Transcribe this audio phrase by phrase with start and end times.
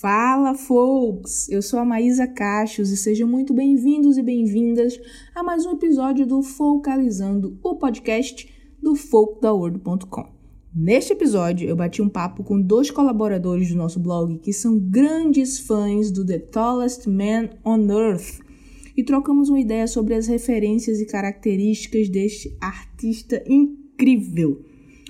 [0.00, 1.46] Fala, folks!
[1.50, 4.98] Eu sou a Maísa Cachos e sejam muito bem-vindos e bem-vindas
[5.34, 8.50] a mais um episódio do Focalizando, o podcast
[8.82, 10.26] do folkdaworld.com.
[10.74, 15.58] Neste episódio, eu bati um papo com dois colaboradores do nosso blog que são grandes
[15.58, 18.40] fãs do The Tallest Man on Earth
[18.96, 24.64] e trocamos uma ideia sobre as referências e características deste artista incrível,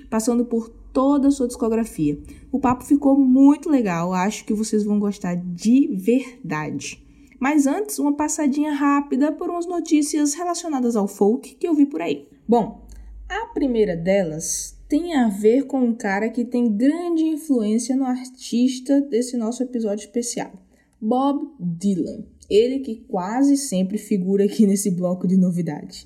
[0.09, 2.17] passando por toda a sua discografia.
[2.51, 7.03] O papo ficou muito legal, acho que vocês vão gostar de verdade.
[7.39, 12.01] Mas antes, uma passadinha rápida por umas notícias relacionadas ao folk que eu vi por
[12.01, 12.27] aí.
[12.47, 12.85] Bom,
[13.27, 18.99] a primeira delas tem a ver com um cara que tem grande influência no artista
[19.01, 20.51] desse nosso episódio especial,
[20.99, 22.25] Bob Dylan.
[22.49, 26.05] Ele que quase sempre figura aqui nesse bloco de novidades.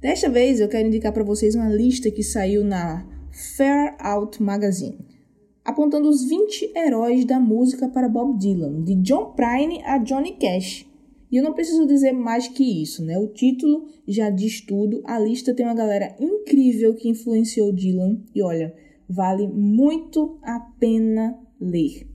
[0.00, 4.98] Desta vez eu quero indicar para vocês uma lista que saiu na Fair Out Magazine,
[5.64, 10.86] apontando os 20 heróis da música para Bob Dylan, de John Prine a Johnny Cash.
[11.32, 13.18] E eu não preciso dizer mais que isso, né?
[13.18, 15.02] O título já diz tudo.
[15.04, 18.72] A lista tem uma galera incrível que influenciou Dylan e olha,
[19.08, 22.06] vale muito a pena ler.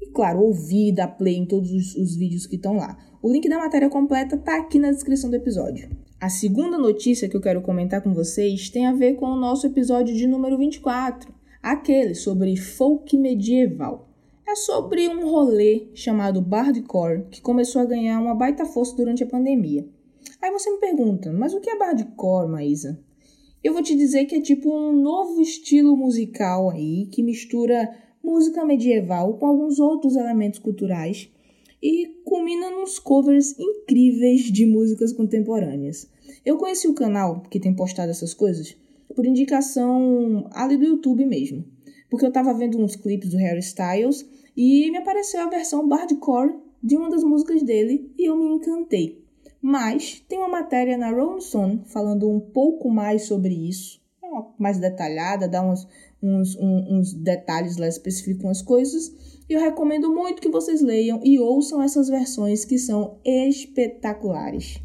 [0.00, 2.96] E claro, ouvir, dar play em todos os, os vídeos que estão lá.
[3.20, 5.90] O link da matéria completa está aqui na descrição do episódio.
[6.20, 9.68] A segunda notícia que eu quero comentar com vocês tem a ver com o nosso
[9.68, 14.08] episódio de número 24, aquele sobre folk medieval.
[14.44, 19.28] É sobre um rolê chamado Bardcore que começou a ganhar uma baita força durante a
[19.28, 19.86] pandemia.
[20.42, 22.98] Aí você me pergunta, mas o que é Bardcore, Maísa?
[23.62, 28.64] Eu vou te dizer que é tipo um novo estilo musical aí que mistura música
[28.64, 31.30] medieval com alguns outros elementos culturais
[31.82, 36.08] e culmina nos covers incríveis de músicas contemporâneas.
[36.44, 38.76] Eu conheci o canal que tem postado essas coisas
[39.14, 41.64] por indicação ali do YouTube mesmo,
[42.10, 46.54] porque eu tava vendo uns clipes do Harry Styles e me apareceu a versão bardcore
[46.82, 49.24] de uma das músicas dele e eu me encantei.
[49.60, 54.28] Mas tem uma matéria na Rolling Stone falando um pouco mais sobre isso, é
[54.58, 55.86] mais detalhada, dá uns,
[56.22, 61.38] uns, uns detalhes lá, especificam as coisas e eu recomendo muito que vocês leiam e
[61.38, 64.80] ouçam essas versões que são espetaculares.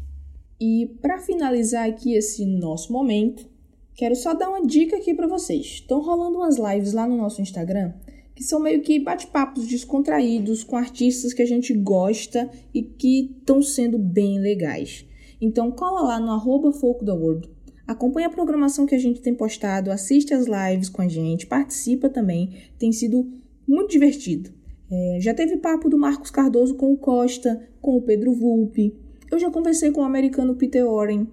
[0.60, 3.46] E para finalizar aqui esse nosso momento,
[3.94, 5.66] quero só dar uma dica aqui para vocês.
[5.66, 7.92] Estão rolando umas lives lá no nosso Instagram
[8.34, 13.62] que são meio que bate-papos descontraídos com artistas que a gente gosta e que estão
[13.62, 15.06] sendo bem legais.
[15.40, 17.48] Então cola lá no arroba Folk da World,
[17.86, 22.08] acompanha a programação que a gente tem postado, assiste as lives com a gente, participa
[22.08, 23.30] também, tem sido
[23.66, 24.50] muito divertido.
[24.90, 28.94] É, já teve papo do Marcos Cardoso com o Costa, com o Pedro Vulpe.
[29.30, 31.26] Eu já conversei com o americano Peter Warren.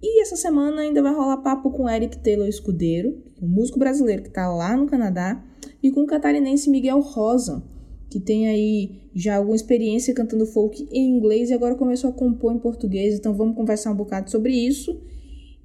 [0.00, 4.28] E essa semana ainda vai rolar papo com Eric Taylor Escudeiro, um músico brasileiro que
[4.28, 5.44] está lá no Canadá,
[5.82, 7.64] e com o catarinense Miguel Rosa,
[8.08, 12.54] que tem aí já alguma experiência cantando folk em inglês e agora começou a compor
[12.54, 13.18] em português.
[13.18, 15.00] Então vamos conversar um bocado sobre isso.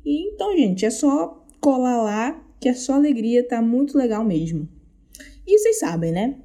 [0.03, 4.67] E então, gente, é só colar lá, que é só alegria, tá muito legal mesmo.
[5.45, 6.37] E vocês sabem, né?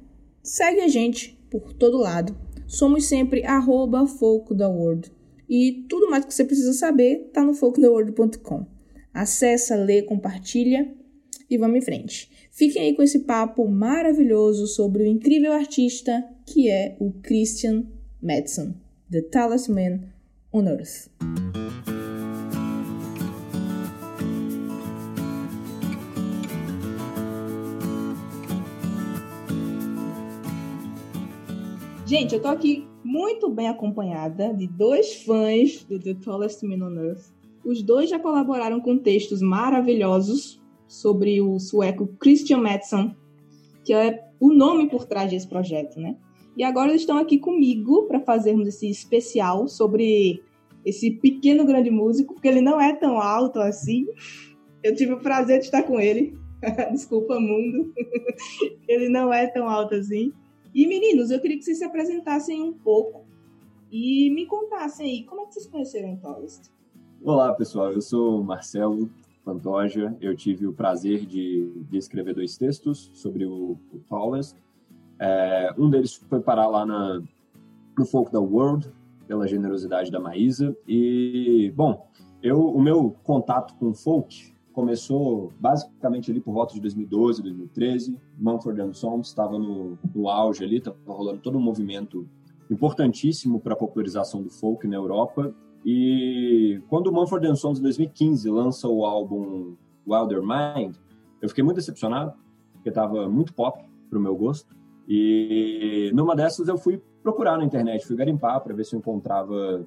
[0.43, 2.35] Segue a gente por todo lado.
[2.67, 5.11] Somos sempre arroba World.
[5.49, 8.67] E tudo mais que você precisa saber tá no folktheworld.com.
[9.13, 10.93] Acesse, lê, compartilha
[11.49, 12.29] e vamos em frente.
[12.51, 17.85] Fiquem aí com esse papo maravilhoso sobre o incrível artista que é o Christian
[18.21, 18.75] Madsen,
[19.09, 20.03] The Talisman
[20.53, 21.09] on Earth.
[32.09, 36.97] Gente, eu tô aqui muito bem acompanhada de dois fãs do The Tallest Man on
[36.97, 37.31] Earth.
[37.63, 43.15] Os dois já colaboraram com textos maravilhosos sobre o sueco Christian Madsen,
[43.85, 46.17] que é o nome por trás desse projeto, né?
[46.57, 50.41] E agora eles estão aqui comigo para fazermos esse especial sobre
[50.83, 54.07] esse pequeno grande músico, porque ele não é tão alto assim.
[54.81, 56.35] Eu tive o prazer de estar com ele.
[56.91, 57.93] Desculpa, mundo.
[58.89, 60.33] ele não é tão alto assim.
[60.73, 63.25] E meninos, eu queria que vocês se apresentassem um pouco
[63.91, 66.69] e me contassem aí como é que vocês conheceram o Tallest.
[67.23, 67.91] Olá, pessoal.
[67.91, 69.09] Eu sou Marcelo
[69.43, 70.15] Pantoja.
[70.21, 74.55] Eu tive o prazer de, de escrever dois textos sobre o, o Tallest.
[75.17, 77.21] É, um deles foi parar lá na,
[77.97, 78.91] no Folk da World,
[79.27, 80.77] pela generosidade da Maísa.
[80.87, 82.07] E, bom,
[82.43, 88.17] eu, o meu contato com folk começou basicamente ali por volta de 2012, 2013.
[88.37, 92.27] Mumford Sons estava no, no auge ali, estava rolando todo um movimento
[92.69, 95.53] importantíssimo para a popularização do folk na Europa.
[95.85, 99.75] E quando o Mumford Sons, em 2015, lança o álbum
[100.07, 100.95] Wilder Mind,
[101.41, 102.33] eu fiquei muito decepcionado,
[102.73, 104.75] porque estava muito pop para o meu gosto.
[105.07, 109.85] E numa dessas eu fui procurar na internet, fui garimpar para ver se eu encontrava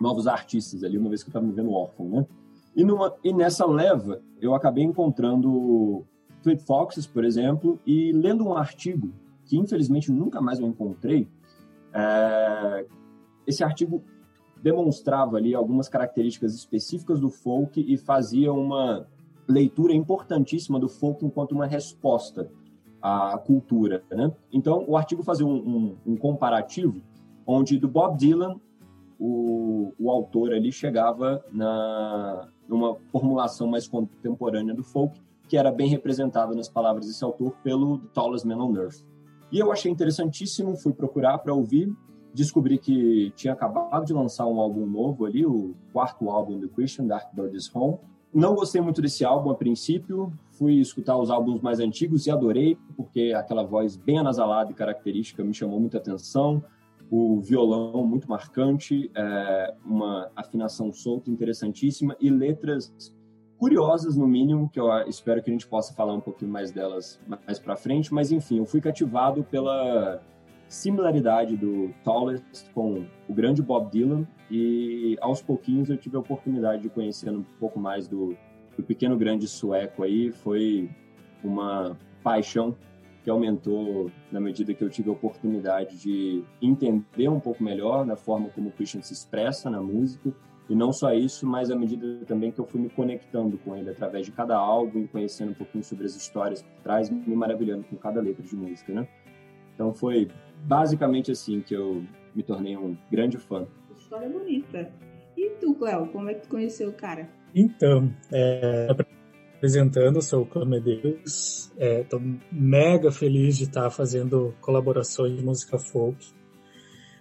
[0.00, 2.26] novos artistas ali, uma vez que eu estava me vendo órfão, né?
[2.74, 6.06] E, numa, e nessa leva, eu acabei encontrando
[6.42, 9.12] Fleet Foxes, por exemplo, e lendo um artigo
[9.50, 11.28] que infelizmente nunca mais eu encontrei.
[11.92, 12.86] É,
[13.44, 14.00] esse artigo
[14.62, 19.08] demonstrava ali algumas características específicas do folk e fazia uma
[19.48, 22.48] leitura importantíssima do folk enquanto uma resposta
[23.02, 24.04] à cultura.
[24.08, 24.32] Né?
[24.52, 27.02] Então, o artigo fazia um, um, um comparativo
[27.44, 28.60] onde do Bob Dylan
[29.20, 35.88] o, o autor ali chegava na numa formulação mais contemporânea do folk, que era bem
[35.88, 39.04] representada nas palavras desse autor pelo The Tallest Man on Earth.
[39.50, 41.92] E eu achei interessantíssimo, fui procurar para ouvir,
[42.32, 47.08] descobri que tinha acabado de lançar um álbum novo ali, o quarto álbum do Christian,
[47.08, 47.98] Dark Bird is Home.
[48.32, 52.78] Não gostei muito desse álbum a princípio, fui escutar os álbuns mais antigos e adorei,
[52.96, 56.62] porque aquela voz bem anasalada e característica me chamou muita atenção
[57.10, 63.12] o violão muito marcante, é, uma afinação solta interessantíssima e letras
[63.58, 67.20] curiosas no mínimo, que eu espero que a gente possa falar um pouquinho mais delas
[67.26, 70.22] mais para frente, mas enfim, eu fui cativado pela
[70.68, 76.82] similaridade do Tallest com o grande Bob Dylan e aos pouquinhos eu tive a oportunidade
[76.82, 78.36] de conhecer um pouco mais do,
[78.76, 80.88] do pequeno grande sueco aí, foi
[81.42, 82.76] uma paixão
[83.22, 88.16] que aumentou na medida que eu tive a oportunidade de entender um pouco melhor da
[88.16, 90.32] forma como o Christian se expressa na música.
[90.68, 93.90] E não só isso, mas à medida também que eu fui me conectando com ele
[93.90, 97.96] através de cada álbum, conhecendo um pouquinho sobre as histórias por trás, me maravilhando com
[97.96, 99.08] cada letra de música, né?
[99.74, 100.28] Então foi
[100.64, 103.66] basicamente assim que eu me tornei um grande fã.
[103.96, 104.92] História bonita.
[105.36, 107.28] E tu, Cléo, como é que tu conheceu o cara?
[107.54, 108.86] Então, é,
[109.60, 111.70] apresentando, o Medeiros.
[111.78, 116.26] Estou é, mega feliz de estar fazendo colaborações de música folk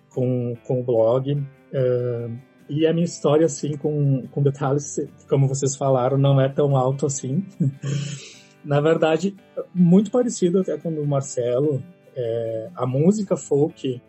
[0.09, 1.45] com, com o blog.
[1.73, 2.29] É,
[2.69, 4.95] e a minha história, assim, com, com detalhes,
[5.27, 7.45] como vocês falaram, não é tão alto assim.
[8.63, 9.35] Na verdade,
[9.73, 11.83] muito parecido até com o Marcelo.
[12.15, 14.01] É, a música folk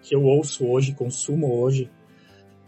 [0.00, 1.90] que eu ouço hoje, consumo hoje,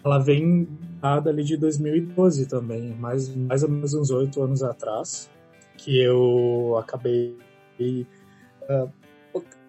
[0.05, 0.69] ela vem
[1.00, 5.31] dada ali de 2012 também, mais, mais ou menos uns oito anos atrás,
[5.76, 7.37] que eu acabei
[8.69, 8.91] uh,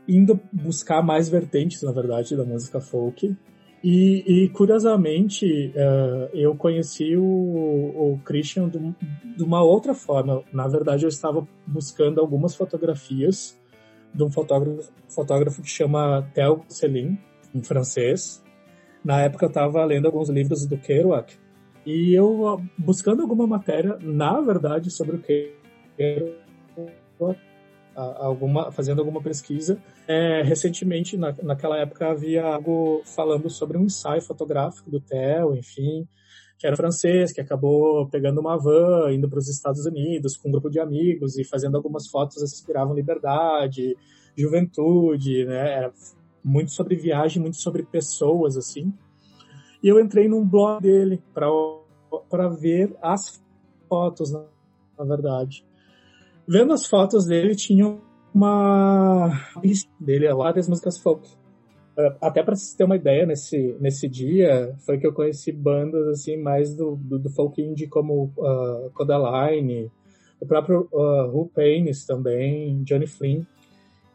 [0.07, 3.35] indo buscar mais vertentes, na verdade, da música folk.
[3.83, 8.77] E, e curiosamente, uh, eu conheci o, o Christian de,
[9.35, 10.43] de, uma outra forma.
[10.53, 13.59] Na verdade, eu estava buscando algumas fotografias
[14.13, 17.17] de um fotógrafo, fotógrafo que chama Theo Céline,
[17.55, 18.43] em francês,
[19.03, 21.37] na época eu estava lendo alguns livros do Kerouac
[21.85, 25.21] e eu buscando alguma matéria, na verdade, sobre o
[25.97, 26.37] Kerouac,
[27.95, 29.81] alguma, fazendo alguma pesquisa.
[30.07, 36.07] É, recentemente, na, naquela época, havia algo falando sobre um ensaio fotográfico do Theo, enfim,
[36.59, 40.51] que era francês, que acabou pegando uma van, indo para os Estados Unidos com um
[40.51, 43.97] grupo de amigos e fazendo algumas fotos que inspiravam liberdade,
[44.37, 45.77] juventude, né?
[45.77, 45.91] Era
[46.43, 48.93] muito sobre viagem, muito sobre pessoas, assim.
[49.83, 53.41] E eu entrei num blog dele para ver as
[53.89, 54.45] fotos, na,
[55.03, 55.65] verdade.
[56.47, 57.97] Vendo as fotos dele, tinha
[58.33, 59.31] uma
[59.63, 61.27] lista dele, várias músicas folk.
[61.97, 66.07] Uh, até para você ter uma ideia, nesse, nesse dia, foi que eu conheci bandas
[66.07, 69.91] assim mais do, do, do folk indie como uh, Codaline,
[70.39, 73.43] o próprio uh, Who Paines também, Johnny Flynn.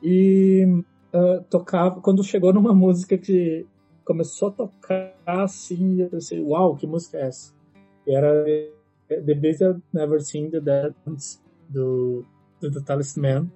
[0.02, 0.64] E
[1.16, 3.66] uh, tocava, quando chegou numa música que
[4.04, 7.54] começou a tocar assim, eu pensei, uau, que música é essa?
[8.06, 8.44] E era
[9.08, 12.24] The Beast I've Never Seen the Dance, do,
[12.60, 13.50] do The Talisman.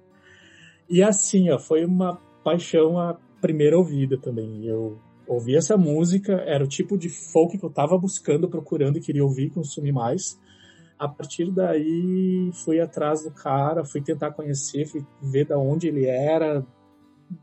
[0.89, 4.65] E assim, ó, foi uma paixão a primeira ouvida também.
[4.65, 9.01] Eu ouvi essa música, era o tipo de folk que eu tava buscando, procurando e
[9.01, 10.39] queria ouvir, consumir mais.
[10.99, 16.05] A partir daí, fui atrás do cara, fui tentar conhecer, fui ver da onde ele
[16.05, 16.65] era,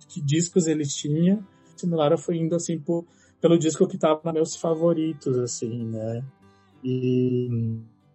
[0.09, 1.45] que discos ele tinha.
[1.77, 3.05] Similar eu fui indo assim por,
[3.41, 6.25] pelo disco que tava nos meus favoritos, assim, né?
[6.83, 7.49] E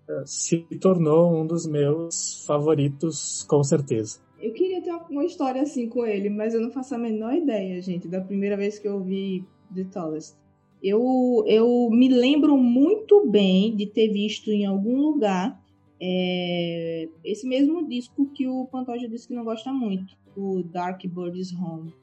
[0.07, 4.19] eh, se tornou um dos meus favoritos, com certeza.
[4.39, 7.81] Eu queria ter uma história assim com ele, mas eu não faço a menor ideia,
[7.81, 10.35] gente, da primeira vez que eu vi The Tallest.
[10.81, 15.62] Eu, eu me lembro muito bem de ter visto em algum lugar
[16.01, 21.53] é, esse mesmo disco que o Pantoja disse que não gosta muito o Dark Bird's
[21.53, 21.93] Home.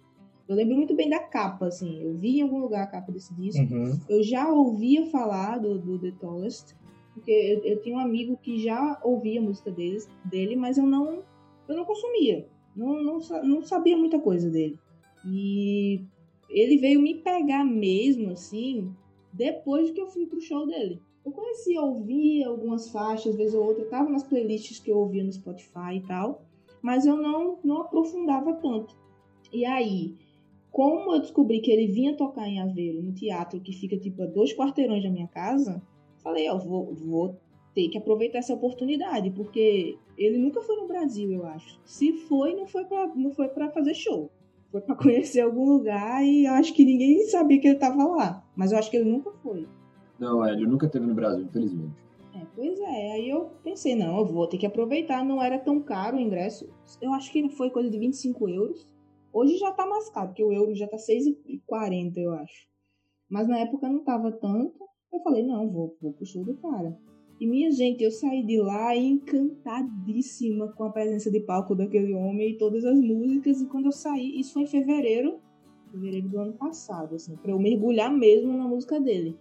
[0.49, 2.03] Eu lembro muito bem da capa, assim.
[2.03, 3.63] Eu vi em algum lugar a capa desse disco.
[3.73, 3.99] Uhum.
[4.09, 6.75] Eu já ouvia falar do, do The Tallest,
[7.15, 10.87] porque eu, eu tinha um amigo que já ouvia a música deles, dele, mas eu
[10.87, 11.23] não,
[11.69, 12.49] eu não consumia.
[12.75, 14.79] Não, não, não sabia muita coisa dele.
[15.25, 16.01] E
[16.49, 18.93] ele veio me pegar mesmo, assim,
[19.33, 21.01] depois que eu fui pro show dele.
[21.25, 25.33] Eu conhecia, ouvia algumas faixas, vez ou outra, tava nas playlists que eu ouvia no
[25.33, 26.43] Spotify e tal,
[26.81, 28.97] mas eu não, não aprofundava tanto.
[29.53, 30.15] E aí,
[30.71, 34.27] como eu descobri que ele vinha tocar em Aveiro, no teatro que fica tipo a
[34.27, 35.83] dois quarteirões da minha casa,
[36.23, 37.37] falei, ó, vou, vou
[37.75, 41.81] ter que aproveitar essa oportunidade, porque ele nunca foi no Brasil, eu acho.
[41.85, 44.31] Se foi, não foi para não foi para fazer show.
[44.71, 48.45] Foi para conhecer algum lugar e eu acho que ninguém sabia que ele tava lá.
[48.57, 49.67] Mas eu acho que ele nunca foi.
[50.21, 51.95] Não, ele nunca teve no Brasil, infelizmente.
[52.35, 55.81] É, pois é, aí eu pensei, não, eu vou ter que aproveitar, não era tão
[55.81, 56.69] caro o ingresso.
[57.01, 58.87] Eu acho que foi coisa de 25 euros.
[59.33, 62.69] Hoje já tá mais caro, porque o euro já tá 6,40, eu acho.
[63.31, 64.79] Mas na época não tava tanto.
[65.13, 66.97] Eu falei, não, vou, vou pro show do cara.
[67.41, 72.51] E minha gente, eu saí de lá encantadíssima com a presença de palco daquele homem
[72.51, 73.63] e todas as músicas.
[73.63, 75.41] E quando eu saí, isso foi em fevereiro,
[75.91, 79.39] fevereiro do ano passado, assim, para eu mergulhar mesmo na música dele.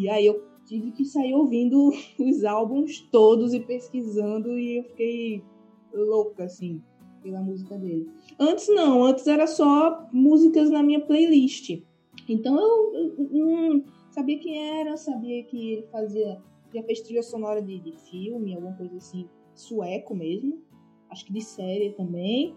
[0.00, 5.44] E aí eu tive que sair ouvindo os álbuns todos e pesquisando e eu fiquei
[5.92, 6.80] louca, assim,
[7.22, 8.08] pela música dele.
[8.38, 11.82] Antes não, antes era só músicas na minha playlist.
[12.26, 16.40] Então eu, não sabia quem era, sabia que ele fazia,
[16.72, 20.62] já fez trilha sonora de, de filme, alguma coisa assim, sueco mesmo,
[21.10, 22.54] acho que de série também,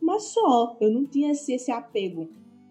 [0.00, 2.28] mas só, eu não tinha esse, esse apego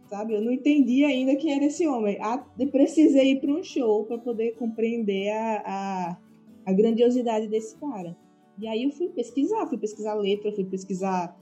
[0.09, 0.33] sabe?
[0.33, 2.17] Eu não entendi ainda quem era esse homem.
[2.57, 6.17] Eu precisei ir para um show para poder compreender a, a,
[6.65, 8.17] a, grandiosidade desse cara.
[8.57, 11.37] E aí eu fui pesquisar, fui pesquisar letra, fui pesquisar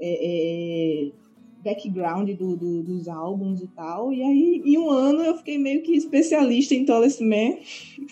[0.00, 1.12] é, é,
[1.64, 4.12] background do, do, dos álbuns e tal.
[4.12, 7.56] E aí, em um ano, eu fiquei meio que especialista em Tallest Man.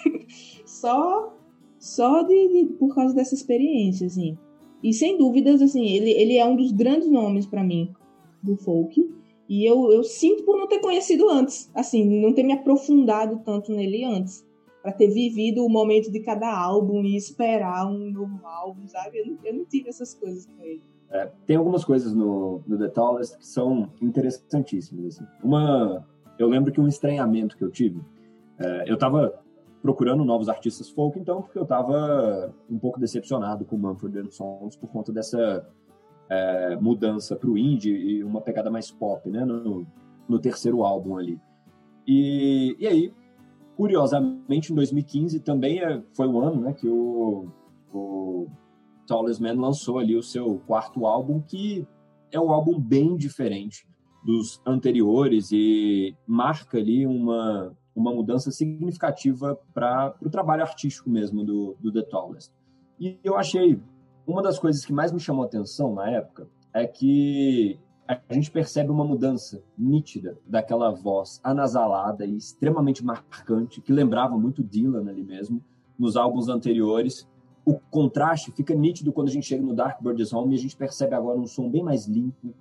[0.66, 1.36] só
[1.80, 4.36] só de, de, por causa dessa experiência, assim.
[4.82, 7.90] E sem dúvidas, assim, ele, ele é um dos grandes nomes para mim
[8.42, 9.10] do folk.
[9.50, 13.72] E eu, eu sinto por não ter conhecido antes, assim, não ter me aprofundado tanto
[13.72, 14.46] nele antes.
[14.80, 19.18] para ter vivido o momento de cada álbum e esperar um novo álbum, sabe?
[19.18, 20.80] Eu não, eu não tive essas coisas com ele.
[21.10, 25.16] É, tem algumas coisas no, no The Tallest que são interessantíssimas.
[25.16, 25.26] Assim.
[25.42, 26.06] Uma,
[26.38, 28.00] eu lembro que um estranhamento que eu tive,
[28.56, 29.34] é, eu estava
[29.82, 34.88] procurando novos artistas folk, então, porque eu estava um pouco decepcionado com Mumford Sons por
[34.90, 35.68] conta dessa
[36.30, 39.84] é, mudança para o indie e uma pegada mais pop, né, no,
[40.28, 41.40] no terceiro álbum ali.
[42.06, 43.12] E, e aí,
[43.76, 47.48] curiosamente, em 2015 também é, foi o ano, né, que o,
[47.92, 48.46] o
[49.06, 51.84] Tallest Man lançou ali o seu quarto álbum, que
[52.30, 53.84] é um álbum bem diferente
[54.24, 61.76] dos anteriores e marca ali uma, uma mudança significativa para o trabalho artístico mesmo do,
[61.80, 62.52] do The Tallest.
[63.00, 63.80] E eu achei
[64.30, 68.90] uma das coisas que mais me chamou atenção na época é que a gente percebe
[68.90, 75.62] uma mudança nítida daquela voz anasalada e extremamente marcante, que lembrava muito Dylan ali mesmo,
[75.98, 77.28] nos álbuns anteriores.
[77.64, 80.76] O contraste fica nítido quando a gente chega no Dark Bird's Home e a gente
[80.76, 82.52] percebe agora um som bem mais limpo.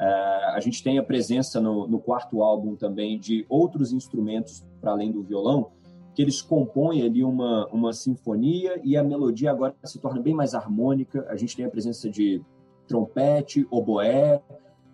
[0.00, 0.06] É,
[0.54, 5.10] a gente tem a presença no, no quarto álbum também de outros instrumentos para além
[5.10, 5.70] do violão,
[6.18, 10.52] que eles compõem ali uma, uma sinfonia e a melodia agora se torna bem mais
[10.52, 11.24] harmônica.
[11.28, 12.42] A gente tem a presença de
[12.88, 14.42] trompete, oboé.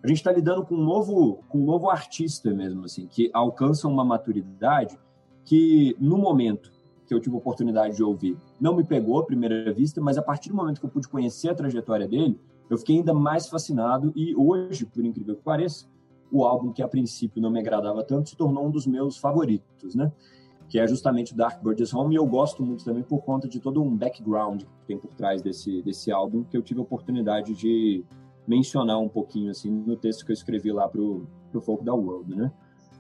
[0.03, 3.89] A gente está lidando com um novo, com um novo artista mesmo, assim, que alcança
[3.89, 4.99] uma maturidade
[5.47, 6.71] que no momento
[7.07, 10.23] que eu tive a oportunidade de ouvir não me pegou à primeira vista, mas a
[10.23, 12.39] partir do momento que eu pude conhecer a trajetória dele,
[12.69, 15.87] eu fiquei ainda mais fascinado e hoje, por incrível que pareça,
[16.31, 19.95] o álbum que a princípio não me agradava tanto se tornou um dos meus favoritos,
[19.95, 20.13] né?
[20.69, 23.61] Que é justamente o Dark Bird's Home, e eu gosto muito também por conta de
[23.61, 27.55] todo um background que tem por trás desse, desse álbum, que eu tive a oportunidade
[27.55, 28.05] de
[28.47, 32.35] mencionar um pouquinho, assim, no texto que eu escrevi lá pro, pro Folk da World,
[32.35, 32.53] né?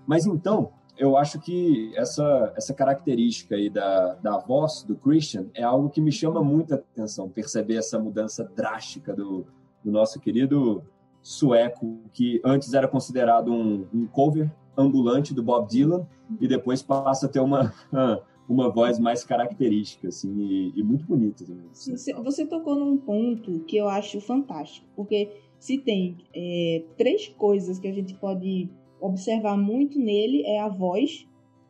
[0.06, 5.62] Mas então, eu acho que essa, essa característica aí da, da voz do Christian é
[5.62, 9.47] algo que me chama muita atenção, perceber essa mudança drástica do,
[9.83, 10.83] do nosso querido
[11.23, 16.07] sueco, que antes era considerado um, um cover ambulante do Bob Dylan
[16.40, 17.73] e depois passa a ter uma
[18.49, 21.66] uma voz mais característica assim e, e muito bonita também.
[21.73, 27.78] Você, você, tocou num ponto que eu acho fantástico, porque se tem é, três coisas
[27.78, 28.69] que a gente pode
[29.00, 31.26] observar muito nele é a voz,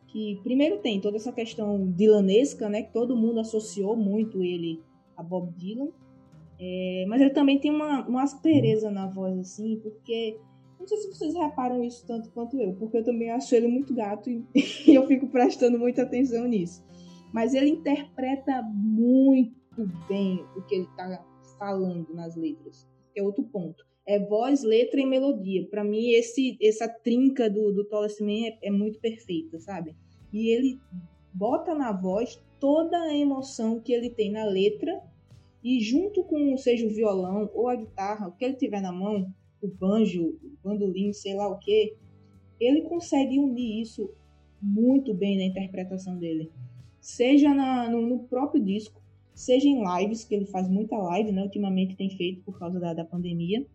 [0.07, 4.81] que primeiro tem toda essa questão dilanesca, né, que todo mundo associou muito ele
[5.15, 5.89] a Bob Dylan,
[6.59, 10.37] é, mas ele também tem uma, uma aspereza na voz assim, porque
[10.79, 13.93] não sei se vocês reparam isso tanto quanto eu, porque eu também acho ele muito
[13.93, 14.45] gato e,
[14.87, 16.83] e eu fico prestando muita atenção nisso.
[17.33, 21.23] Mas ele interpreta muito bem o que ele está
[21.57, 22.87] falando nas letras.
[23.15, 23.85] É outro ponto.
[24.07, 25.67] é voz, letra e melodia.
[25.67, 29.95] Para mim, esse essa trinca do, do Thomas Man é, é muito perfeita, sabe?
[30.31, 30.79] E ele
[31.33, 35.01] bota na voz toda a emoção que ele tem na letra
[35.63, 39.33] e junto com, seja o violão ou a guitarra, o que ele tiver na mão,
[39.61, 41.95] o banjo, o bandolim, sei lá o que,
[42.59, 44.09] ele consegue unir isso
[44.61, 46.51] muito bem na interpretação dele.
[46.99, 49.01] Seja na, no, no, próprio disco,
[49.33, 51.43] seja em lives, que ele faz muita live, né?
[51.43, 53.65] Ultimamente tem feito por causa da, da pandemia.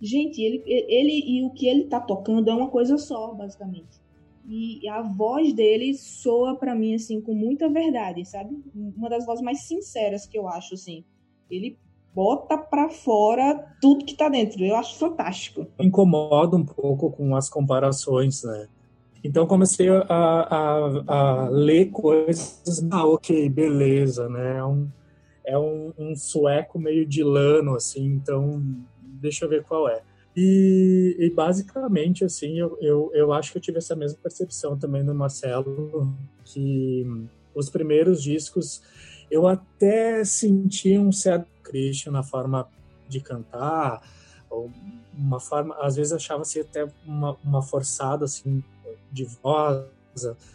[0.00, 4.00] Gente, ele, ele e o que ele tá tocando é uma coisa só, basicamente.
[4.48, 8.58] E a voz dele soa para mim, assim, com muita verdade, sabe?
[8.74, 11.04] Uma das vozes mais sinceras que eu acho, assim.
[11.50, 11.78] Ele
[12.14, 14.64] bota para fora tudo que tá dentro.
[14.64, 15.66] Eu acho fantástico.
[15.78, 18.68] Incomoda um pouco com as comparações, né?
[19.22, 24.58] Então comecei a, a, a ler coisas, ah, ok, beleza, né?
[24.58, 24.88] É um,
[25.44, 28.62] é um, um sueco meio de lano, assim, então
[29.20, 30.00] deixa eu ver qual é.
[30.34, 35.02] E, e, basicamente, assim, eu, eu, eu acho que eu tive essa mesma percepção também
[35.02, 36.14] no Marcelo,
[36.44, 37.04] que
[37.54, 38.80] os primeiros discos
[39.30, 42.68] eu até senti um certo Christian na forma
[43.08, 44.02] de cantar,
[45.16, 48.62] uma forma, às vezes achava-se até uma, uma forçada, assim,
[49.12, 49.84] de voz.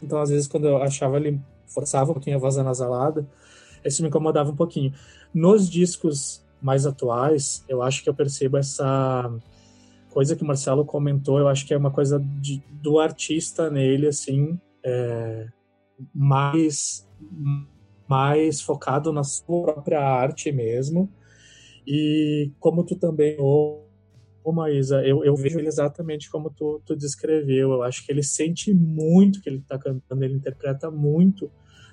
[0.01, 3.27] Então, às vezes, quando eu achava ele forçava um pouquinho a voz anasalada,
[3.84, 4.93] isso me incomodava um pouquinho.
[5.34, 9.31] Nos discos mais atuais, eu acho que eu percebo essa
[10.10, 14.07] coisa que o Marcelo comentou, eu acho que é uma coisa de, do artista nele,
[14.07, 15.48] assim, é,
[16.13, 17.07] mais,
[18.08, 21.10] mais focado na sua própria arte mesmo.
[21.86, 23.84] E como tu também, ô,
[24.54, 27.72] Maísa, eu, eu vejo ele exatamente como tu, tu descreveu.
[27.74, 31.52] Eu acho que ele sente muito que ele está cantando, ele interpreta muito,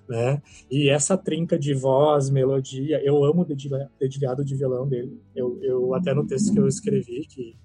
[0.08, 0.42] né?
[0.70, 5.20] E essa trinca de voz, melodia, eu amo o dedilhado de violão dele.
[5.34, 7.56] Eu, eu até no texto que eu escrevi, que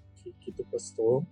[0.48, 1.26] que tu postou.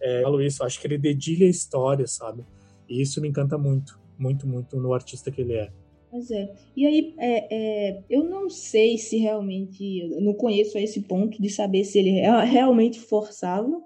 [0.00, 2.44] É, falo isso, acho que ele dedilha a história, sabe?
[2.88, 5.72] E isso me encanta muito, muito, muito no artista que ele é.
[6.10, 6.54] Pois é.
[6.76, 10.00] E aí, é, é, eu não sei se realmente.
[10.00, 13.80] Eu não conheço a esse ponto de saber se ele é realmente forçava,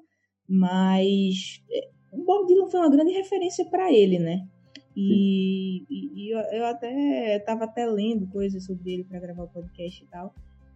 [0.49, 4.47] mas é, o Bob Dylan foi uma grande referência para ele, né?
[4.97, 9.49] E, e, e eu, eu, até estava até lendo coisas sobre ele para gravar o
[9.49, 10.35] podcast e tal.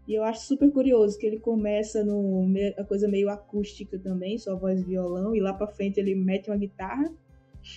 [0.08, 2.46] E eu acho super curioso que ele começa no
[2.78, 6.48] a coisa meio acústica também, só voz e violão, e lá pra frente ele mete
[6.48, 7.12] uma guitarra.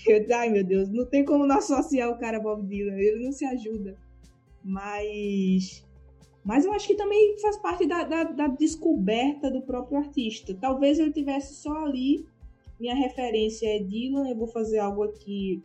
[0.07, 3.31] Eu, ai meu Deus, não tem como não associar o cara Bob Dylan, ele não
[3.31, 3.97] se ajuda.
[4.63, 5.85] Mas.
[6.43, 10.55] Mas eu acho que também faz parte da, da, da descoberta do próprio artista.
[10.59, 12.25] Talvez ele tivesse só ali,
[12.79, 15.61] minha referência é Dylan, eu vou fazer algo aqui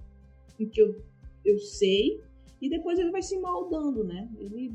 [0.56, 0.94] que eu,
[1.44, 2.20] eu sei,
[2.60, 4.28] e depois ele vai se moldando, né?
[4.38, 4.72] Ele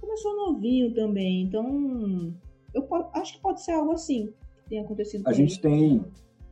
[0.00, 2.34] começou novinho também, então
[2.74, 4.32] eu acho que pode ser algo assim
[4.62, 5.26] que tenha acontecido.
[5.26, 5.62] A gente ele.
[5.62, 6.04] tem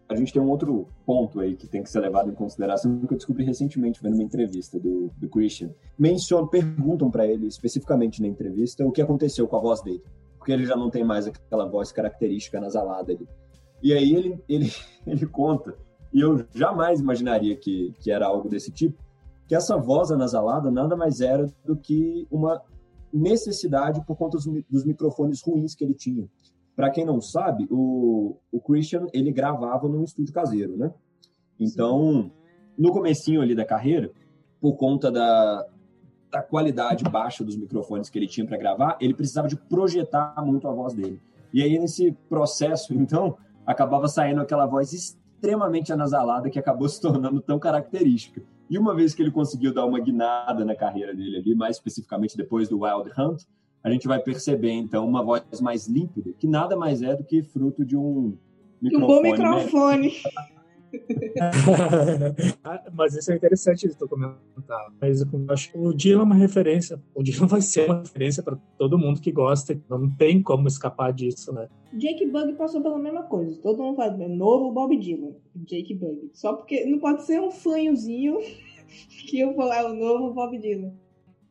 [0.09, 3.13] a gente tem um outro ponto aí que tem que ser levado em consideração que
[3.13, 5.71] eu descobri recentemente vendo uma entrevista do, do Christian.
[5.99, 10.03] Mencionam, perguntam para ele especificamente na entrevista o que aconteceu com a voz dele,
[10.39, 13.29] porque ele já não tem mais aquela voz característica nasalada ali.
[13.83, 14.73] E aí ele ele
[15.07, 15.77] ele conta
[16.13, 19.03] e eu jamais imaginaria que que era algo desse tipo,
[19.47, 22.63] que essa voz anasalada nada mais era do que uma
[23.13, 26.27] necessidade por conta dos, dos microfones ruins que ele tinha.
[26.79, 30.95] Para quem não sabe, o, o Christian ele gravava num estúdio caseiro, né?
[31.59, 32.33] Então, Sim.
[32.79, 34.13] no comecinho ali da carreira,
[34.61, 35.67] por conta da,
[36.31, 40.69] da qualidade baixa dos microfones que ele tinha para gravar, ele precisava de projetar muito
[40.69, 41.21] a voz dele.
[41.53, 43.37] E aí nesse processo, então,
[43.67, 48.41] acabava saindo aquela voz extremamente anasalada que acabou se tornando tão característica.
[48.71, 52.37] E uma vez que ele conseguiu dar uma guinada na carreira dele ali, mais especificamente
[52.37, 53.43] depois do Wild Hunt,
[53.83, 57.43] a gente vai perceber então uma voz mais límpida, que nada mais é do que
[57.43, 58.37] fruto de um
[58.81, 59.05] microfone.
[59.05, 60.09] Um bom microfone.
[60.09, 60.59] Né?
[62.95, 64.93] Mas isso é interessante de tu comentar.
[65.01, 67.01] Mas eu acho que o Dylan é uma referência.
[67.15, 69.79] O Dylan vai ser uma referência para todo mundo que gosta.
[69.89, 71.69] Não tem como escapar disso, né?
[71.93, 73.61] Jake Bug passou pela mesma coisa.
[73.61, 75.33] Todo mundo fala, é novo Bob Dylan.
[75.55, 76.31] Jake Bug.
[76.33, 78.39] Só porque não pode ser um fanhozinho
[79.29, 80.93] que eu falar o novo Bob Dylan.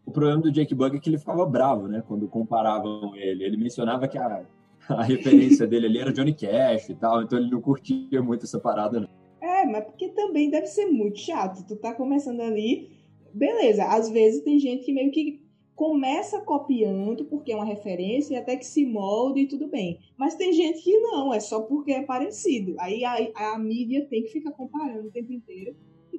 [0.08, 2.02] O problema do Jake Bug é que ele ficava bravo, né?
[2.08, 3.44] Quando comparavam ele.
[3.44, 4.46] Ele mencionava que a,
[4.88, 8.58] a referência dele ali era Johnny Cash e tal, então ele não curtia muito essa
[8.58, 9.10] parada, não.
[9.42, 11.68] É, mas porque também deve ser muito chato.
[11.68, 12.90] Tu tá começando ali,
[13.34, 13.84] beleza.
[13.84, 18.56] Às vezes tem gente que meio que começa copiando porque é uma referência e até
[18.56, 20.00] que se molde e tudo bem.
[20.16, 22.76] Mas tem gente que não, é só porque é parecido.
[22.80, 25.76] Aí a, a mídia tem que ficar comparando o tempo inteiro.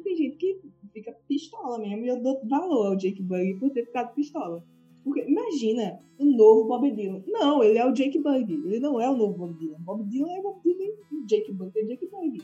[0.09, 0.59] Tem gente que
[0.95, 2.07] fica pistola mesmo.
[2.07, 4.65] E eu dou valor ao Jake Bug por ter ficado pistola.
[5.05, 7.23] Porque imagina o novo Bob Dylan.
[7.27, 8.51] Não, ele é o Jake Bug.
[8.51, 9.77] Ele não é o novo Bob Dylan.
[9.81, 12.43] Bob Dylan é Bob Dylan e Jake Bug é Jake Bug.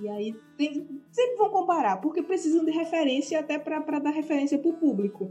[0.00, 4.72] E aí tem, sempre vão comparar, porque precisam de referência até para dar referência pro
[4.72, 5.30] público.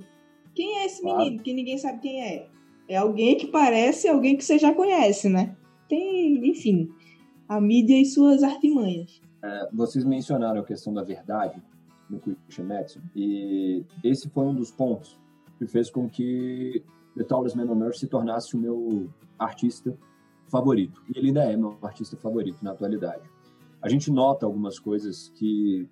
[0.55, 1.17] Quem é esse claro.
[1.17, 2.47] menino que ninguém sabe quem é?
[2.87, 5.57] É alguém que parece alguém que você já conhece, né?
[5.89, 6.89] Tem, enfim,
[7.49, 9.21] a mídia e suas artimanhas.
[9.41, 11.61] É, vocês mencionaram a questão da verdade
[12.09, 15.19] no Kushimetsu, e esse foi um dos pontos
[15.57, 16.83] que fez com que
[17.15, 19.95] The Tallest Man on Earth se tornasse o meu artista
[20.47, 21.03] favorito.
[21.07, 23.29] E ele ainda é meu artista favorito na atualidade.
[23.81, 25.87] A gente nota algumas coisas que,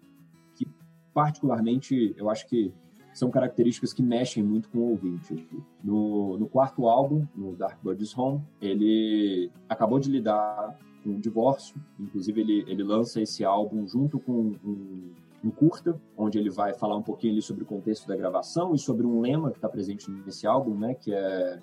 [0.55, 0.67] que
[1.13, 2.73] particularmente, eu acho que
[3.13, 5.47] são características que mexem muito com o ouvinte.
[5.83, 10.77] No, no quarto álbum, no Dark Birds Home, ele acabou de lidar
[11.09, 15.11] um divórcio, inclusive ele, ele lança esse álbum junto com um,
[15.43, 19.05] um curta, onde ele vai falar um pouquinho sobre o contexto da gravação e sobre
[19.05, 21.61] um lema que está presente nesse álbum, né, que é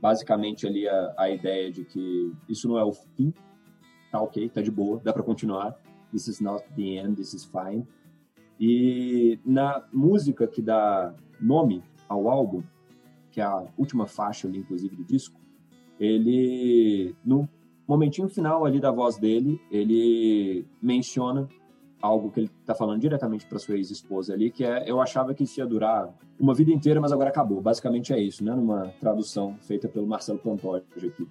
[0.00, 3.32] basicamente ali a, a ideia de que isso não é o fim,
[4.10, 5.74] tá ok, tá de boa, dá para continuar,
[6.12, 7.86] this is not the end, this is fine,
[8.60, 12.62] e na música que dá nome ao álbum,
[13.30, 15.40] que é a última faixa ali, inclusive, do disco,
[15.98, 17.48] ele, no
[17.86, 21.48] momentinho final ali da voz dele, ele menciona
[22.00, 25.44] algo que ele está falando diretamente para sua ex-esposa ali, que é eu achava que
[25.44, 27.60] isso ia durar uma vida inteira, mas agora acabou.
[27.62, 28.54] Basicamente é isso, né?
[28.54, 31.26] Numa tradução feita pelo Marcelo Pantoja aqui.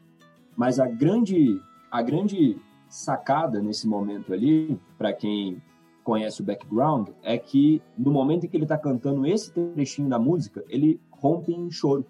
[0.56, 1.62] Mas a grande,
[1.92, 5.62] a grande sacada nesse momento ali, para quem
[6.04, 10.20] conhece o background, é que no momento em que ele está cantando esse trechinho da
[10.20, 12.06] música, ele rompe em choro.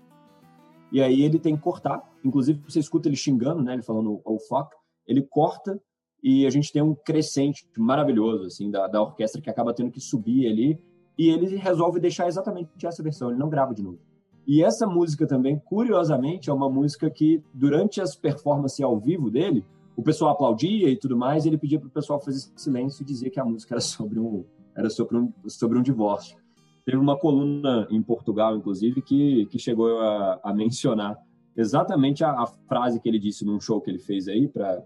[0.94, 2.02] E aí ele tem que cortar.
[2.24, 3.74] Inclusive, você escuta ele xingando, né?
[3.74, 4.70] Ele falando o oh, fuck.
[5.08, 5.82] Ele corta
[6.24, 10.00] e a gente tem um crescente maravilhoso, assim, da, da orquestra que acaba tendo que
[10.00, 10.80] subir ali.
[11.18, 14.00] E ele resolve deixar exatamente essa versão, ele não grava de novo.
[14.46, 19.66] E essa música também, curiosamente, é uma música que, durante as performances ao vivo dele,
[19.96, 23.06] o pessoal aplaudia e tudo mais, e ele pedia para o pessoal fazer silêncio e
[23.06, 24.44] dizer que a música era sobre um,
[24.76, 26.38] era sobre um, sobre um divórcio.
[26.86, 31.18] Teve uma coluna em Portugal, inclusive, que, que chegou a, a mencionar
[31.56, 34.84] exatamente a, a, frase que ele disse num show que ele fez aí para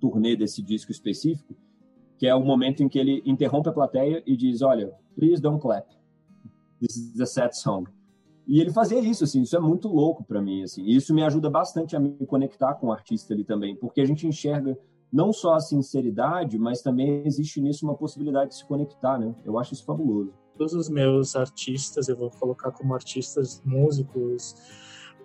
[0.00, 1.54] turnê desse disco específico,
[2.18, 5.60] que é o momento em que ele interrompe a plateia e diz, olha, please don't
[5.60, 5.86] clap.
[6.80, 7.90] This is a sad song.
[8.46, 10.82] E ele fazia isso, assim, isso é muito louco para mim, assim.
[10.82, 14.04] E isso me ajuda bastante a me conectar com o artista ali também, porque a
[14.04, 14.76] gente enxerga
[15.12, 19.34] não só a sinceridade, mas também existe nisso uma possibilidade de se conectar, né?
[19.44, 20.32] Eu acho isso fabuloso.
[20.60, 24.54] Todos os meus artistas, eu vou colocar como artistas, músicos,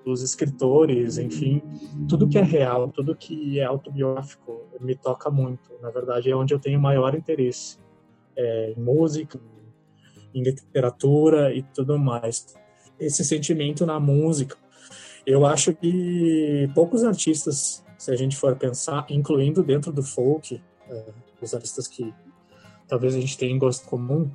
[0.05, 1.61] os escritores, enfim,
[2.07, 5.73] tudo que é real, tudo que é autobiográfico me toca muito.
[5.81, 7.77] Na verdade, é onde eu tenho maior interesse.
[8.33, 9.37] É, em música,
[10.33, 12.55] em literatura e tudo mais
[12.97, 14.55] esse sentimento na música.
[15.25, 21.13] Eu acho que poucos artistas, se a gente for pensar, incluindo dentro do folk, é,
[21.41, 22.13] os artistas que
[22.87, 24.31] talvez a gente tenha em gosto comum,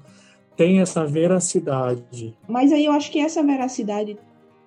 [0.60, 2.36] tem essa veracidade.
[2.46, 4.18] Mas aí eu acho que essa veracidade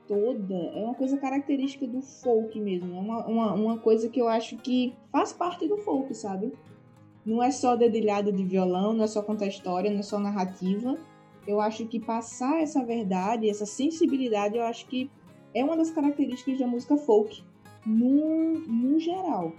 [0.08, 2.96] toda é uma coisa característica do folk mesmo.
[2.96, 6.52] É uma, uma, uma coisa que eu acho que faz parte do folk, sabe?
[7.26, 10.98] Não é só dedilhado de violão, não é só contar história, não é só narrativa
[11.48, 15.10] eu acho que passar essa verdade, essa sensibilidade, eu acho que
[15.54, 17.44] é uma das características da música folk,
[17.86, 19.52] no, no geral.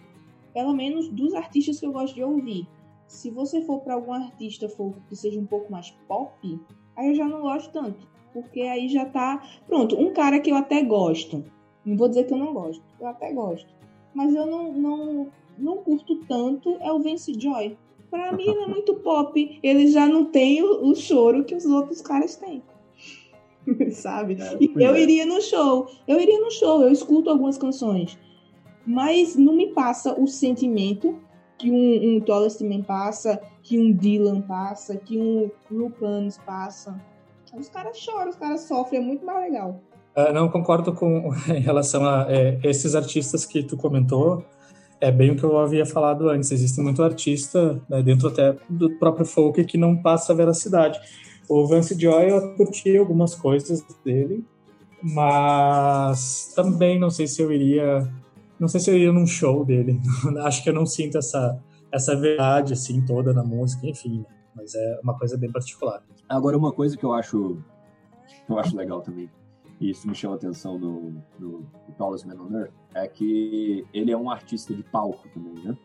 [0.52, 2.66] Pelo menos dos artistas que eu gosto de ouvir.
[3.06, 6.60] Se você for para algum artista folk que seja um pouco mais pop,
[6.96, 8.06] aí eu já não gosto tanto.
[8.32, 9.42] Porque aí já tá.
[9.66, 11.44] Pronto, um cara que eu até gosto.
[11.84, 13.68] Não vou dizer que eu não gosto, eu até gosto.
[14.14, 17.76] Mas eu não, não, não curto tanto é o Vince Joy.
[18.10, 19.60] Pra mim ele é muito pop.
[19.62, 22.62] Ele já não tem o, o choro que os outros caras têm.
[23.92, 24.36] Sabe?
[24.40, 25.00] É, eu é.
[25.00, 25.88] iria no show.
[26.06, 28.18] Eu iria no show, eu escuto algumas canções.
[28.86, 31.18] Mas não me passa o sentimento
[31.64, 32.20] que um, um
[32.58, 36.94] também passa, que um Dylan passa, que um Lucanes passa.
[37.58, 39.80] Os caras choram, os caras sofrem, é muito mais legal.
[40.14, 44.44] Uh, não concordo com em relação a é, esses artistas que tu comentou
[45.00, 46.50] é bem o que eu havia falado antes.
[46.50, 50.98] Existe muito artista, né, dentro até do próprio folk, que não passa veracidade.
[51.48, 54.44] O Vance Joy, eu curti algumas coisas dele,
[55.02, 58.06] mas também não sei se eu iria.
[58.58, 60.00] Não sei se eu iria num show dele.
[60.44, 64.18] Acho que eu não sinto essa, essa verdade assim toda na música, enfim.
[64.18, 64.24] Né?
[64.54, 66.02] Mas é uma coisa bem particular.
[66.28, 67.58] Agora, uma coisa que eu acho,
[68.46, 69.28] que eu acho legal também
[69.80, 72.26] e isso me chama atenção no, no, no Tallest
[72.94, 75.76] é que ele é um artista de palco também, né?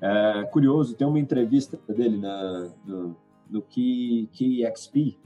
[0.00, 3.16] É curioso, tem uma entrevista dele na, no,
[3.48, 5.16] no KeyXP,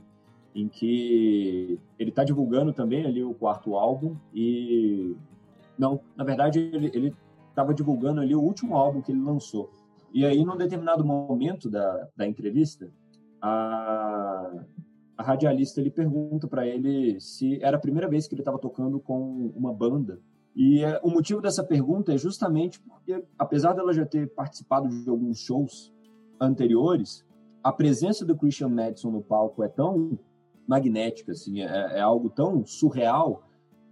[0.55, 5.17] em que ele está divulgando também ali o quarto álbum e
[5.79, 7.15] não, na verdade ele
[7.49, 9.71] estava divulgando ali o último álbum que ele lançou.
[10.13, 12.91] E aí, num determinado momento da, da entrevista,
[13.43, 14.51] a,
[15.17, 18.99] a radialista ele pergunta para ele se era a primeira vez que ele estava tocando
[18.99, 20.21] com uma banda.
[20.57, 25.09] E é, o motivo dessa pergunta é justamente porque, apesar dela já ter participado de
[25.09, 25.93] alguns shows
[26.41, 27.25] anteriores,
[27.63, 30.19] a presença do Christian Madison no palco é tão
[30.67, 33.48] magnética, assim, é, é algo tão surreal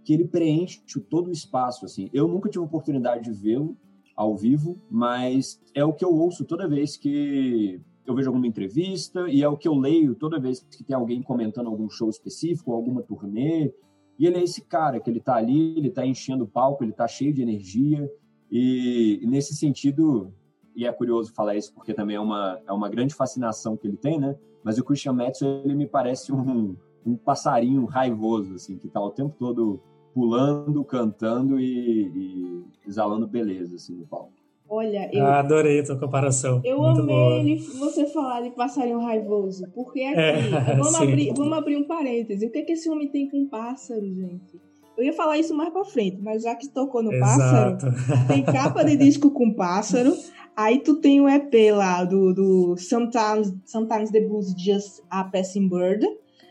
[0.07, 2.09] que ele preenche todo o espaço, assim.
[2.13, 3.75] Eu nunca tive oportunidade de vê-lo
[4.15, 9.27] ao vivo, mas é o que eu ouço toda vez que eu vejo alguma entrevista
[9.27, 12.71] e é o que eu leio toda vez que tem alguém comentando algum show específico,
[12.71, 13.73] alguma turnê.
[14.17, 16.93] E ele é esse cara que ele tá ali, ele tá enchendo o palco, ele
[16.93, 18.09] tá cheio de energia.
[18.49, 20.33] E, nesse sentido,
[20.73, 23.97] e é curioso falar isso porque também é uma, é uma grande fascinação que ele
[23.97, 24.37] tem, né?
[24.63, 29.11] Mas o Christian Metzel, ele me parece um, um passarinho raivoso, assim, que tá o
[29.11, 29.83] tempo todo
[30.17, 34.31] pulando, cantando e, e exalando beleza, assim, no palco.
[34.67, 35.23] Olha, eu.
[35.23, 36.59] Ah, adorei a tua comparação.
[36.65, 37.33] Eu Muito amei boa.
[37.39, 39.67] ele, você falar de passarinho raivoso.
[39.75, 41.03] Porque aqui, É, vamos, sim.
[41.03, 42.47] abrir, vamos abrir um parêntese.
[42.47, 44.59] O que, é que esse homem tem com pássaro, gente?
[44.97, 48.27] Eu ia falar isso mais pra frente, mas já que tocou no pássaro, Exato.
[48.27, 50.11] tem capa de disco com pássaro.
[50.55, 55.69] Aí tu tem o EP lá do, do Sometimes, Sometimes the Blues Just a Passing
[55.69, 56.03] Bird.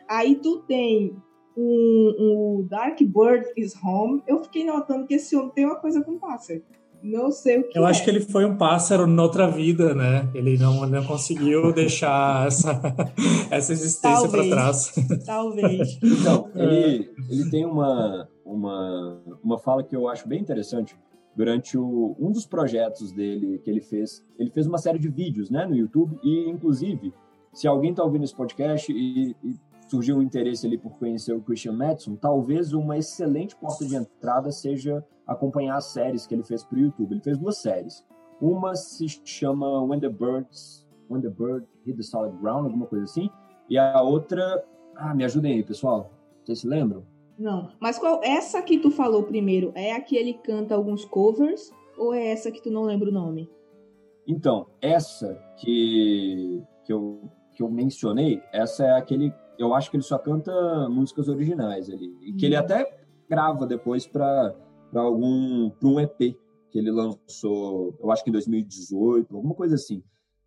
[0.08, 1.16] Aí tu tem
[1.56, 4.22] um, um Dark Bird is Home.
[4.26, 6.62] Eu fiquei notando que esse homem tem uma coisa com pássaro.
[7.02, 7.90] Não sei o que Eu é.
[7.90, 10.28] acho que ele foi um pássaro noutra vida, né?
[10.34, 12.80] Ele não, não conseguiu deixar essa,
[13.50, 14.92] essa existência para trás.
[15.24, 15.98] Talvez.
[16.26, 20.96] Então, ele, ele tem uma, uma, uma fala que eu acho bem interessante.
[21.36, 25.50] Durante o, um dos projetos dele que ele fez, ele fez uma série de vídeos
[25.50, 27.12] né, no YouTube e, inclusive,
[27.52, 29.56] se alguém está ouvindo esse podcast e, e
[29.86, 34.50] surgiu um interesse ali por conhecer o Christian Madison, talvez uma excelente porta de entrada
[34.50, 37.12] seja acompanhar as séries que ele fez para o YouTube.
[37.12, 38.04] Ele fez duas séries.
[38.40, 43.04] Uma se chama When the Birds, When the Bird Hit the Solid Ground, alguma coisa
[43.04, 43.30] assim.
[43.68, 46.10] E a outra, ah, me ajudem aí, pessoal.
[46.44, 47.04] Vocês se lembram?
[47.38, 51.70] Não, mas qual essa que tu falou primeiro é a que ele canta alguns covers
[51.98, 53.50] ou é essa que tu não lembra o nome?
[54.26, 57.20] Então, essa que, que, eu,
[57.54, 59.32] que eu mencionei, essa é aquele.
[59.58, 60.52] Eu acho que ele só canta
[60.88, 62.16] músicas originais ali.
[62.22, 62.60] E que ele Hum.
[62.60, 64.54] até grava depois para
[64.94, 65.70] algum.
[65.70, 66.36] para um EP
[66.70, 70.02] que ele lançou, eu acho que em 2018, alguma coisa assim.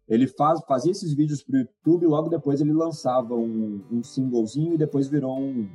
[0.08, 4.74] Ele faz, fazia esses vídeos pro YouTube e logo depois ele lançava um, um singlezinho
[4.74, 5.70] e depois virou um,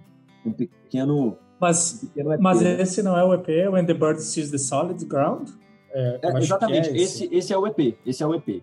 [0.44, 1.38] um pequeno.
[1.60, 2.80] Mas, um pequeno mas né?
[2.80, 5.50] esse não é o EP, When the Bird Sees the Solid Ground?
[5.92, 7.96] É, É, que exatamente, é esse, esse é o EP.
[8.04, 8.62] Esse é o EP.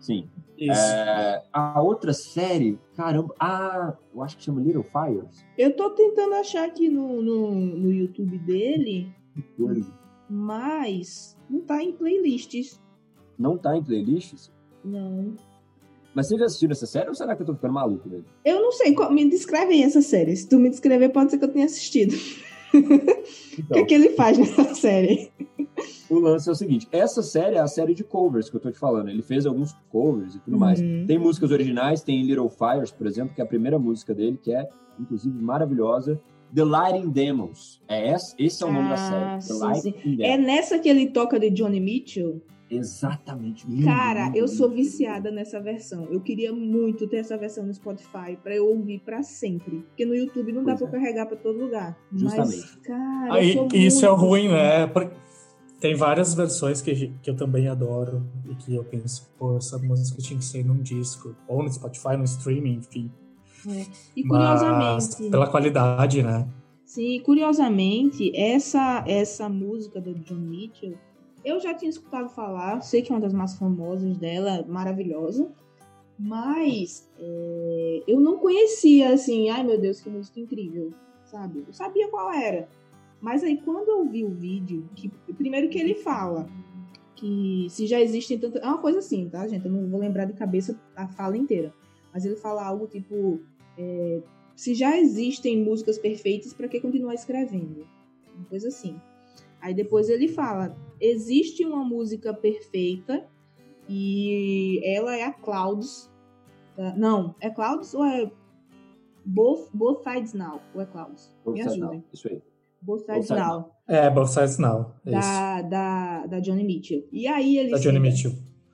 [0.00, 0.28] Sim.
[0.58, 5.44] É, a outra série, caramba, ah, eu acho que chama Little Fires.
[5.56, 9.10] Eu tô tentando achar aqui no, no, no YouTube dele,
[10.28, 12.80] mas não tá em playlists.
[13.38, 14.52] Não tá em playlists.
[14.84, 15.34] Não.
[16.14, 18.26] Mas vocês já assistiram essa série ou será que eu tô ficando maluco mesmo?
[18.44, 20.36] Eu não sei, me descreve aí essa série.
[20.36, 22.14] Se tu me descrever, pode ser que eu tenha assistido.
[22.72, 25.32] O que, Então, é que ele faz nessa série?
[26.10, 28.70] O lance é o seguinte: essa série é a série de covers que eu tô
[28.70, 29.08] te falando.
[29.08, 30.80] Ele fez alguns covers e tudo mais.
[30.80, 31.04] Uhum.
[31.06, 34.52] Tem músicas originais, tem Little Fires, por exemplo, que é a primeira música dele, que
[34.52, 36.20] é, inclusive, maravilhosa.
[36.54, 37.80] The Lighting Demos.
[37.86, 38.94] É esse, esse é o nome da
[39.36, 39.92] Ah, série.
[39.92, 42.42] The sim, É nessa que ele toca de Johnny Mitchell?
[42.68, 43.66] Exatamente.
[43.68, 46.06] Lindo, Cara, lindo, eu sou lindo, viciada nessa versão.
[46.10, 49.78] Eu queria muito ter essa versão no Spotify pra eu ouvir pra sempre.
[49.88, 51.02] Porque no YouTube não dá Pois pra é.
[51.02, 51.96] carregar pra todo lugar.
[52.10, 52.78] Mas, Justamente.
[52.78, 54.86] cara, Aí, eu sou isso é muito ruim, viciada.
[54.86, 54.86] né?
[55.80, 60.20] Tem várias versões que, que eu também adoro e que eu penso, pô, essa música
[60.20, 63.10] tinha que ser num disco, ou no Spotify, no streaming, enfim.
[64.14, 66.46] E Mas curiosamente, pela qualidade, né?
[66.84, 70.94] sim, curiosamente, essa essa música do John Mitchell,
[71.44, 75.50] eu já tinha escutado falar, sei que é uma das mais famosas dela, maravilhosa.
[76.18, 80.92] Mas é, eu não conhecia assim, ai meu Deus, que música incrível,
[81.24, 81.64] sabe?
[81.66, 82.68] Eu sabia qual era.
[83.20, 86.48] Mas aí quando eu vi o vídeo, que primeiro que ele fala
[87.16, 88.62] que se já existem tantas.
[88.62, 89.66] É uma coisa assim, tá, gente?
[89.66, 91.74] Eu não vou lembrar de cabeça a fala inteira.
[92.12, 93.40] Mas ele fala algo tipo.
[93.76, 94.22] é,
[94.56, 97.86] se já existem músicas perfeitas, para que continuar escrevendo?
[98.34, 98.98] Uma coisa assim.
[99.60, 103.28] Aí depois ele fala: existe uma música perfeita
[103.88, 106.10] e ela é a Clouds.
[106.76, 108.30] da- Não, é Clouds ou é
[109.24, 110.60] Both, Both Sides Now?
[110.74, 111.34] Ou é Clouds?
[111.52, 112.04] Me ajudem.
[112.12, 112.42] Isso aí.
[112.82, 113.70] Both Sides Upside Now.
[113.88, 114.94] É, Both Sides Now.
[115.04, 115.12] Isso.
[115.12, 117.04] Da, da, da Johnny Mitchell.
[117.12, 118.32] E aí ele Da Johnny senta- Mitchell.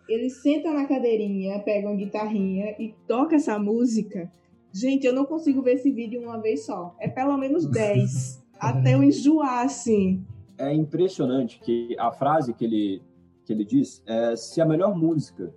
[0.09, 4.31] ele senta na cadeirinha, pega uma guitarrinha e toca essa música.
[4.73, 6.95] Gente, eu não consigo ver esse vídeo uma vez só.
[7.01, 8.43] É pelo menos 10.
[8.61, 10.25] até eu enjoar, assim.
[10.59, 13.03] É impressionante que a frase que ele,
[13.45, 15.53] que ele diz é: se a melhor música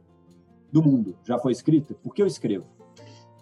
[0.72, 2.66] do mundo já foi escrita, por que eu escrevo?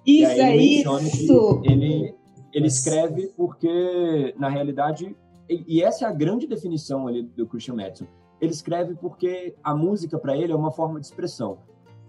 [0.06, 1.62] Isso é isso!
[1.65, 2.13] ele,
[2.53, 5.15] ele escreve porque, na realidade,
[5.49, 8.07] e essa é a grande definição ali do Christian Madison.
[8.39, 11.60] Ele escreve porque a música para ele é uma forma de expressão.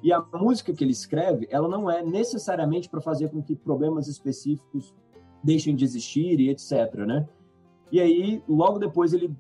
[0.03, 4.07] E a música que ele escreve, ela não é necessariamente para fazer com que problemas
[4.07, 4.95] específicos
[5.43, 7.29] deixem de existir e etc, né?
[7.91, 9.35] E aí, logo depois ele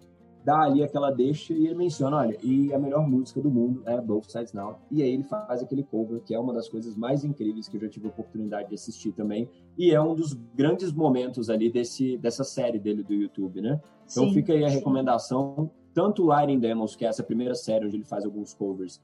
[0.49, 4.01] dá ali aquela deixa e ele menciona, olha, e a melhor música do mundo é
[4.01, 4.79] Both Sides Now.
[4.91, 7.83] E aí ele faz aquele cover, que é uma das coisas mais incríveis que eu
[7.83, 9.47] já tive a oportunidade de assistir também.
[9.77, 13.79] E é um dos grandes momentos ali desse, dessa série dele do YouTube, né?
[14.11, 17.97] Então sim, fica aí a recomendação, tanto Lighting Demos, que é essa primeira série onde
[17.97, 19.03] ele faz alguns covers,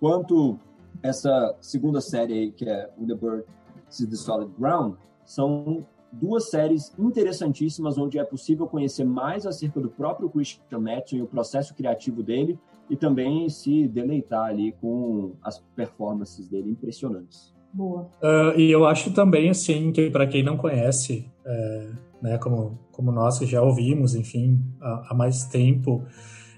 [0.00, 0.58] quanto
[1.04, 3.44] essa segunda série aí, que é The Bird
[3.88, 9.88] is the Solid Ground, são duas séries interessantíssimas onde é possível conhecer mais acerca do
[9.88, 15.60] próprio Christian Matson e o processo criativo dele e também se deleitar ali com as
[15.76, 17.54] performances dele impressionantes.
[17.72, 18.10] Boa.
[18.20, 23.12] Uh, e eu acho também assim que para quem não conhece, é, né, como como
[23.12, 26.04] nós que já ouvimos, enfim, há, há mais tempo,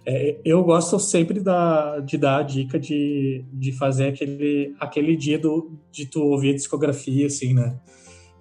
[0.04, 5.38] é, eu gosto sempre da, de dar a dica de, de fazer aquele aquele dia
[5.38, 7.78] do, de tu ouvir a discografia, assim, né?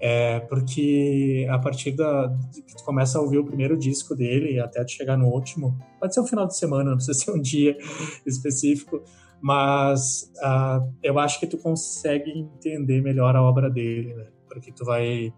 [0.04, 4.84] É, porque a partir da que tu começa a ouvir o primeiro disco dele até
[4.84, 7.78] tu chegar no último, pode ser um final de semana, não precisa ser um dia
[8.26, 9.04] específico,
[9.40, 14.26] mas uh, eu acho que tu consegue entender melhor a obra dele, né?
[14.50, 15.32] Porque tu vai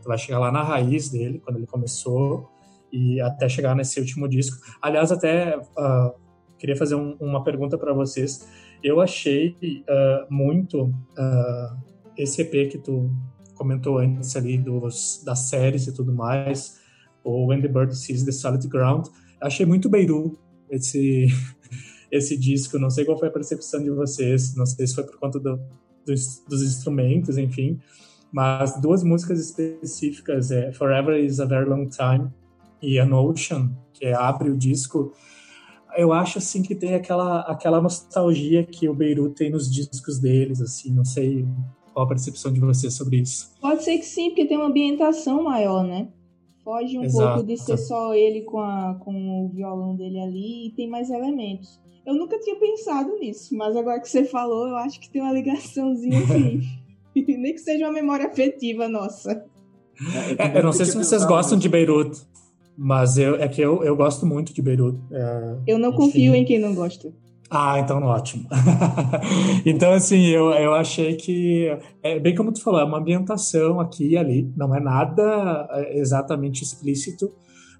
[0.00, 2.48] tu vai chegar lá na raiz dele quando ele começou
[2.92, 4.56] e até chegar nesse último disco.
[4.80, 6.14] Aliás, até uh,
[6.56, 8.48] queria fazer um, uma pergunta para vocês.
[8.80, 9.56] Eu achei
[9.88, 10.92] uh, muito
[12.16, 13.10] esse EP que tu
[13.54, 16.78] comentou antes ali dos, das séries e tudo mais,
[17.22, 19.06] o When the Bird Sees the Solid Ground.
[19.40, 20.36] Achei muito Beirut
[20.70, 21.26] esse,
[22.10, 25.18] esse disco, não sei qual foi a percepção de vocês, não sei se foi por
[25.18, 25.58] conta do,
[26.06, 27.80] dos, dos instrumentos, enfim,
[28.32, 32.28] mas duas músicas específicas, é Forever is a Very Long Time
[32.82, 35.12] e An Ocean, que abre o disco,
[35.96, 40.60] eu acho assim que tem aquela aquela nostalgia que o Beirut tem nos discos deles,
[40.60, 41.46] assim, não sei
[41.94, 43.54] qual a percepção de você sobre isso?
[43.60, 46.08] Pode ser que sim, porque tem uma ambientação maior, né?
[46.64, 47.34] Foge um Exato.
[47.34, 51.08] pouco de ser só ele com, a, com o violão dele ali e tem mais
[51.08, 51.78] elementos.
[52.04, 55.32] Eu nunca tinha pensado nisso, mas agora que você falou, eu acho que tem uma
[55.32, 56.60] ligaçãozinha assim.
[57.14, 59.44] Nem que seja uma memória afetiva nossa.
[60.36, 62.20] É, eu não sei se vocês gostam de Beirut,
[62.76, 64.98] mas eu, é que eu, eu gosto muito de Beirut.
[65.12, 65.98] É, eu não enfim.
[65.98, 67.12] confio em quem não gosta.
[67.56, 68.48] Ah, então ótimo.
[69.64, 71.68] então, assim, eu, eu achei que,
[72.02, 75.96] é bem como tu falou, é uma ambientação aqui e ali, não é nada é,
[75.96, 77.30] exatamente explícito,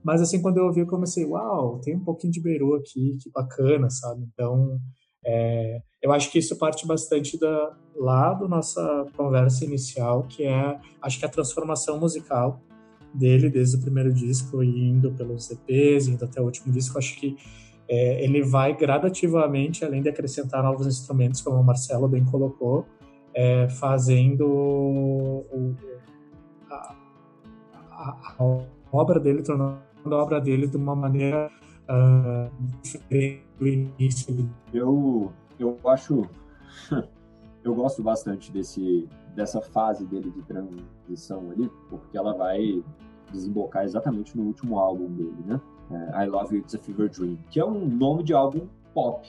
[0.04, 3.28] mas assim, quando eu ouvi, eu comecei, uau, tem um pouquinho de Beirut aqui, que
[3.32, 4.24] bacana, sabe?
[4.32, 4.78] Então,
[5.26, 10.78] é, eu acho que isso parte bastante da, lá da nossa conversa inicial, que é,
[11.02, 12.60] acho que a transformação musical
[13.12, 17.36] dele, desde o primeiro disco indo pelos EPs, indo até o último disco, acho que
[17.88, 22.86] é, ele vai gradativamente, além de acrescentar novos instrumentos, como o Marcelo bem colocou,
[23.34, 25.74] é, fazendo o,
[26.70, 26.94] a,
[27.90, 31.50] a, a, obra dele, tornando a obra dele de uma maneira
[31.88, 34.48] uh, diferente do início.
[34.72, 36.22] Eu, eu acho,
[37.64, 42.82] eu gosto bastante desse, dessa fase dele de transição ali, porque ela vai
[43.32, 45.60] desembocar exatamente no último álbum dele, né?
[45.90, 49.26] É, I Love You, It's a Fever Dream, que é um nome de álbum pop.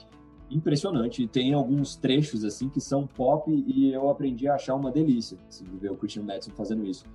[0.50, 1.28] Impressionante.
[1.28, 5.66] Tem alguns trechos assim que são pop e eu aprendi a achar uma delícia assim,
[5.80, 7.06] ver o Christian Madison fazendo isso.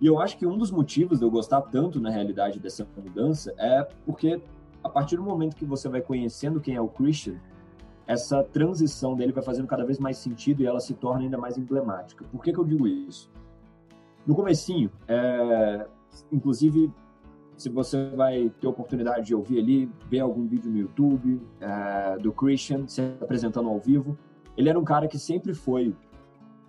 [0.00, 3.54] E eu acho que um dos motivos de eu gostar tanto, na realidade, dessa mudança
[3.58, 4.40] é porque
[4.84, 7.34] a partir do momento que você vai conhecendo quem é o Christian,
[8.06, 11.58] essa transição dele vai fazendo cada vez mais sentido e ela se torna ainda mais
[11.58, 12.24] emblemática.
[12.30, 13.28] Por que, que eu digo isso?
[14.24, 15.86] No comecinho, é...
[16.30, 16.92] inclusive
[17.56, 22.32] se você vai ter oportunidade de ouvir ali, ver algum vídeo no YouTube é, do
[22.32, 24.16] Christian se apresentando ao vivo,
[24.56, 25.94] ele era um cara que sempre foi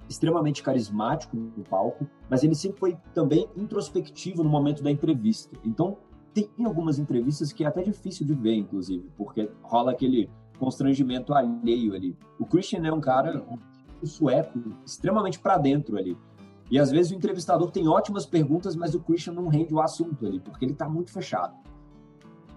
[0.10, 5.58] extremamente carismático no palco, mas ele sempre foi também introspectivo no momento da entrevista.
[5.66, 5.98] Então,
[6.34, 11.94] tem algumas entrevistas que é até difícil de ver, inclusive, porque rola aquele constrangimento alheio
[11.94, 12.16] ali.
[12.40, 13.44] O Christian é um cara
[14.02, 16.16] um sueco extremamente para dentro ali.
[16.70, 20.26] E às vezes o entrevistador tem ótimas perguntas, mas o Christian não rende o assunto
[20.26, 21.56] ali, porque ele está muito fechado.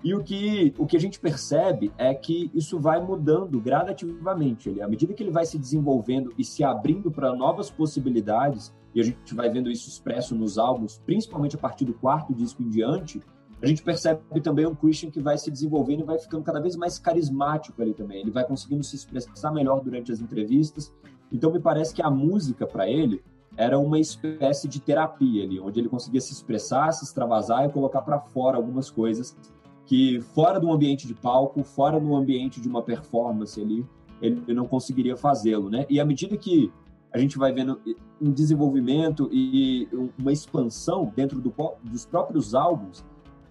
[0.02, 4.68] E o que, o que a gente percebe é que isso vai mudando gradativamente.
[4.68, 9.00] Ele, à medida que ele vai se desenvolvendo e se abrindo para novas possibilidades, e
[9.00, 12.70] a gente vai vendo isso expresso nos álbuns, principalmente a partir do quarto disco em
[12.70, 13.20] diante,
[13.62, 16.76] a gente percebe também um Christian que vai se desenvolvendo e vai ficando cada vez
[16.76, 18.22] mais carismático ali também.
[18.22, 20.90] Ele vai conseguindo se expressar melhor durante as entrevistas.
[21.30, 23.22] Então me parece que a música para ele
[23.61, 28.00] era uma espécie de terapia ali, onde ele conseguia se expressar, se extravasar e colocar
[28.00, 29.36] para fora algumas coisas
[29.84, 33.84] que fora do ambiente de palco, fora do ambiente de uma performance ali,
[34.22, 35.84] ele não conseguiria fazê-lo, né?
[35.90, 36.72] E à medida que
[37.12, 37.78] a gente vai vendo
[38.18, 39.86] um desenvolvimento e
[40.18, 41.52] uma expansão dentro do,
[41.82, 43.04] dos próprios álbuns,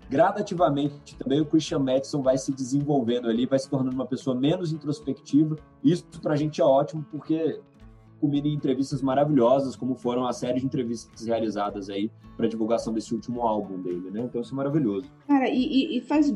[0.09, 4.73] gradativamente também o Christian Madison vai se desenvolvendo ali, vai se tornando uma pessoa menos
[4.73, 5.55] introspectiva.
[5.83, 7.59] Isso para a gente é ótimo, porque
[8.19, 13.13] culmina em entrevistas maravilhosas, como foram a série de entrevistas realizadas aí para divulgação desse
[13.13, 14.21] último álbum dele, né?
[14.21, 15.11] Então isso é maravilhoso.
[15.27, 16.33] Cara, e, e, faz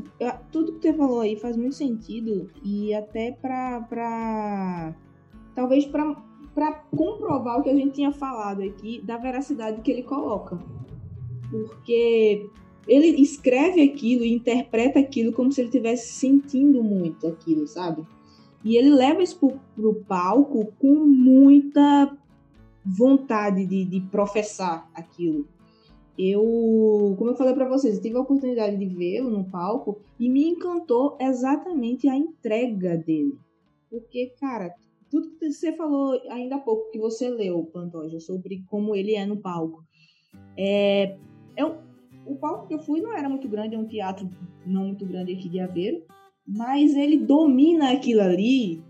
[0.51, 4.95] tudo que você falou aí faz muito sentido e até para para
[5.55, 6.15] talvez para
[6.53, 10.59] para comprovar o que a gente tinha falado aqui da veracidade que ele coloca.
[11.49, 12.49] Porque
[12.88, 18.05] ele escreve aquilo e interpreta aquilo como se ele estivesse sentindo muito aquilo, sabe?
[18.64, 22.18] E ele leva isso pro, pro palco com muita
[22.86, 25.47] vontade de, de professar aquilo.
[26.18, 30.30] Eu, como eu falei para vocês, eu tive a oportunidade de vê-lo no palco e
[30.30, 33.38] me encantou exatamente a entrega dele.
[33.89, 34.74] Porque, cara,
[35.09, 39.26] tudo que você falou ainda há pouco, que você leu, Pantoja, sobre como ele é
[39.26, 39.84] no palco.
[40.57, 41.18] É,
[41.55, 41.78] é um,
[42.26, 44.30] o palco que eu fui não era muito grande, é um teatro
[44.66, 46.03] não muito grande aqui de Aveiro
[46.48, 48.82] mas ele domina aquilo ali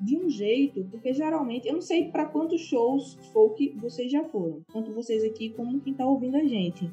[0.00, 4.62] de um jeito, porque geralmente, eu não sei para quantos shows folk vocês já foram,
[4.72, 6.90] tanto vocês aqui como quem tá ouvindo a gente.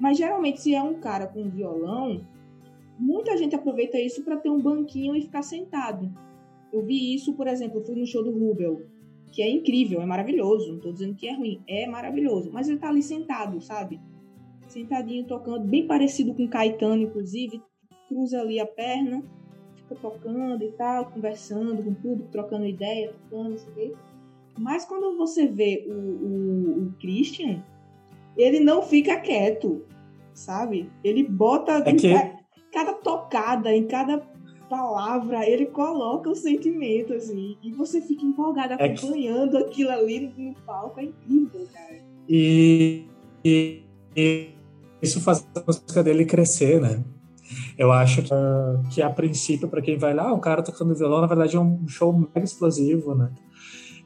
[0.00, 2.26] Mas geralmente, se é um cara com violão,
[2.98, 6.12] muita gente aproveita isso para ter um banquinho e ficar sentado.
[6.72, 8.82] Eu vi isso, por exemplo, fui no show do Rubel,
[9.30, 10.72] que é incrível, é maravilhoso.
[10.72, 12.50] Não tô dizendo que é ruim, é maravilhoso.
[12.52, 14.00] Mas ele tá ali sentado, sabe?
[14.66, 17.62] Sentadinho, tocando, bem parecido com Caetano, inclusive
[18.14, 19.22] cruza ali a perna,
[19.74, 23.92] fica tocando e tal, conversando com o público, trocando ideia, tocando, não sei o quê.
[24.56, 27.60] Mas quando você vê o, o, o Christian,
[28.36, 29.84] ele não fica quieto,
[30.32, 30.88] sabe?
[31.02, 32.06] Ele bota é que...
[32.06, 34.18] em cada tocada, em cada
[34.70, 39.66] palavra, ele coloca o sentimento, assim, e você fica empolgado acompanhando é que...
[39.66, 42.00] aquilo ali no palco, é incrível, cara.
[42.28, 43.06] E,
[43.44, 43.82] e,
[44.16, 44.50] e
[45.02, 47.04] isso faz a música dele crescer, né?
[47.76, 51.20] Eu acho que, uh, que a princípio, para quem vai lá, o cara tocando violão,
[51.20, 53.30] na verdade é um show mega explosivo, né?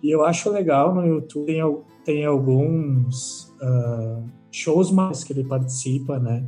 [0.02, 1.60] E eu acho legal no YouTube, tem,
[2.04, 6.44] tem alguns uh, shows mais que ele participa, né?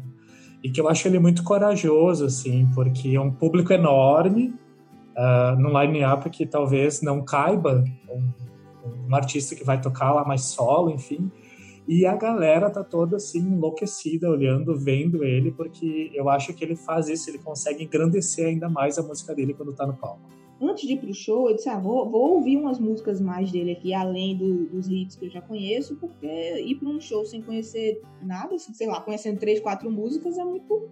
[0.63, 4.55] E que eu acho ele muito corajoso, assim, porque é um público enorme,
[5.17, 10.43] uh, num line-up que talvez não caiba um, um artista que vai tocar lá mais
[10.43, 11.31] solo, enfim.
[11.93, 16.77] E a galera tá toda assim enlouquecida olhando, vendo ele, porque eu acho que ele
[16.77, 20.21] faz isso, ele consegue engrandecer ainda mais a música dele quando tá no palco.
[20.63, 23.73] Antes de ir pro show, eu disse, ah, vou, vou ouvir umas músicas mais dele
[23.73, 27.43] aqui, além do, dos hits que eu já conheço, porque ir para um show sem
[27.43, 30.89] conhecer nada, assim, sei lá, conhecendo três, quatro músicas é muito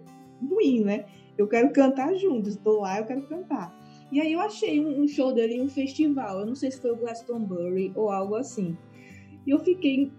[0.49, 1.05] ruim, né?
[1.37, 3.73] Eu quero cantar junto, estou lá, eu quero cantar.
[4.11, 6.81] E aí eu achei um, um show dele em um festival, eu não sei se
[6.81, 8.77] foi o Glastonbury ou algo assim.
[9.47, 10.11] E eu fiquei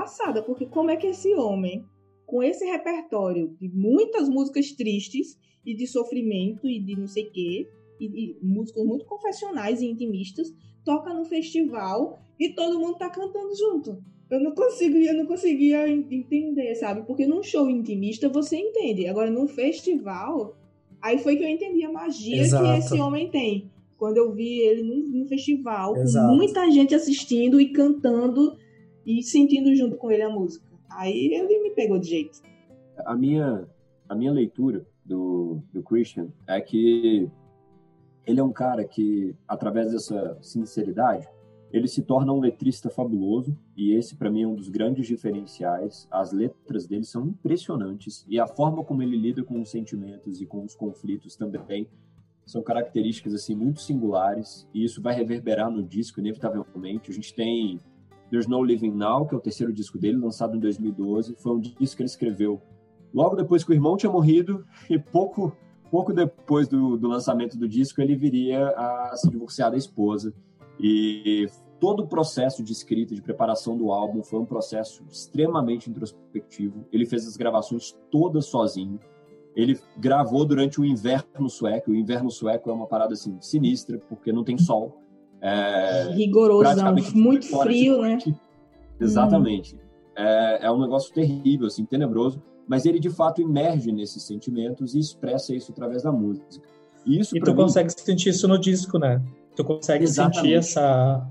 [0.00, 1.84] passada, porque como é que esse homem,
[2.26, 7.32] com esse repertório de muitas músicas tristes e de sofrimento e de não sei o
[7.32, 7.68] quê,
[8.00, 10.52] e, e músicas muito confessionais e intimistas,
[10.84, 13.98] toca no festival e todo mundo tá cantando junto.
[14.30, 17.06] Eu não consigo, eu não conseguia entender, sabe?
[17.06, 19.06] Porque num show intimista você entende.
[19.06, 20.56] Agora num festival,
[21.00, 22.64] aí foi que eu entendi a magia Exato.
[22.64, 23.70] que esse homem tem.
[23.96, 26.28] Quando eu vi ele num, num festival, Exato.
[26.28, 28.56] com muita gente assistindo e cantando
[29.06, 30.66] e sentindo junto com ele a música.
[30.90, 32.42] Aí ele me pegou de jeito.
[32.98, 33.68] A minha,
[34.08, 37.30] a minha leitura do, do Christian é que
[38.26, 41.28] ele é um cara que, através dessa sinceridade,
[41.72, 46.08] ele se torna um letrista fabuloso e esse para mim é um dos grandes diferenciais.
[46.10, 50.46] As letras dele são impressionantes e a forma como ele lida com os sentimentos e
[50.46, 51.86] com os conflitos também
[52.44, 57.10] são características assim muito singulares e isso vai reverberar no disco inevitavelmente.
[57.10, 57.80] A gente tem
[58.30, 61.36] There's No Living Now, que é o terceiro disco dele, lançado em 2012.
[61.38, 62.60] Foi um disco que ele escreveu
[63.14, 65.56] logo depois que o irmão tinha morrido e pouco,
[65.90, 70.34] pouco depois do, do lançamento do disco ele viria a se divorciar da esposa.
[70.78, 71.46] E
[71.80, 76.84] todo o processo de escrita, de preparação do álbum foi um processo extremamente introspectivo.
[76.92, 79.00] Ele fez as gravações todas sozinho.
[79.54, 81.90] Ele gravou durante o inverno sueco.
[81.90, 85.02] O inverno sueco é uma parada assim sinistra, porque não tem sol.
[85.40, 88.18] É, Rigorosão, muito frio, né?
[89.00, 89.74] Exatamente.
[89.74, 89.78] Hum.
[90.16, 92.42] É, é um negócio terrível, assim, tenebroso.
[92.66, 96.66] Mas ele de fato emerge nesses sentimentos e expressa isso através da música.
[97.04, 97.56] E, isso, e tu mim...
[97.56, 99.22] consegue sentir isso no disco, né?
[99.54, 100.36] Tu consegue Exatamente.
[100.36, 101.24] sentir essa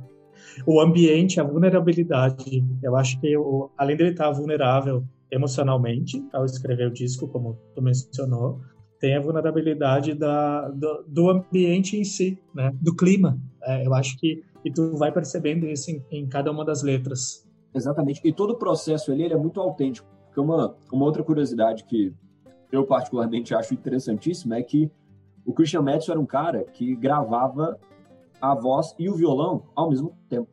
[0.65, 2.63] o ambiente, a vulnerabilidade.
[2.81, 7.81] Eu acho que eu, além dele estar vulnerável emocionalmente ao escrever o disco, como tu
[7.81, 8.61] mencionou,
[9.05, 12.75] tem a vulnerabilidade da, do, do ambiente em si, né?
[12.81, 13.39] Do clima.
[13.61, 17.47] É, eu acho que e tu vai percebendo isso em, em, cada uma das letras.
[17.71, 18.19] Exatamente.
[18.23, 20.07] E todo o processo ali ele é muito autêntico.
[20.25, 22.11] Porque uma, uma outra curiosidade que
[22.71, 24.89] eu particularmente acho interessantíssima é que
[25.45, 27.79] o Christian Metz era um cara que gravava
[28.41, 30.49] a voz e o violão ao mesmo tempo.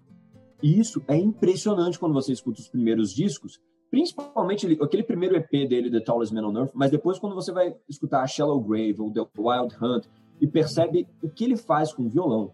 [0.63, 3.59] E isso é impressionante quando você escuta os primeiros discos,
[3.93, 7.77] principalmente aquele primeiro EP dele, The Tallest Man on Earth, mas depois quando você vai
[7.87, 10.07] escutar a Shallow Grave ou The Wild Hunt
[10.41, 12.53] e percebe o que ele faz com o violão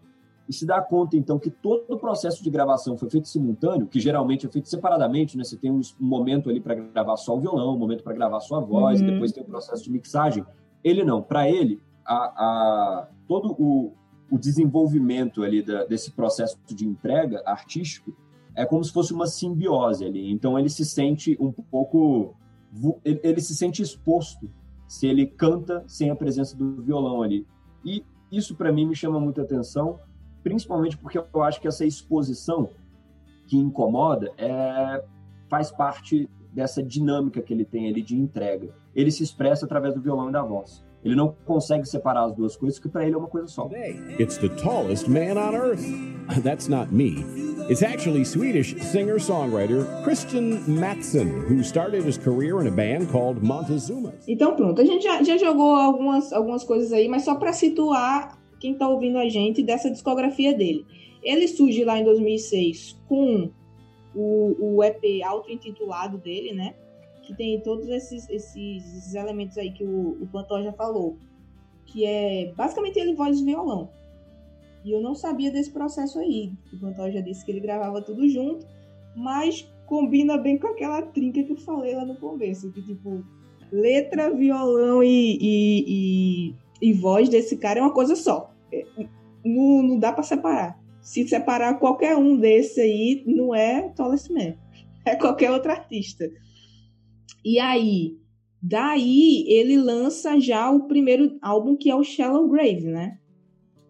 [0.49, 4.01] e se dá conta então que todo o processo de gravação foi feito simultâneo, que
[4.01, 5.45] geralmente é feito separadamente, né?
[5.45, 8.57] Você tem um momento ali para gravar só o violão, um momento para gravar só
[8.57, 9.07] a voz, uhum.
[9.07, 10.43] depois tem o processo de mixagem.
[10.83, 13.93] Ele não, para ele, a, a, todo o,
[14.29, 18.13] o desenvolvimento ali da, desse processo de entrega artístico
[18.59, 20.29] é como se fosse uma simbiose ali.
[20.29, 22.35] Então ele se sente um pouco,
[23.05, 24.51] ele, se sente exposto
[24.85, 27.47] se ele canta sem a presença do violão ali.
[27.85, 29.97] E isso para mim me chama muita atenção,
[30.43, 32.69] principalmente porque eu acho que essa exposição
[33.47, 35.05] que incomoda é,
[35.47, 38.75] faz parte dessa dinâmica que ele tem ali de entrega.
[38.93, 40.83] Ele se expressa através do violão e da voz.
[41.03, 43.69] Ele não consegue separar as duas coisas, porque para ele é uma coisa só.
[44.19, 45.83] It's the tallest man on earth.
[46.43, 47.23] That's not me.
[47.69, 54.13] It's actually Swedish singer-songwriter Christian Mattsson, who started his career in a band called Montezuma.
[54.27, 58.37] Então pronto, a gente já, já jogou algumas, algumas coisas aí, mas só para situar
[58.59, 60.85] quem está ouvindo a gente dessa discografia dele.
[61.23, 63.49] Ele surge lá em 2006 com
[64.13, 66.73] o, o EP auto-intitulado dele, né?
[67.29, 71.15] Que tem todos esses, esses, esses elementos aí que o, o já falou,
[71.85, 73.87] que é basicamente ele voz e violão.
[74.83, 76.51] E eu não sabia desse processo aí.
[76.73, 78.65] O Plantão já disse que ele gravava tudo junto,
[79.15, 83.23] mas combina bem com aquela trinca que eu falei lá no começo, que tipo,
[83.71, 85.85] letra, violão e, e,
[86.81, 88.51] e, e voz desse cara é uma coisa só.
[88.73, 88.85] É,
[89.45, 90.79] não, não dá para separar.
[90.99, 94.55] Se separar qualquer um desse aí, não é Tallest Man.
[95.05, 96.29] É qualquer outro artista.
[97.43, 98.17] E aí,
[98.61, 103.17] daí ele lança já o primeiro álbum que é o Shallow Grave, né?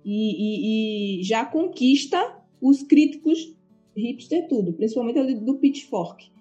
[0.05, 3.55] E, e, e já conquista os críticos
[3.95, 6.31] hipster tudo, principalmente ali do Pitchfork.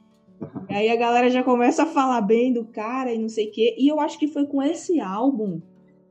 [0.70, 3.50] E aí a galera já começa a falar bem do cara e não sei o
[3.50, 3.74] quê.
[3.78, 5.60] E eu acho que foi com esse álbum,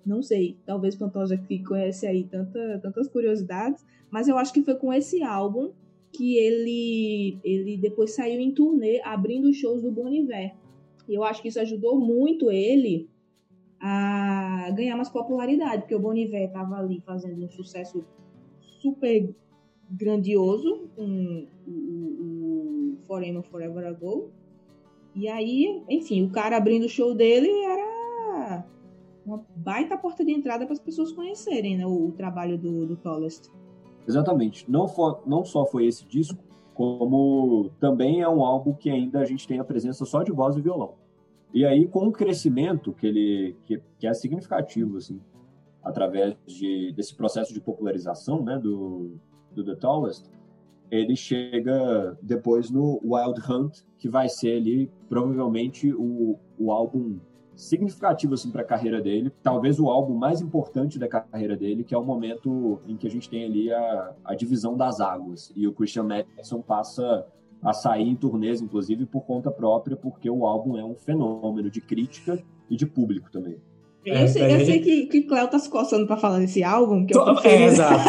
[0.05, 4.75] não sei, talvez Pantoja que conhece aí tanta, tantas curiosidades, mas eu acho que foi
[4.75, 5.71] com esse álbum
[6.11, 10.55] que ele, ele depois saiu em turnê abrindo shows do Bon Iver.
[11.07, 13.09] E eu acho que isso ajudou muito ele
[13.79, 18.03] a ganhar mais popularidade, porque o Boniver estava ali fazendo um sucesso
[18.81, 19.33] super
[19.89, 24.31] grandioso com o, Forever Forever Ago.
[25.15, 28.65] E aí, enfim, o cara abrindo o show dele era
[29.25, 32.97] uma baita porta de entrada para as pessoas conhecerem né, o, o trabalho do, do.
[34.07, 34.69] Exatamente.
[34.69, 36.41] Não, for, não só foi esse disco,
[36.77, 40.55] como também é um álbum que ainda a gente tem a presença só de voz
[40.55, 40.93] e violão.
[41.51, 45.19] E aí, com o crescimento que ele que, que é significativo, assim,
[45.83, 49.15] através de, desse processo de popularização né, do,
[49.51, 50.29] do The Tallest,
[50.91, 57.17] ele chega depois no Wild Hunt, que vai ser ali provavelmente o, o álbum
[57.57, 61.93] significativo assim para a carreira dele, talvez o álbum mais importante da carreira dele, que
[61.93, 65.51] é o momento em que a gente tem ali a, a divisão das águas.
[65.55, 67.25] E o Christian Madison passa
[67.61, 71.81] a sair em turnês, inclusive por conta própria, porque o álbum é um fenômeno de
[71.81, 73.57] crítica e de público também.
[74.05, 77.17] Eu sei, eu sei que, que Cléo tá se coçando para falar desse álbum, que
[77.17, 78.05] eu é, exato.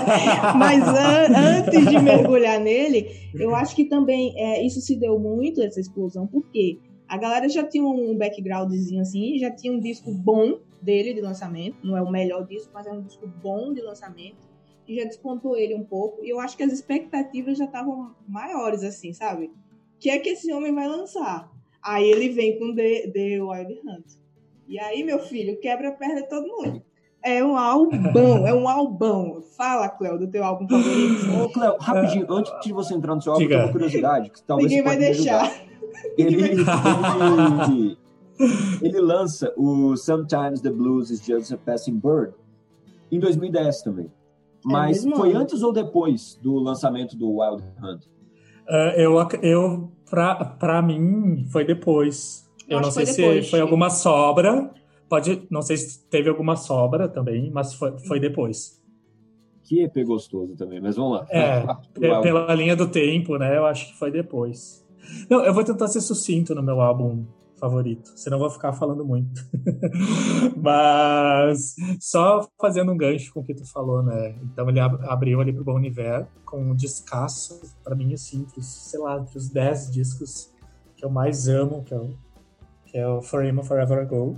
[0.56, 5.60] Mas an antes de mergulhar nele, eu acho que também é, isso se deu muito,
[5.60, 6.78] essa explosão, porque
[7.14, 11.76] a galera já tinha um backgroundzinho assim, já tinha um disco bom dele de lançamento.
[11.84, 14.48] Não é o melhor disco, mas é um disco bom de lançamento.
[14.88, 16.24] E já despontou ele um pouco.
[16.24, 19.46] E eu acho que as expectativas já estavam maiores, assim, sabe?
[19.46, 19.52] O
[20.00, 21.48] que é que esse homem vai lançar?
[21.80, 24.06] Aí ele vem com The, The Wild Hunt.
[24.66, 26.82] E aí, meu filho, quebra a perna de todo mundo.
[27.22, 29.40] É um albão, é um albão.
[29.56, 31.42] Fala, Cléo, do teu álbum favorito.
[31.42, 34.30] Ô, Cléo, rapidinho, antes de você entrar no seu álbum, tem uma curiosidade.
[34.30, 35.64] Que talvez Ninguém vai deixar.
[36.18, 37.96] Ele, ele,
[38.82, 42.34] ele lança o Sometimes the Blues is Just a Passing Bird
[43.10, 44.10] em 2010 também.
[44.64, 48.04] Mas é foi antes ou depois do lançamento do Wild Hunt?
[48.68, 52.48] Uh, eu, eu pra, pra mim, foi depois.
[52.68, 54.70] Eu, eu não sei se depois, foi alguma sobra.
[55.08, 58.82] Pode, não sei se teve alguma sobra também, mas foi, foi depois.
[59.62, 61.26] Que EP gostoso também, mas vamos lá.
[61.30, 61.62] É,
[62.22, 63.56] pela linha do tempo, né?
[63.56, 64.83] Eu acho que foi depois.
[65.28, 67.24] Não, eu vou tentar ser sucinto no meu álbum
[67.56, 69.42] favorito, senão vou ficar falando muito.
[70.56, 74.36] Mas só fazendo um gancho com o que tu falou, né?
[74.42, 79.00] Então ele abriu ali pro Bom Universo com um descasso, para mim, assim, os, sei
[79.00, 80.52] lá, entre os 10 discos
[80.96, 82.10] que eu mais amo, que é o,
[82.84, 84.36] que é o Forever Forever Ago.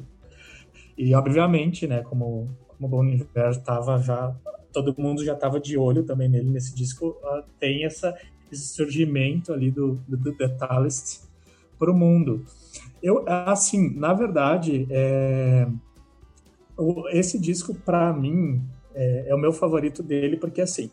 [0.97, 4.35] E obviamente, né, como, como o Bom Universo tava já.
[4.73, 7.09] Todo mundo já estava de olho também nele nesse disco.
[7.23, 8.15] Uh, tem essa,
[8.51, 10.37] esse surgimento ali do, do, do
[11.79, 12.45] para o mundo.
[13.03, 15.69] Eu, assim, na verdade, é,
[17.13, 18.63] esse disco, para mim,
[18.95, 20.91] é, é, o meu favorito dele, porque, assim,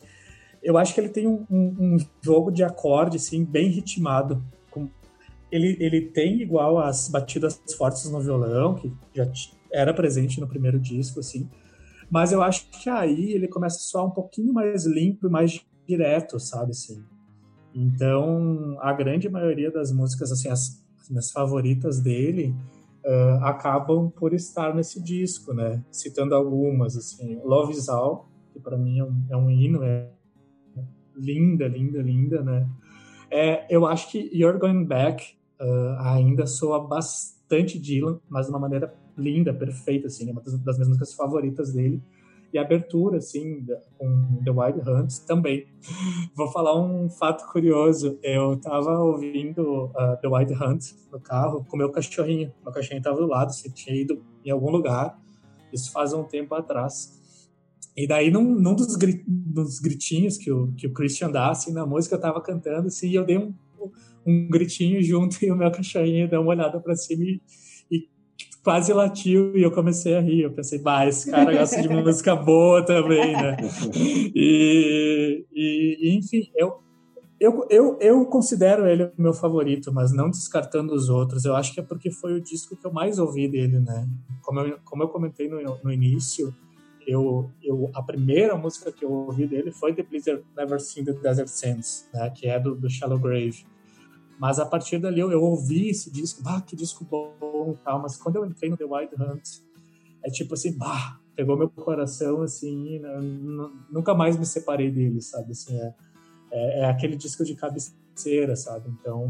[0.62, 4.44] eu acho que ele tem um, um, um jogo de acorde, assim, bem ritmado.
[4.70, 4.90] Com,
[5.52, 9.30] ele, ele tem igual as batidas fortes no violão, que já
[9.72, 11.50] era presente no primeiro disco, assim,
[12.10, 15.60] mas eu acho que aí ele começa a soar um pouquinho mais limpo e mais
[15.88, 17.04] direto, sabe, assim.
[17.74, 22.56] Então, a grande maioria das músicas, assim, as as minhas favoritas dele,
[23.06, 25.84] uh, acabam por estar nesse disco, né?
[25.92, 30.10] Citando algumas, assim, Love Is All, que para mim é um, é um hino, é
[31.16, 32.70] linda, linda, linda, né?
[33.30, 38.60] É, eu acho que You're Going Back uh, ainda soa bastante Dylan, mas de uma
[38.60, 42.02] maneira linda, perfeita, assim, é uma das, das minhas músicas favoritas dele
[42.54, 43.66] e abertura, assim,
[43.98, 45.66] com The Wild Hunt também.
[46.38, 48.20] Vou falar um fato curioso.
[48.22, 52.54] Eu tava ouvindo uh, The Wild Hunt no carro com meu cachorrinho.
[52.64, 55.20] Meu cachorrinho tava do lado, você tinha ido em algum lugar.
[55.74, 57.20] Isso faz um tempo atrás.
[57.98, 61.74] E daí, num, num dos, grit, dos, gritinhos que o, que o Christian dá, assim,
[61.74, 63.54] na música, eu tava cantando, assim, e eu dei um,
[64.26, 67.42] um gritinho junto e o meu cachorrinho deu uma olhada para cima e
[68.64, 70.42] quase latiu e eu comecei a rir.
[70.42, 73.58] Eu pensei, bah, esse cara gosta de música boa também, né?
[74.36, 76.80] E, e, enfim, eu,
[77.40, 81.46] eu, eu, eu considero ele o meu favorito, mas não descartando os outros.
[81.46, 84.08] Eu acho que é porque foi o disco que eu mais ouvi dele, né?
[84.42, 86.54] Como eu, como eu comentei no, no início,
[87.06, 91.14] eu, eu, a primeira música que eu ouvi dele foi The Blizzard Never Seen the
[91.14, 92.30] Desert Sands, né?
[92.30, 93.66] Que é do, do Shallow Grave.
[94.44, 98.02] Mas a partir dali eu, eu ouvi esse disco, ah, que disco bom e tal.
[98.02, 99.62] Mas quando eu entrei no The Wild Hunt,
[100.22, 103.10] é tipo assim, bah, pegou meu coração assim, né,
[103.90, 105.54] nunca mais me separei dele, sabe?
[105.54, 105.94] Assim, é,
[106.52, 108.90] é, é, aquele disco de cabeceira, sabe?
[108.90, 109.30] Então,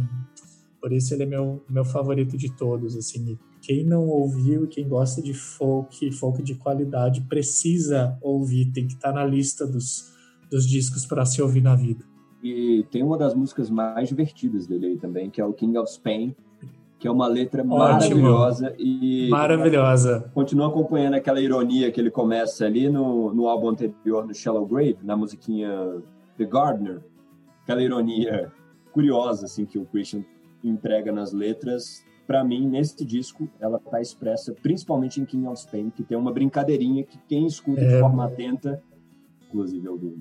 [0.81, 3.37] por isso ele é meu, meu favorito de todos, assim.
[3.61, 9.13] Quem não ouviu, quem gosta de folk, folk de qualidade, precisa ouvir, tem que estar
[9.13, 10.11] tá na lista dos,
[10.49, 12.03] dos discos para se ouvir na vida.
[12.43, 15.89] E tem uma das músicas mais divertidas dele aí também, que é o King of
[15.89, 16.35] Spain,
[16.99, 17.77] que é uma letra Ótimo.
[17.77, 20.29] maravilhosa e maravilhosa.
[20.33, 24.97] Continua acompanhando aquela ironia que ele começa ali no, no álbum anterior, no Shallow Grave,
[25.03, 26.01] na musiquinha
[26.37, 26.99] The Gardener.
[27.63, 28.51] Aquela ironia
[28.91, 30.25] curiosa assim que o Christian
[30.61, 32.05] entrega nas letras.
[32.27, 36.31] Para mim, nesse disco, ela está expressa principalmente em King of Spain, que tem uma
[36.31, 37.95] brincadeirinha que quem escuta é.
[37.95, 38.81] de forma atenta,
[39.47, 40.17] inclusive algum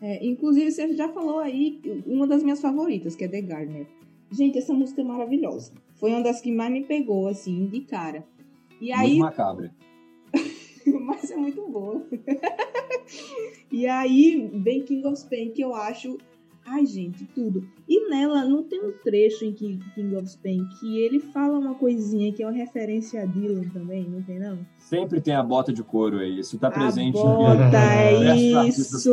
[0.00, 3.86] é, inclusive, você já falou aí uma das minhas favoritas, que é The Gardener.
[4.30, 5.72] Gente, essa música é maravilhosa.
[5.94, 8.24] Foi uma das que mais me pegou, assim, de cara.
[8.80, 9.10] E aí...
[9.10, 9.74] Muito macabra.
[10.86, 12.06] Mas é muito boa.
[13.72, 16.18] e aí vem King of Spain, que eu acho
[16.70, 17.66] Ai, gente, tudo.
[17.88, 22.32] E nela não tem um trecho em King of Spain que ele fala uma coisinha
[22.32, 24.58] que é uma referência a Dylan também, não tem não?
[24.78, 27.18] Sempre tem a bota de couro aí, isso tá presente.
[27.18, 28.36] A bota, é
[28.68, 29.12] isso.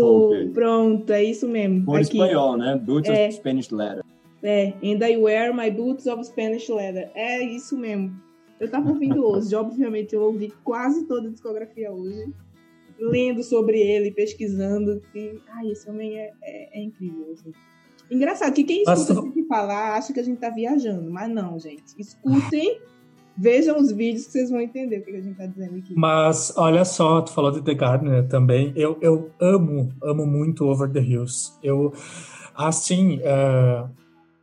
[0.53, 1.85] Pronto, é isso mesmo.
[1.85, 2.75] Por espanhol, né?
[2.75, 3.27] Boots é.
[3.27, 4.03] of Spanish Leather.
[4.43, 7.09] É, and I wear my boots of Spanish leather.
[7.15, 8.13] É isso mesmo.
[8.59, 12.31] Eu tava ouvindo hoje, obviamente eu ouvi quase toda a discografia hoje
[12.99, 15.01] lendo sobre ele, pesquisando.
[15.13, 17.31] E, ai, esse homem é, é, é incrível.
[17.31, 17.51] Assim.
[18.09, 21.59] Engraçado que quem escuta a gente falar acha que a gente tá viajando, mas não,
[21.59, 21.83] gente.
[21.97, 22.79] Escutem,
[23.37, 25.93] vejam os vídeos que vocês vão entender o que a gente tá dizendo aqui.
[25.95, 28.71] Mas olha só, tu falou de The Gardener também.
[28.75, 31.53] Eu, eu amo, amo muito Over the Hills.
[31.63, 31.93] Eu,
[32.55, 33.89] assim, uh,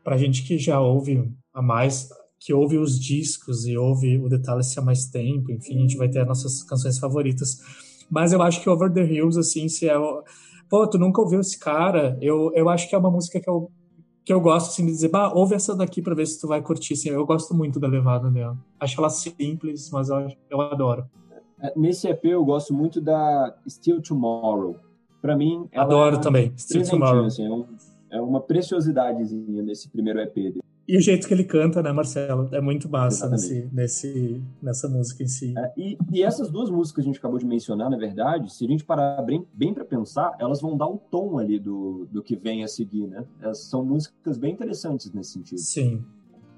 [0.02, 2.08] pra gente que já ouve a mais,
[2.40, 6.08] que ouve os discos e ouve o Detalhe-se há mais tempo, enfim, a gente vai
[6.08, 7.58] ter as nossas canções favoritas
[8.12, 9.94] mas eu acho que Over the Hills, assim, se é.
[10.68, 12.18] Pô, tu nunca ouviu esse cara?
[12.20, 13.70] Eu, eu acho que é uma música que eu
[14.24, 16.62] que eu gosto assim, de dizer, bah, ouve essa daqui para ver se tu vai
[16.62, 16.92] curtir.
[16.92, 18.56] Assim, eu gosto muito da levada dela.
[18.78, 21.06] Acho ela simples, mas eu, eu adoro.
[21.60, 24.76] É, nesse EP eu gosto muito da Still Tomorrow.
[25.20, 26.52] Para mim, adoro é também.
[26.56, 27.24] Still Tomorrow.
[27.24, 27.66] Assim, é, um,
[28.10, 30.62] é, uma preciosidadezinha nesse primeiro EP dele.
[30.86, 32.48] E o jeito que ele canta, né, Marcelo?
[32.52, 35.54] É muito massa nesse, nesse, nessa música em si.
[35.56, 38.64] É, e, e, essas duas músicas que a gente acabou de mencionar, na verdade, se
[38.64, 42.06] a gente parar bem, bem para pensar, elas vão dar o um tom ali do,
[42.10, 43.24] do que vem a seguir, né?
[43.40, 45.58] Elas são músicas bem interessantes nesse sentido.
[45.58, 46.04] Sim,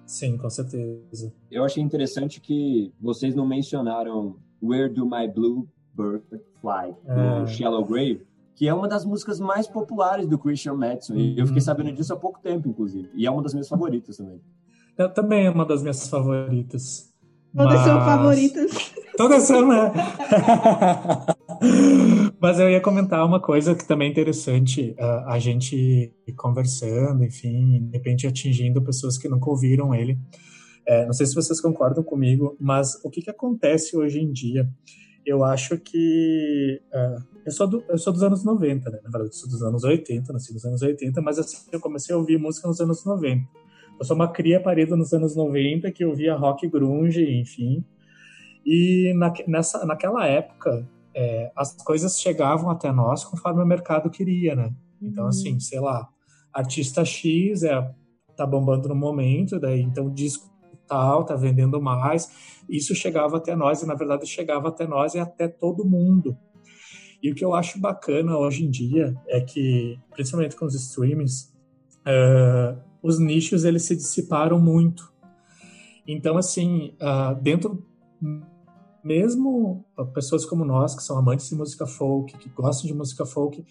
[0.06, 1.32] sim, com certeza.
[1.50, 6.24] Eu achei interessante que vocês não mencionaram Where Do My Blue Bird
[6.60, 7.40] Fly, é.
[7.40, 8.22] do Shallow Grave,
[8.54, 11.14] que é uma das músicas mais populares do Christian Madison.
[11.14, 11.64] E eu fiquei uhum.
[11.64, 13.10] sabendo disso há pouco tempo, inclusive.
[13.14, 14.40] E é uma das minhas favoritas também.
[14.96, 17.12] Eu, também é uma das minhas favoritas.
[17.54, 17.84] Todas mas...
[17.84, 18.94] são favoritas.
[19.16, 19.92] Todas são, né?
[22.40, 24.94] mas eu ia comentar uma coisa que também é interessante.
[24.98, 30.18] A, a gente conversando, enfim, de repente atingindo pessoas que nunca ouviram ele.
[30.86, 34.68] É, não sei se vocês concordam comigo, mas o que, que acontece hoje em dia?
[35.26, 38.98] Eu acho que uh, eu sou, do, eu sou dos anos 90, né?
[39.02, 42.14] Na verdade, eu sou dos anos 80, nasci nos anos 80, mas assim, eu comecei
[42.14, 43.46] a ouvir música nos anos 90.
[43.98, 47.84] Eu sou uma cria parida nos anos 90 que ouvia rock grunge, enfim.
[48.64, 54.54] E na, nessa, naquela época, é, as coisas chegavam até nós conforme o mercado queria,
[54.54, 54.74] né?
[55.00, 55.30] Então, uhum.
[55.30, 56.08] assim, sei lá,
[56.52, 57.90] artista X é,
[58.36, 60.50] tá bombando no momento, daí então disco
[60.86, 62.30] tal tá vendendo mais.
[62.68, 66.36] Isso chegava até nós e, na verdade, chegava até nós e até todo mundo.
[67.22, 71.54] E o que eu acho bacana hoje em dia é que, principalmente com os streamings,
[72.06, 75.12] uh, os nichos eles se dissiparam muito.
[76.06, 77.86] Então, assim, uh, dentro
[79.02, 83.64] mesmo pessoas como nós que são amantes de música folk, que gostam de música folk,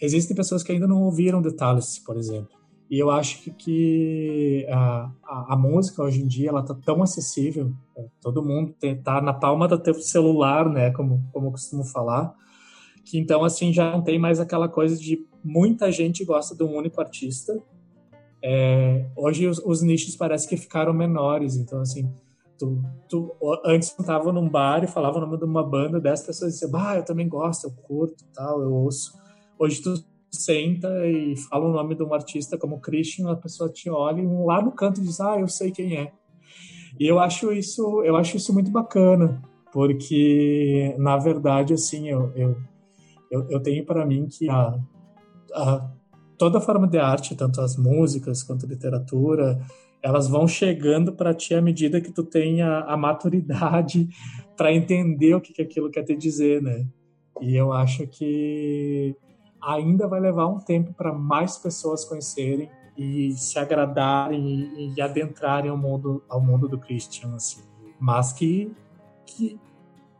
[0.00, 2.57] existem pessoas que ainda não ouviram The Tallis, por exemplo.
[2.90, 7.02] E eu acho que, que a, a, a, música hoje em dia ela tá tão
[7.02, 11.84] acessível, é, todo mundo está na palma do teu celular, né, como como eu costumo
[11.84, 12.34] falar
[13.08, 16.76] que então assim já não tem mais aquela coisa de muita gente gosta de um
[16.76, 17.58] único artista.
[18.42, 22.08] É, hoje os, os, nichos parece que ficaram menores, então assim,
[22.58, 23.34] tu, tu
[23.64, 26.96] antes estava num bar e falava o nome de uma banda, dez pessoas diziam, ah,
[26.96, 29.12] eu também gosto, eu curto, tal, eu ouço.
[29.58, 29.94] Hoje tu
[30.30, 34.26] senta e fala o nome de um artista como Christian, a pessoa te olha e
[34.44, 36.12] lá no canto diz, ah, eu sei quem é.
[36.98, 42.56] E eu acho isso, eu acho isso muito bacana, porque na verdade assim, eu, eu
[43.30, 44.78] eu, eu tenho para mim que a,
[45.54, 45.90] a,
[46.36, 49.60] toda forma de arte, tanto as músicas quanto a literatura,
[50.02, 54.08] elas vão chegando para ti à medida que tu tenha a maturidade
[54.56, 56.86] para entender o que, que aquilo quer te dizer, né?
[57.40, 59.14] E eu acho que
[59.60, 65.70] ainda vai levar um tempo para mais pessoas conhecerem e se agradarem e, e, adentrarem
[65.70, 67.62] ao mundo ao mundo do Christian assim.
[67.98, 68.72] Mas que
[69.24, 69.58] que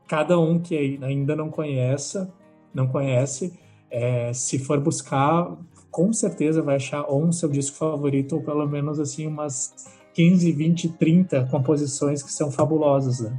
[0.07, 2.32] cada um que ainda não conheça
[2.72, 3.59] não conhece,
[3.91, 5.57] é, se for buscar,
[5.91, 9.74] com certeza vai achar ou um seu disco favorito, ou pelo menos assim umas
[10.14, 13.39] 15, 20, 30 composições que são fabulosas, né?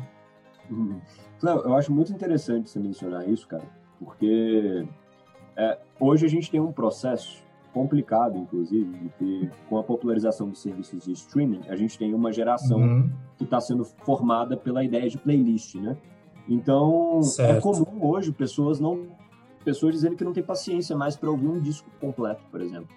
[0.70, 1.00] Uhum.
[1.43, 3.64] eu acho muito interessante você mencionar isso, cara,
[4.00, 4.86] porque
[5.58, 7.43] é, hoje a gente tem um processo
[7.74, 12.80] complicado, inclusive, que com a popularização dos serviços de streaming, a gente tem uma geração
[12.80, 13.10] uhum.
[13.38, 15.95] que está sendo formada pela ideia de playlist, né?
[16.47, 17.58] Então, é certo.
[17.58, 19.08] é comum hoje pessoas não
[19.64, 22.88] pessoas dizendo que não tem paciência mais para ouvir um disco completo, por exemplo.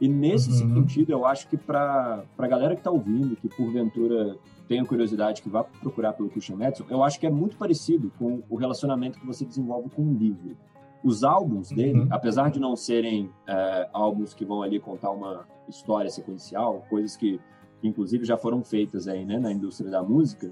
[0.00, 0.74] E nesse uhum.
[0.74, 4.36] sentido, eu acho que para a galera que está ouvindo, que porventura
[4.68, 8.42] tenha curiosidade, que vá procurar pelo Christian Madison, eu acho que é muito parecido com
[8.48, 10.56] o relacionamento que você desenvolve com um livro.
[11.02, 12.08] Os álbuns dele, uhum.
[12.10, 17.40] apesar de não serem é, álbuns que vão ali contar uma história sequencial, coisas que,
[17.80, 20.50] que inclusive já foram feitas aí, né, na indústria da música,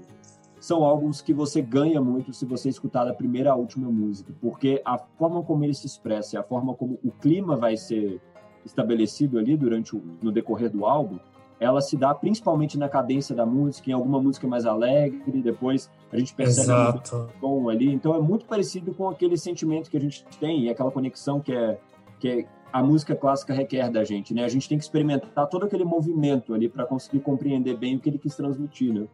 [0.59, 4.81] são álbuns que você ganha muito se você escutar da primeira à última música, porque
[4.83, 8.21] a forma como ele se expressa a forma como o clima vai ser
[8.65, 11.17] estabelecido ali durante o, no decorrer do álbum,
[11.59, 16.17] ela se dá principalmente na cadência da música, em alguma música mais alegre, depois a
[16.17, 20.23] gente percebe o tom ali, então é muito parecido com aquele sentimento que a gente
[20.39, 21.77] tem e aquela conexão que é
[22.19, 24.43] que é, a música clássica requer da gente, né?
[24.43, 28.09] A gente tem que experimentar todo aquele movimento ali para conseguir compreender bem o que
[28.09, 29.07] ele quis transmitir, né?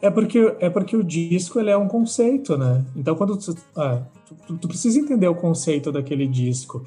[0.00, 2.84] É porque, é porque o disco ele é um conceito, né?
[2.94, 4.02] Então, quando tu, ah,
[4.46, 6.84] tu, tu precisa entender o conceito daquele disco.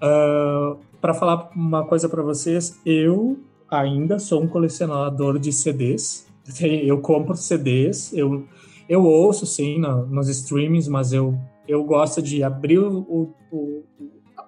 [0.00, 3.38] Uh, ah, para falar uma coisa para vocês, eu
[3.70, 6.26] ainda sou um colecionador de CDs.
[6.60, 8.46] Eu compro CDs, eu,
[8.88, 13.84] eu ouço sim no, nos streamings, mas eu, eu gosto de abrir o, o,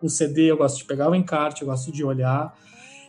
[0.02, 2.52] o CD, eu gosto de pegar o encarte, eu gosto de olhar.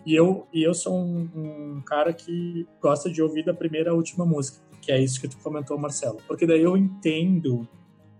[0.06, 3.94] E eu, e eu sou um, um, cara que gosta de ouvir da primeira à
[3.94, 6.18] última música, que é isso que tu comentou, Marcelo.
[6.28, 7.68] Porque daí eu entendo,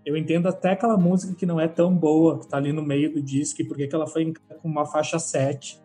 [0.04, 3.12] eu entendo até aquela música que não é tão boa, que tá ali no meio
[3.12, 5.78] do disco, e porque que ela foi com uma faixa 7.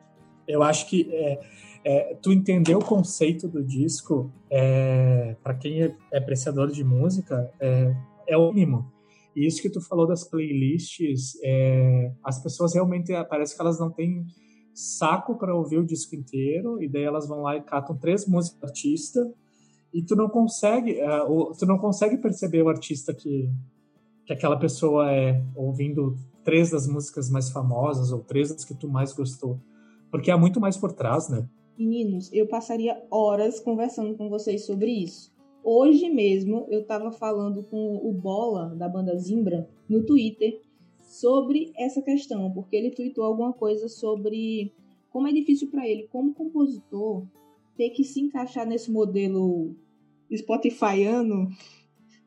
[0.47, 1.41] Eu acho que é,
[1.83, 7.51] é, tu entender o conceito do disco, é, para quem é, é, apreciador de música,
[7.59, 7.95] é,
[8.27, 8.91] é o mínimo.
[9.35, 13.89] E isso que tu falou das playlists, é, as pessoas realmente parece que elas não
[13.89, 14.25] têm
[14.73, 18.59] saco para ouvir o disco inteiro, e daí elas vão lá e catam três músicas
[18.59, 19.33] do artista,
[19.93, 23.49] e tu não consegue, uh, tu não consegue perceber o artista que,
[24.25, 28.87] que aquela pessoa é, ouvindo três das músicas mais famosas ou três das que tu
[28.87, 29.59] mais gostou,
[30.11, 31.47] porque há muito mais por trás, né?
[31.79, 35.31] Meninos, eu passaria horas conversando com vocês sobre isso.
[35.63, 40.59] Hoje mesmo eu estava falando com o Bola da banda Zimbra no Twitter
[41.01, 44.73] sobre essa questão, porque ele tweetou alguma coisa sobre
[45.09, 47.25] como é difícil para ele, como compositor,
[47.77, 49.73] ter que se encaixar nesse modelo
[50.35, 51.47] Spotifyano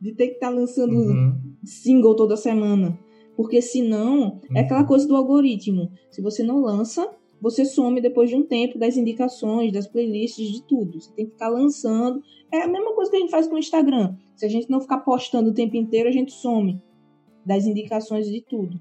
[0.01, 1.39] de ter que estar tá lançando uhum.
[1.63, 2.99] single toda semana.
[3.37, 4.57] Porque senão, uhum.
[4.57, 5.93] é aquela coisa do algoritmo.
[6.11, 7.09] Se você não lança,
[7.43, 11.01] você some depois de um tempo das indicações, das playlists, de tudo.
[11.01, 12.23] Você tem que ficar lançando.
[12.53, 14.15] É a mesma coisa que a gente faz com o Instagram.
[14.37, 16.81] Se a gente não ficar postando o tempo inteiro, a gente some
[17.45, 18.81] das indicações de tudo.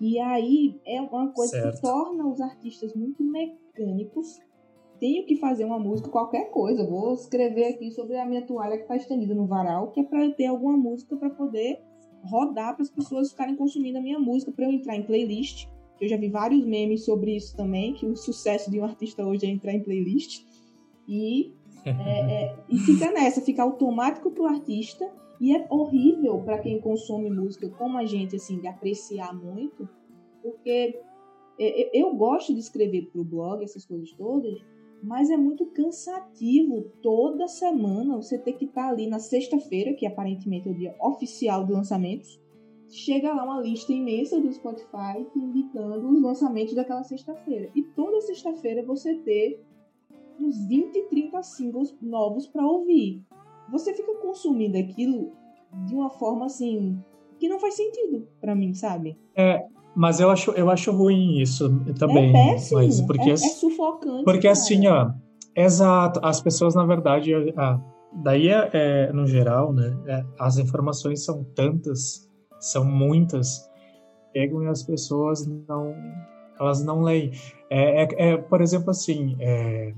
[0.00, 1.76] E aí é uma coisa certo.
[1.76, 4.40] que torna os artistas muito mecânicos
[4.98, 6.86] tenho que fazer uma música, qualquer coisa.
[6.86, 10.24] Vou escrever aqui sobre a minha toalha que está estendida no varal, que é para
[10.24, 11.80] eu ter alguma música para poder
[12.22, 15.68] rodar para as pessoas ficarem consumindo a minha música, para eu entrar em playlist.
[16.00, 19.46] Eu já vi vários memes sobre isso também, que o sucesso de um artista hoje
[19.46, 20.44] é entrar em playlist.
[21.08, 21.52] E,
[21.84, 25.10] é, é, e fica nessa, fica automático para o artista.
[25.40, 29.88] E é horrível para quem consome música como a gente, assim, de apreciar muito,
[30.42, 30.98] porque
[31.58, 34.58] é, é, eu gosto de escrever para o blog, essas coisas todas,
[35.02, 40.06] mas é muito cansativo toda semana você ter que estar tá ali na sexta-feira, que
[40.06, 42.40] aparentemente é o dia oficial de lançamentos.
[42.88, 47.68] Chega lá uma lista imensa do Spotify indicando os lançamentos daquela sexta-feira.
[47.74, 49.60] E toda sexta-feira você ter
[50.40, 53.22] uns 20, 30 singles novos para ouvir.
[53.70, 55.32] Você fica consumindo aquilo
[55.86, 56.98] de uma forma assim
[57.38, 59.18] que não faz sentido para mim, sabe?
[59.34, 61.68] É, mas eu acho, eu acho ruim isso
[61.98, 62.30] também.
[62.30, 62.80] É péssimo.
[62.80, 64.24] Mas porque, é, é sufocante.
[64.24, 64.52] Porque cara.
[64.52, 65.10] assim, ó,
[65.54, 67.32] exato, as pessoas, na verdade,
[68.12, 72.25] daí é, é, no geral, né, é, as informações são tantas,
[72.58, 73.68] são muitas,
[74.32, 75.94] pegam e as pessoas não,
[76.58, 77.32] elas não leem.
[77.70, 79.94] É, é, é por exemplo, assim, é,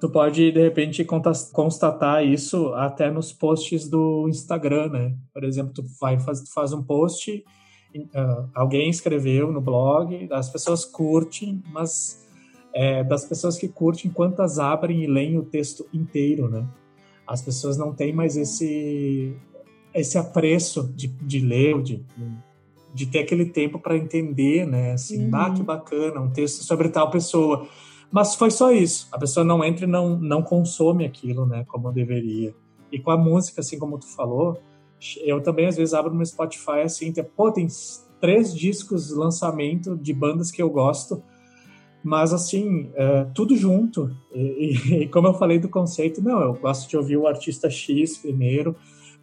[0.00, 1.04] tu pode de repente
[1.52, 5.14] constatar isso até nos posts do Instagram, né?
[5.32, 7.44] Por exemplo, tu vai faz, tu faz um post,
[7.96, 12.26] uh, alguém escreveu no blog, as pessoas curtem, mas
[12.74, 16.66] é, das pessoas que curtem, quantas abrem e leem o texto inteiro, né?
[17.26, 19.36] As pessoas não têm mais esse
[19.98, 22.04] esse apreço de, de ler, de,
[22.94, 24.92] de ter aquele tempo para entender, né?
[24.92, 25.36] Assim, uhum.
[25.36, 27.68] ah, que bacana, um texto sobre tal pessoa
[28.10, 29.08] mas foi só isso.
[29.12, 32.54] A pessoa não entra e não, não consome aquilo, né, como deveria.
[32.90, 34.58] E com a música, assim como tu falou,
[35.22, 37.66] eu também às vezes abro no Spotify assim, tem, pô, tem
[38.20, 41.22] três discos lançamento de bandas que eu gosto,
[42.02, 44.10] mas assim, é, tudo junto.
[44.32, 47.68] E, e, e, como eu falei do conceito, não, eu gosto de ouvir o artista
[47.68, 48.74] X primeiro,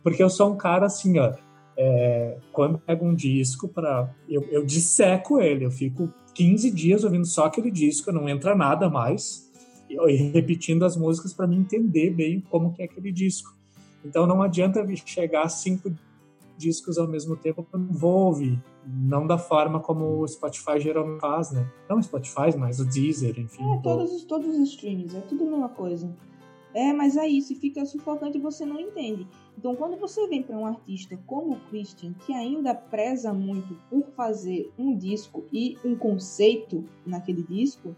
[0.06, 1.34] porque eu sou um cara assim, ó,
[1.76, 7.26] é, quando pego um disco para eu, eu disseco ele, eu fico 15 dias ouvindo
[7.26, 9.52] só aquele disco, não entra nada mais,
[9.90, 13.58] e repetindo as músicas para me entender bem como que é aquele disco.
[14.06, 15.92] Então não adianta chegar a cinco
[16.56, 18.62] discos ao mesmo tempo, eu não vou ouvir.
[18.86, 21.68] Não da forma como o Spotify geralmente faz, né?
[21.90, 23.64] Não o Spotify, mas o Deezer, enfim.
[23.74, 26.16] É, todos, os, todos os streams, é tudo a mesma coisa.
[26.76, 29.26] É, mas é isso, fica sufocante e você não entende.
[29.58, 34.04] Então, quando você vem para um artista como o Christian, que ainda preza muito por
[34.12, 37.96] fazer um disco e um conceito naquele disco,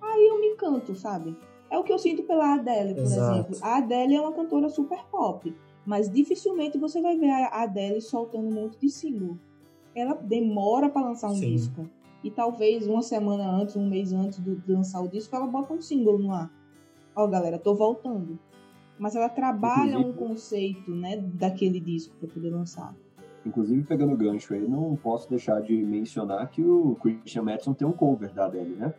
[0.00, 1.36] aí eu me encanto, sabe?
[1.70, 3.52] É o que eu sinto pela Adele, por Exato.
[3.52, 3.58] exemplo.
[3.62, 5.54] A Adele é uma cantora super pop,
[5.86, 9.38] mas dificilmente você vai ver a Adele soltando um monte de single.
[9.94, 11.52] Ela demora para lançar um Sim.
[11.52, 11.88] disco.
[12.24, 15.80] E talvez uma semana antes, um mês antes de lançar o disco, ela bota um
[15.80, 16.50] single no ar
[17.18, 18.38] ó, galera, tô voltando.
[18.98, 22.94] Mas ela trabalha Inclusive, um conceito, né, daquele disco para poder lançar.
[23.46, 27.86] Inclusive, pegando o gancho aí, não posso deixar de mencionar que o Christian Madison tem
[27.86, 28.92] um cover da Adele, né?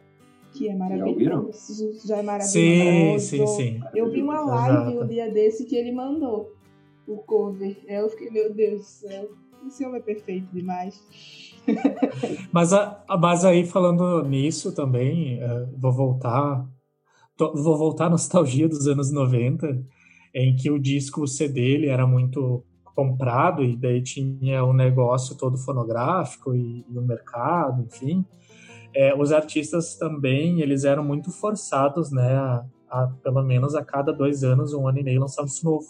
[0.52, 1.94] Que é maravilhoso.
[2.02, 2.52] Já, já é maravilhoso.
[2.52, 3.80] Sim, sim, sim.
[3.94, 5.04] Eu vi uma live Exato.
[5.04, 6.56] um dia desse que ele mandou
[7.08, 7.78] o cover.
[7.88, 9.30] Eu fiquei, meu Deus do céu.
[9.68, 11.04] esse homem é perfeito demais.
[12.52, 16.68] mas, a, mas aí, falando nisso também, uh, vou voltar.
[17.40, 19.82] Vou voltar à nostalgia dos anos 90,
[20.36, 22.64] em que o disco, o CD, ele era muito
[22.94, 28.26] comprado e daí tinha o um negócio todo fonográfico e, e o mercado, enfim.
[28.94, 34.12] É, os artistas também, eles eram muito forçados, né, a, a, pelo menos a cada
[34.12, 35.88] dois anos, um ano e meio, lançar um disco novo.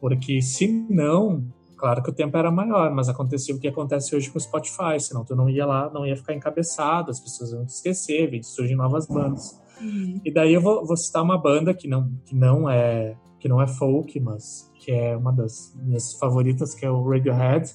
[0.00, 1.44] Porque se não,
[1.76, 5.00] claro que o tempo era maior, mas acontecia o que acontece hoje com o Spotify,
[5.00, 8.76] senão tu não ia lá, não ia ficar encabeçado, as pessoas iam te esquecer, surgem
[8.76, 9.58] novas bandas.
[9.80, 10.20] Uhum.
[10.24, 13.62] E daí eu vou, vou, citar uma banda que não, que não é que não
[13.62, 17.72] é folk, mas que é uma das minhas favoritas, que é o Radiohead.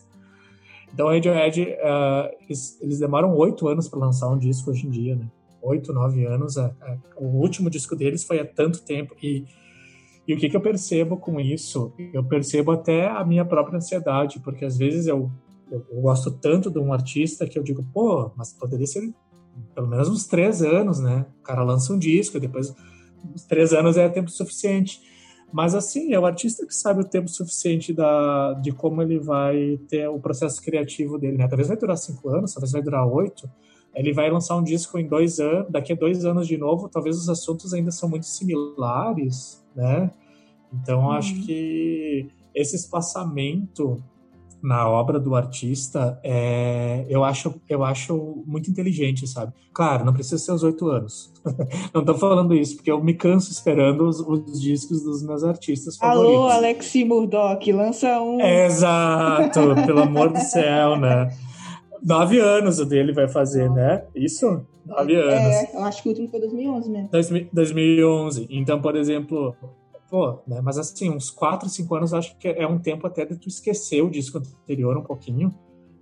[0.93, 4.89] Então, o Radiohead, uh, eles, eles, demoram oito anos para lançar um disco hoje em
[4.89, 5.27] dia, né?
[5.61, 6.57] Oito, nove anos.
[6.57, 9.15] A, a, o último disco deles foi há tanto tempo.
[9.23, 9.45] E,
[10.27, 11.93] e o que, que eu percebo com isso?
[12.13, 15.31] Eu percebo até a minha própria ansiedade, porque às vezes eu,
[15.71, 19.01] eu gosto tanto de um artista que eu digo, pô, mas poderia ser
[19.73, 21.25] pelo menos uns três anos, né?
[21.39, 22.73] O cara lança um disco, depois
[23.33, 25.01] uns três anos é tempo suficiente.
[25.51, 29.79] Mas assim, é o artista que sabe o tempo suficiente da, de como ele vai
[29.87, 31.47] ter o processo criativo dele, né?
[31.47, 33.49] Talvez vai durar cinco anos, talvez vai durar oito.
[33.93, 37.15] Ele vai lançar um disco em dois anos, daqui a dois anos de novo, talvez
[37.17, 40.09] os assuntos ainda são muito similares, né?
[40.73, 41.41] Então, acho uhum.
[41.41, 44.03] que esse espaçamento
[44.63, 49.51] na obra do artista, é, eu, acho, eu acho muito inteligente, sabe?
[49.73, 51.33] Claro, não precisa ser os oito anos.
[51.93, 55.97] não estou falando isso, porque eu me canso esperando os, os discos dos meus artistas
[55.97, 56.33] favoritos.
[56.33, 58.39] Alô, Alexi Murdoch, lança um.
[58.39, 61.29] Exato, pelo amor do céu, né?
[62.01, 64.05] Nove anos o dele vai fazer, né?
[64.15, 64.65] Isso?
[64.85, 65.55] Nove é, anos.
[65.55, 67.09] É, eu acho que o último foi 2011 mesmo.
[67.51, 68.47] 2011.
[68.49, 69.53] Então, por exemplo,
[70.13, 70.61] pô, né?
[70.61, 74.03] Mas assim, uns 4, 5 anos acho que é um tempo até de tu esquecer
[74.03, 75.51] o disco anterior um pouquinho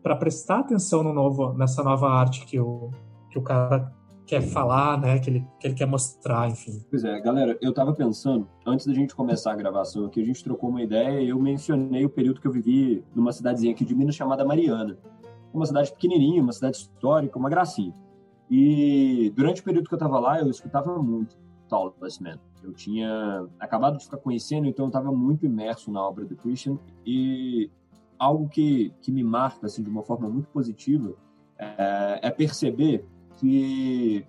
[0.03, 2.91] para prestar atenção no novo, nessa nova arte que o,
[3.29, 3.89] que o cara
[4.25, 5.17] quer falar, né?
[5.17, 6.83] Que ele, que ele quer mostrar, enfim.
[6.89, 10.43] Pois é, galera, eu tava pensando, antes da gente começar a gravação aqui, a gente
[10.43, 13.95] trocou uma ideia e eu mencionei o período que eu vivi numa cidadezinha aqui de
[13.95, 14.97] Minas chamada Mariana.
[15.53, 17.95] Uma cidade pequenininha, uma cidade histórica, uma gracinha.
[18.49, 21.37] E durante o período que eu tava lá, eu escutava muito
[21.69, 22.50] Tallest Man.
[22.63, 26.77] Eu tinha acabado de ficar conhecendo, então eu estava muito imerso na obra do Christian
[27.05, 27.69] e
[28.19, 31.15] algo que, que me marca assim de uma forma muito positiva
[31.57, 33.03] é, é perceber
[33.37, 34.25] que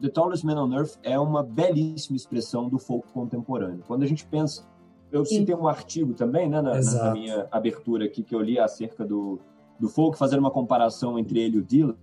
[0.00, 3.82] The Tallest Man on Earth é uma belíssima expressão do folk contemporâneo.
[3.86, 4.64] Quando a gente pensa,
[5.10, 9.04] eu citei um artigo também, né, na, na, minha abertura aqui que eu li acerca
[9.04, 9.38] do,
[9.78, 11.96] do folk, fazendo uma comparação entre ele e o Dylan.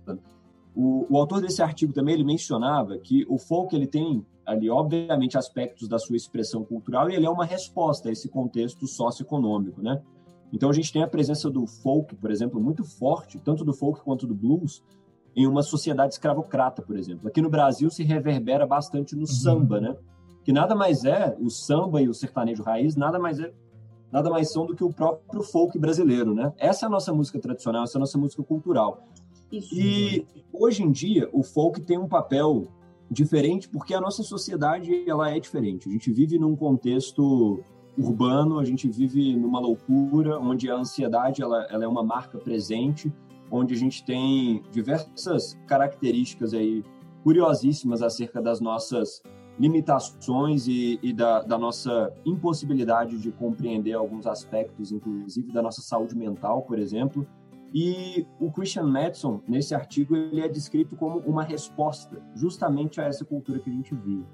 [0.74, 5.36] O, o autor desse artigo também ele mencionava que o folk ele tem ali, obviamente,
[5.36, 10.00] aspectos da sua expressão cultural e ele é uma resposta a esse contexto socioeconômico, né?
[10.52, 14.00] Então a gente tem a presença do folk, por exemplo, muito forte, tanto do folk
[14.02, 14.82] quanto do blues,
[15.34, 17.26] em uma sociedade escravocrata, por exemplo.
[17.26, 19.26] Aqui no Brasil se reverbera bastante no uhum.
[19.26, 19.96] samba, né?
[20.44, 23.52] Que nada mais é o samba e o sertanejo raiz, nada mais é
[24.10, 26.52] nada mais são do que o próprio folk brasileiro, né?
[26.58, 29.06] Essa é a nossa música tradicional, essa é a nossa música cultural.
[29.50, 29.74] Isso.
[29.74, 32.68] E hoje em dia o folk tem um papel
[33.12, 35.88] diferente porque a nossa sociedade ela é diferente.
[35.88, 37.62] A gente vive num contexto
[37.96, 43.12] urbano, a gente vive numa loucura onde a ansiedade ela, ela é uma marca presente,
[43.50, 46.82] onde a gente tem diversas características aí
[47.22, 49.22] curiosíssimas acerca das nossas
[49.58, 56.16] limitações e, e da, da, nossa impossibilidade de compreender alguns aspectos, inclusive da nossa saúde
[56.16, 57.26] mental, por exemplo.
[57.74, 63.24] E o Christian Madison, nesse artigo, ele é descrito como uma resposta justamente a essa
[63.24, 64.26] cultura que a gente vive.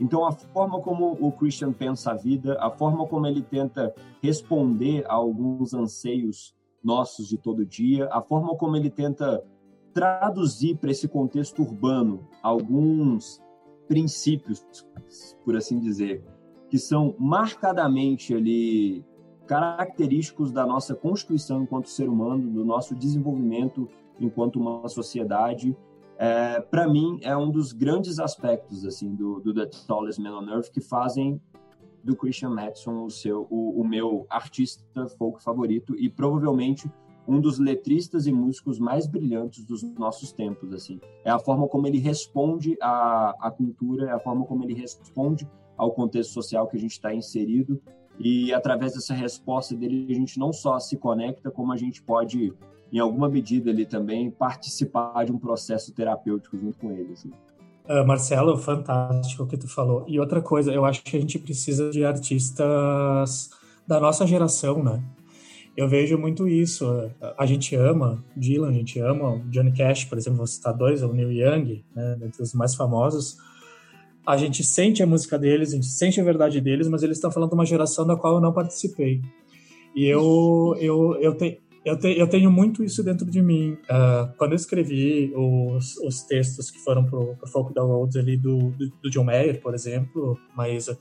[0.00, 5.04] Então, a forma como o Christian pensa a vida, a forma como ele tenta responder
[5.06, 9.44] a alguns anseios nossos de todo dia, a forma como ele tenta
[9.92, 13.40] traduzir para esse contexto urbano alguns
[13.86, 14.64] princípios,
[15.44, 16.24] por assim dizer,
[16.68, 19.04] que são marcadamente ali
[19.50, 23.88] característicos da nossa constituição enquanto ser humano, do nosso desenvolvimento
[24.20, 25.76] enquanto uma sociedade.
[26.16, 30.48] É, para mim, é um dos grandes aspectos assim do, do The Tallest Man on
[30.50, 31.40] Earth que fazem
[32.04, 36.88] do Christian Madison o, seu, o, o meu artista folk favorito e provavelmente
[37.26, 41.00] um dos letristas e músicos mais brilhantes dos nossos tempos, assim.
[41.24, 45.44] É a forma como ele responde à, à cultura, é a forma como ele responde
[45.76, 47.82] ao contexto social que a gente está inserido
[48.20, 52.52] e através dessa resposta dele, a gente não só se conecta, como a gente pode,
[52.92, 57.14] em alguma medida ali também, participar de um processo terapêutico junto com ele.
[57.14, 57.30] Assim.
[57.88, 60.04] Uh, Marcelo, fantástico o que tu falou.
[60.06, 63.50] E outra coisa, eu acho que a gente precisa de artistas
[63.86, 65.02] da nossa geração, né?
[65.76, 67.10] eu vejo muito isso.
[67.38, 71.12] A gente ama Dylan, a gente ama Johnny Cash, por exemplo, vou citar dois, o
[71.12, 73.38] Neil Young, né, entre os mais famosos.
[74.26, 77.30] A gente sente a música deles, a gente sente a verdade deles, mas eles estão
[77.30, 79.20] falando de uma geração da qual eu não participei.
[79.94, 83.72] E eu, eu, eu, te, eu, te, eu tenho muito isso dentro de mim.
[83.72, 88.70] Uh, quando eu escrevi os, os textos que foram pro, pro Folk Downloads ali do,
[88.70, 90.98] do, do John Mayer, por exemplo, Maísa,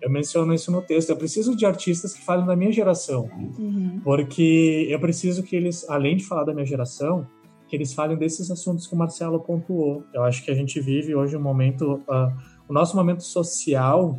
[0.00, 1.10] eu menciono isso no texto.
[1.10, 3.30] Eu preciso de artistas que falem da minha geração.
[3.58, 4.00] Uhum.
[4.02, 7.26] Porque eu preciso que eles, além de falar da minha geração,
[7.68, 10.04] que eles falem desses assuntos que o Marcelo pontuou.
[10.12, 12.02] Eu acho que a gente vive hoje um momento.
[12.08, 14.18] Uh, o nosso momento social,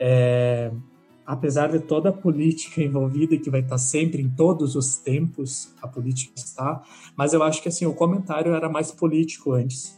[0.00, 0.72] é,
[1.24, 5.86] apesar de toda a política envolvida, que vai estar sempre em todos os tempos, a
[5.86, 6.82] política está,
[7.16, 9.96] mas eu acho que assim, o comentário era mais político antes.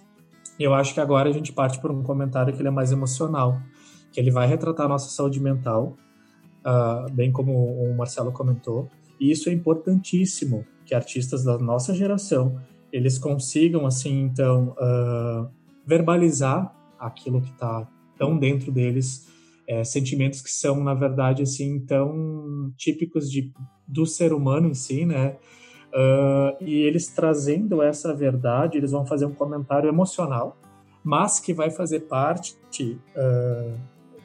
[0.60, 3.58] Eu acho que agora a gente parte por um comentário que ele é mais emocional
[4.12, 5.96] que ele vai retratar a nossa saúde mental,
[6.64, 8.90] uh, bem como o Marcelo comentou.
[9.18, 12.58] E isso é importantíssimo, que artistas da nossa geração,
[12.90, 15.48] eles consigam, assim, então, uh,
[15.86, 16.74] verbalizar
[17.06, 17.86] aquilo que está
[18.18, 19.28] tão dentro deles,
[19.68, 23.52] é, sentimentos que são, na verdade, assim, tão típicos de,
[23.86, 25.36] do ser humano em si, né?
[25.88, 30.58] Uh, e eles trazendo essa verdade, eles vão fazer um comentário emocional,
[31.02, 32.54] mas que vai fazer parte
[33.16, 33.78] uh,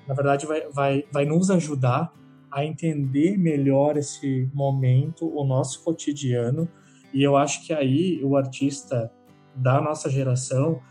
[0.08, 2.14] na verdade, vai, vai, vai nos ajudar
[2.52, 6.68] a entender melhor esse momento, o nosso cotidiano.
[7.14, 9.10] E eu acho que aí o artista
[9.56, 10.82] da nossa geração,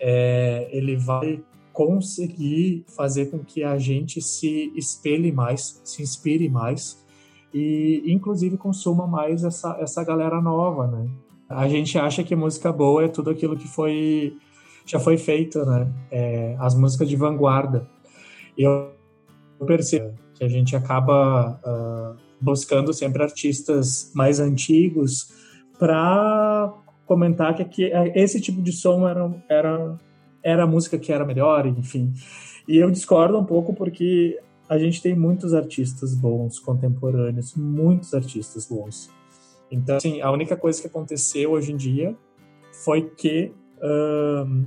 [0.00, 1.42] é, ele vai
[1.72, 7.04] conseguir fazer com que a gente se espelhe mais, se inspire mais
[7.54, 11.08] e, inclusive, consuma mais essa, essa galera nova, né?
[11.48, 14.36] A gente acha que música boa é tudo aquilo que foi
[14.86, 15.92] já foi feito, né?
[16.10, 17.88] É, as músicas de vanguarda
[18.56, 18.90] eu
[19.66, 25.32] percebo que a gente acaba uh, buscando sempre artistas mais antigos
[25.78, 26.72] para
[27.10, 29.98] comentar que, que esse tipo de som era, era,
[30.44, 32.12] era a música que era melhor, enfim.
[32.68, 34.38] E eu discordo um pouco porque
[34.68, 39.10] a gente tem muitos artistas bons contemporâneos, muitos artistas bons.
[39.72, 42.16] Então, assim, a única coisa que aconteceu hoje em dia
[42.84, 44.64] foi que uh,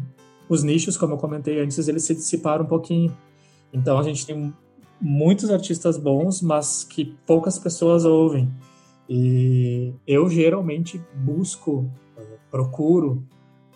[0.50, 3.16] os nichos, como eu comentei antes, eles se dissiparam um pouquinho.
[3.72, 4.54] Então a gente tem
[5.00, 8.52] muitos artistas bons, mas que poucas pessoas ouvem.
[9.08, 11.89] E eu geralmente busco,
[12.49, 13.24] procuro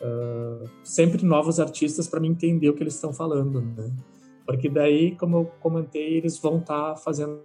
[0.02, 3.92] uh, sempre novos artistas para me entender o que eles estão falando, né?
[4.46, 7.42] Porque daí, como eu comentei, eles vão estar tá fazendo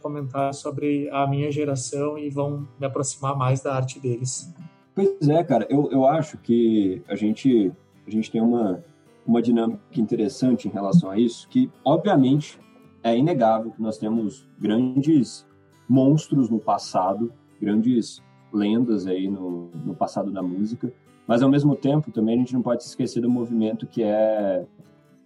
[0.00, 4.52] comentários sobre a minha geração e vão me aproximar mais da arte deles.
[4.94, 7.72] Pois é, cara, eu, eu acho que a gente,
[8.06, 8.84] a gente tem uma,
[9.26, 12.58] uma dinâmica interessante em relação a isso, que obviamente
[13.02, 15.46] é inegável que nós temos grandes
[15.88, 18.22] monstros no passado, grandes
[18.54, 20.92] lendas aí no, no passado da música,
[21.26, 24.64] mas ao mesmo tempo também a gente não pode se esquecer do movimento que é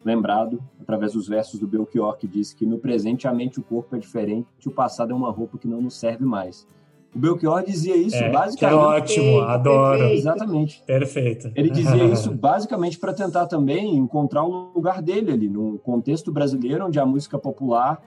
[0.04, 3.62] lembrado através dos versos do Belchior que diz que no presente a mente e o
[3.62, 6.66] corpo é diferente, o passado é uma roupa que não nos serve mais.
[7.14, 8.58] O Belchior dizia isso é, basicamente.
[8.58, 9.98] Que é ótimo, perfeito, adoro.
[9.98, 10.18] Perfeito.
[10.18, 10.82] Exatamente.
[10.86, 11.52] Perfeito.
[11.54, 16.86] Ele dizia isso basicamente para tentar também encontrar um lugar dele ali, no contexto brasileiro,
[16.86, 18.02] onde a música popular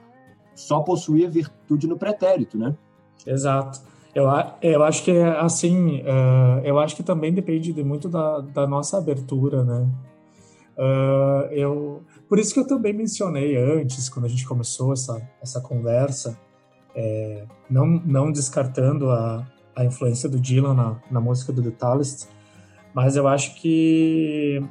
[0.54, 2.74] só possuía virtude no pretérito, né?
[3.26, 3.80] Exato.
[4.14, 4.26] Eu,
[4.60, 8.98] eu acho que assim, uh, eu acho que também depende de muito da, da nossa
[8.98, 9.88] abertura, né?
[10.76, 15.60] Uh, eu, por isso que eu também mencionei antes, quando a gente começou essa, essa
[15.60, 16.38] conversa,
[16.94, 22.28] é, não, não descartando a, a influência do Dylan na, na música do The Tallest,
[22.94, 24.62] mas eu acho que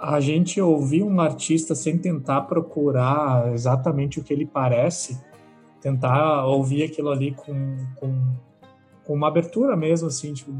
[0.00, 5.20] a gente ouvir um artista sem tentar procurar exatamente o que ele parece,
[5.80, 8.34] tentar ouvir aquilo ali com, com
[9.14, 10.52] uma abertura mesmo, assim, tipo,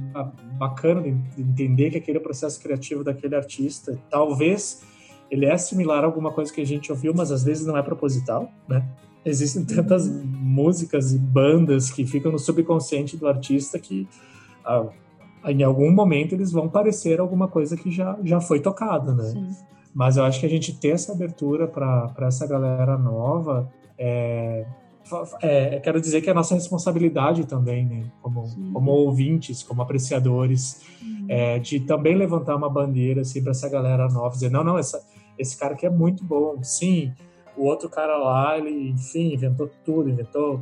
[0.59, 4.83] bacana de, de entender que aquele processo criativo daquele artista, talvez
[5.31, 7.83] ele é similar a alguma coisa que a gente ouviu, mas às vezes não é
[7.83, 8.85] proposital, né?
[9.25, 14.09] existem tantas músicas e bandas que ficam no subconsciente do artista que
[14.65, 14.87] ah,
[15.47, 19.25] em algum momento eles vão parecer alguma coisa que já, já foi tocada, né?
[19.25, 19.51] Sim.
[19.93, 24.65] Mas eu acho que a gente ter essa abertura para essa galera nova é,
[25.43, 28.05] é, quero dizer que é nossa responsabilidade também, né?
[28.23, 31.27] Como, como ouvintes, como apreciadores, uhum.
[31.29, 35.01] é, de também levantar uma bandeira assim, para essa galera nova, dizer: não, não, essa,
[35.39, 37.13] esse cara aqui é muito bom, sim
[37.57, 40.61] o outro cara lá, ele, enfim, inventou tudo, inventou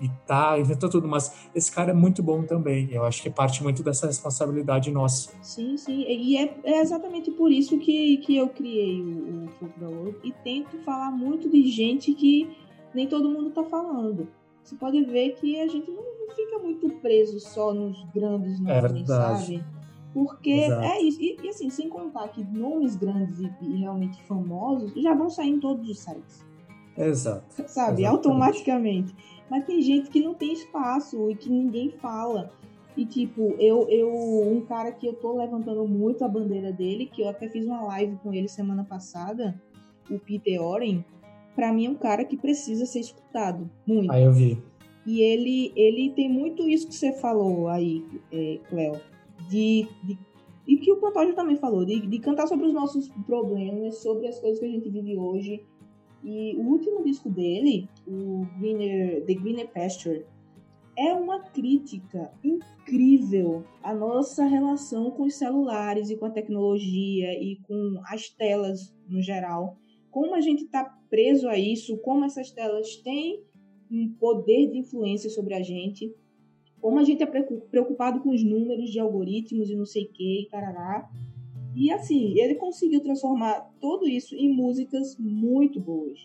[0.00, 2.88] guitarra, inventou tudo, mas esse cara é muito bom também.
[2.90, 5.32] Eu acho que parte muito dessa responsabilidade nossa.
[5.42, 6.04] Sim, sim.
[6.08, 10.16] E é, é exatamente por isso que, que eu criei o, o Folk da World
[10.24, 12.48] e tento falar muito de gente que
[12.94, 14.28] nem todo mundo tá falando.
[14.62, 16.02] você pode ver que a gente não
[16.34, 19.06] fica muito preso só nos grandes É nomes, verdade.
[19.46, 19.64] sabe?
[20.14, 20.82] Porque Exato.
[20.86, 21.20] é isso.
[21.20, 25.50] E, e, assim, sem contar que nomes grandes e, e realmente famosos já vão sair
[25.50, 26.44] em todos os sites,
[26.96, 27.44] Exato.
[27.68, 28.02] sabe?
[28.02, 28.06] Exatamente.
[28.06, 29.14] Automaticamente.
[29.50, 32.50] Mas tem gente que não tem espaço e que ninguém fala.
[32.96, 37.22] E tipo, eu, eu, um cara que eu tô levantando muito a bandeira dele, que
[37.22, 39.54] eu até fiz uma live com ele semana passada,
[40.10, 41.04] o Peter Oren,
[41.58, 43.68] pra mim é um cara que precisa ser escutado.
[43.84, 44.12] Muito.
[44.12, 44.62] Aí eu vi.
[45.04, 48.92] E ele, ele tem muito isso que você falou aí, é, Cleo,
[49.50, 50.16] de, de-
[50.68, 54.38] e que o Pantoja também falou, de, de cantar sobre os nossos problemas, sobre as
[54.38, 55.64] coisas que a gente vive hoje.
[56.22, 60.24] E o último disco dele, o Greener, The Greener Pasture,
[60.96, 67.56] é uma crítica incrível à nossa relação com os celulares e com a tecnologia e
[67.66, 69.76] com as telas no geral.
[70.18, 73.40] Como a gente está preso a isso, como essas telas têm
[73.88, 76.12] um poder de influência sobre a gente,
[76.80, 80.08] como a gente é preocu- preocupado com os números de algoritmos e não sei o
[80.08, 81.08] que, e tarará.
[81.72, 86.18] E assim, ele conseguiu transformar tudo isso em músicas muito boas.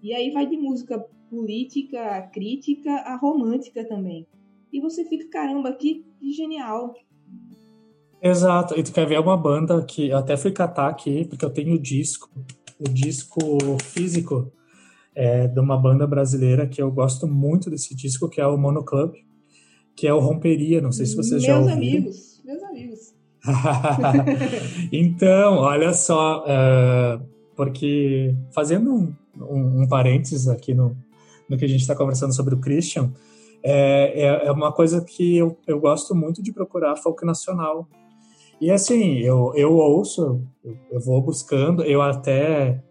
[0.00, 4.28] E aí vai de música política, crítica, a romântica também.
[4.72, 6.94] E você fica, caramba, que, que genial.
[8.22, 8.78] Exato.
[8.78, 11.74] E tu quer ver uma banda que eu até fui catar aqui, porque eu tenho
[11.74, 12.30] o disco,
[12.78, 14.52] o disco físico
[15.14, 18.84] é, de uma banda brasileira que eu gosto muito desse disco, que é o Mono
[18.84, 19.14] Club,
[19.96, 20.80] que é o Romperia.
[20.80, 21.76] Não sei se vocês meus já ouviram.
[21.76, 23.14] amigos, meus amigos.
[24.92, 27.20] então, olha só, é,
[27.54, 30.96] porque fazendo um, um, um parênteses aqui no,
[31.48, 33.12] no que a gente está conversando sobre o Christian,
[33.62, 37.88] é, é, é uma coisa que eu, eu gosto muito de procurar folk nacional.
[38.64, 42.82] E assim, eu, eu ouço, eu, eu vou buscando, eu até,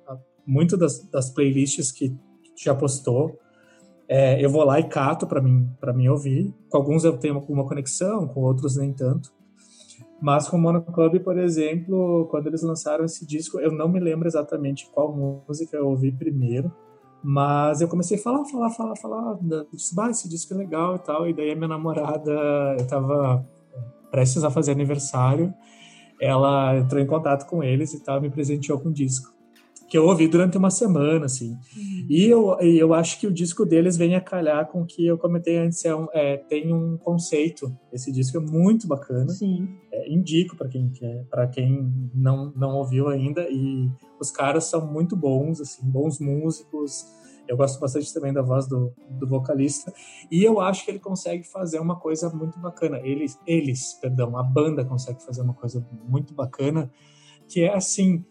[0.46, 2.16] muito das, das playlists que
[2.56, 3.40] já postou,
[4.08, 6.54] é, eu vou lá e cato para mim, para mim ouvir.
[6.70, 9.34] Com alguns eu tenho alguma conexão, com outros nem tanto.
[10.22, 14.00] Mas com o Mono Club, por exemplo, quando eles lançaram esse disco, eu não me
[14.00, 16.72] lembro exatamente qual música eu ouvi primeiro,
[17.24, 20.98] mas eu comecei a falar, falar, falar, falar, eu disse, bah, esse disco é legal
[20.98, 22.32] e tal, e daí a minha namorada,
[22.80, 23.44] eu tava
[24.14, 25.52] prestes a fazer aniversário,
[26.22, 29.34] ela entrou em contato com eles e tal, me presenteou com o disco,
[29.90, 31.58] que eu ouvi durante uma semana, assim,
[32.08, 35.04] e eu, e eu acho que o disco deles vem a calhar com o que
[35.04, 39.68] eu comentei antes, é um, é, tem um conceito, esse disco é muito bacana, Sim.
[39.92, 43.48] é, indico para quem quer, para quem não, não ouviu ainda.
[43.50, 47.06] E os caras são muito bons, assim, bons músicos.
[47.48, 49.94] Eu gosto bastante também da voz do, do vocalista
[50.32, 53.00] e eu acho que ele consegue fazer uma coisa muito bacana.
[53.00, 56.90] Eles, eles, perdão, a banda consegue fazer uma coisa muito bacana
[57.48, 58.24] que é assim.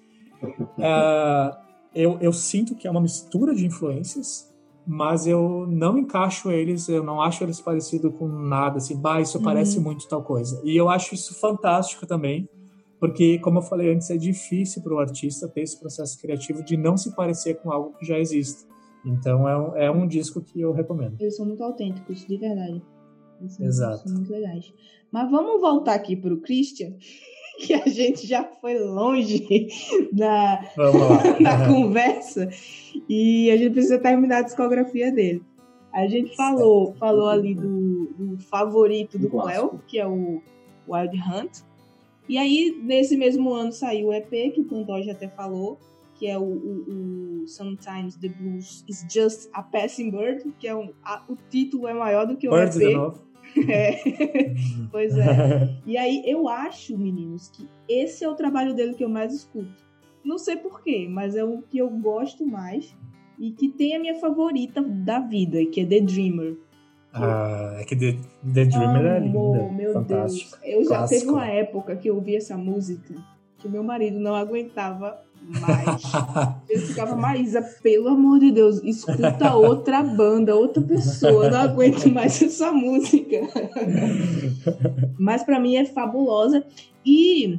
[0.78, 1.56] é,
[1.94, 4.50] eu, eu sinto que é uma mistura de influências,
[4.86, 9.38] mas eu não encaixo eles, eu não acho eles parecidos com nada, assim, bah, isso
[9.38, 9.44] Uhum.
[9.44, 10.60] parece muito tal coisa.
[10.64, 12.48] E eu acho isso fantástico também,
[12.98, 16.76] porque, como eu falei antes, é difícil para o artista ter esse processo criativo de
[16.76, 18.64] não se parecer com algo que já existe.
[19.04, 21.16] Então, é um, é um disco que eu recomendo.
[21.20, 22.82] Eles são muito autênticos, de verdade.
[23.40, 24.08] Eles são, Exato.
[24.08, 24.72] são muito legais.
[25.10, 26.92] Mas vamos voltar aqui pro Christian,
[27.58, 29.68] que a gente já foi longe
[30.16, 30.60] lá.
[31.40, 32.48] na conversa
[33.08, 35.42] e a gente precisa terminar a discografia dele.
[35.92, 39.28] A gente falou, falou ali do, do favorito do.
[39.28, 40.40] Cleo, que é o
[40.88, 41.58] Wild Hunt.
[42.28, 45.78] E aí, nesse mesmo ano, saiu o EP, que o Pantoja até falou,
[46.22, 50.76] que é o, o- o Sometimes the Blues is Just a Passing Bird, que é
[50.76, 52.96] um, a- o título é maior do que o Birds EP.
[53.68, 53.98] É,
[54.92, 55.76] pois é.
[55.84, 59.82] E aí eu acho, meninos, que esse é o trabalho dele que eu mais escuto.
[60.24, 62.94] Não sei porquê, mas é o que eu gosto mais
[63.36, 66.56] e que tem a minha favorita da vida, que é The Dreamer.
[67.12, 68.12] Ah, é que The,
[68.54, 70.56] The Dreamer é linda, meu fantástico.
[70.62, 70.72] Deus.
[70.76, 71.20] Eu já Clássico.
[71.20, 73.12] teve uma época que eu ouvia essa música
[73.58, 76.02] que meu marido não aguentava mais.
[76.68, 82.06] Ele ficava, Maísa, pelo amor de Deus, escuta outra banda, outra pessoa, eu não aguento
[82.10, 83.40] mais essa música.
[85.18, 86.64] Mas pra mim é fabulosa
[87.04, 87.58] e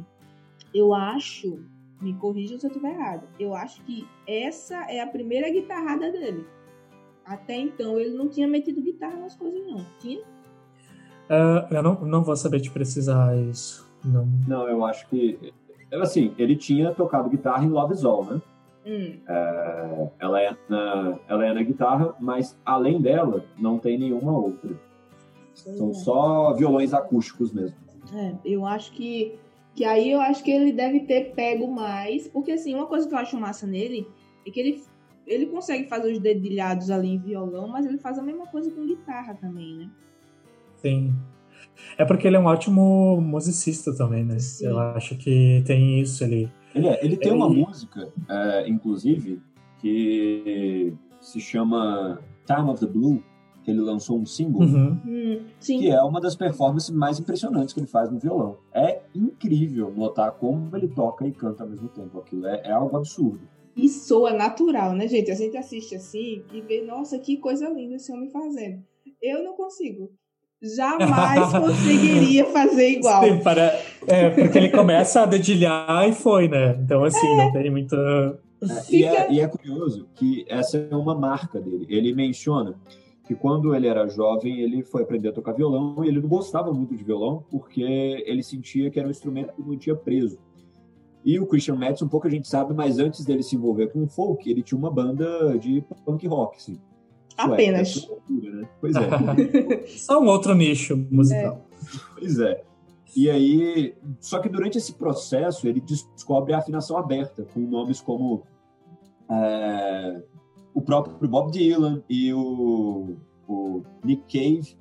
[0.74, 1.60] eu acho,
[2.00, 6.44] me corrija se eu estiver errado, eu acho que essa é a primeira guitarrada dele.
[7.24, 9.84] Até então ele não tinha metido guitarra nas coisas, não.
[10.00, 10.20] Tinha?
[11.28, 13.88] Ah, eu não, não vou saber te precisar isso.
[14.04, 14.28] Não.
[14.46, 15.52] Não, eu acho que.
[16.02, 18.40] Assim, ele tinha tocado guitarra em Love Is All, né?
[18.86, 24.36] Hum, É, ela, é na, ela é na guitarra, mas além dela, não tem nenhuma
[24.36, 24.70] outra.
[25.64, 25.94] pois São é.
[25.94, 27.76] só violões acústicos mesmo.
[28.14, 29.38] É, eu acho que.
[29.74, 32.28] Que aí eu acho que ele deve ter pego mais.
[32.28, 34.06] Porque assim, uma coisa que eu acho massa nele
[34.46, 34.84] é que ele
[35.26, 38.86] ele consegue fazer os dedilhados ali em violão, mas ele faz a mesma coisa com
[38.86, 39.90] guitarra também, né?
[40.76, 41.14] Sim.
[41.96, 44.38] É porque ele é um ótimo musicista também, né?
[44.38, 44.66] Sim.
[44.66, 46.24] Eu acho que tem isso.
[46.24, 47.36] Ele, ele, é, ele tem ele...
[47.36, 49.40] uma música, é, inclusive,
[49.80, 53.22] que se chama Time of the Blue,
[53.62, 55.00] que ele lançou um single, uhum.
[55.06, 58.58] Hum, que é uma das performances mais impressionantes que ele faz no violão.
[58.72, 62.18] É incrível notar como ele toca e canta ao mesmo tempo.
[62.18, 63.40] Aquilo é, é algo absurdo.
[63.74, 65.30] E soa natural, né, gente?
[65.30, 68.84] A gente assiste assim e vê, nossa, que coisa linda esse homem fazendo.
[69.20, 70.12] Eu não consigo.
[70.76, 73.22] Jamais conseguiria fazer igual.
[73.22, 73.80] Sim, para...
[74.06, 76.76] É, porque ele começa a dedilhar e foi, né?
[76.82, 77.36] Então, assim, é.
[77.36, 77.96] não tem muita.
[78.62, 81.86] É, e, é, e é curioso que essa é uma marca dele.
[81.88, 82.74] Ele menciona
[83.26, 86.72] que quando ele era jovem, ele foi aprender a tocar violão e ele não gostava
[86.72, 87.82] muito de violão porque
[88.26, 90.38] ele sentia que era um instrumento que não tinha preso.
[91.24, 94.02] E o Christian Metz, um pouco a gente sabe, mas antes dele se envolver com
[94.02, 96.78] o folk, ele tinha uma banda de punk rock, assim.
[97.36, 98.06] Apenas.
[98.06, 98.68] Loucura, né?
[98.80, 99.86] Pois é.
[99.98, 101.66] Só um outro nicho musical.
[101.70, 101.98] É.
[102.18, 102.62] Pois é.
[103.16, 108.42] E aí, só que durante esse processo ele descobre a afinação aberta, com nomes como
[109.30, 110.20] é,
[110.74, 113.16] o próprio Bob Dylan e o,
[113.48, 114.76] o Nick Cave.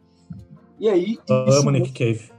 [0.80, 1.18] E aí.
[1.30, 2.32] Eu amo Nick Cave.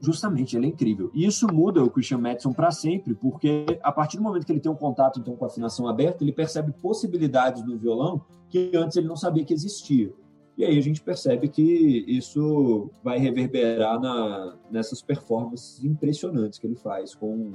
[0.00, 1.10] Justamente, ele é incrível.
[1.12, 4.60] E isso muda o Christian Madison para sempre, porque a partir do momento que ele
[4.60, 8.96] tem um contato então com a afinação aberta, ele percebe possibilidades no violão que antes
[8.96, 10.12] ele não sabia que existia.
[10.58, 16.76] E aí a gente percebe que isso vai reverberar na, nessas performances impressionantes que ele
[16.76, 17.52] faz com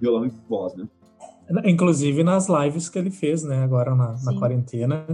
[0.00, 0.88] violão e voz, né?
[1.64, 5.06] Inclusive nas lives que ele fez, né, agora na, na quarentena.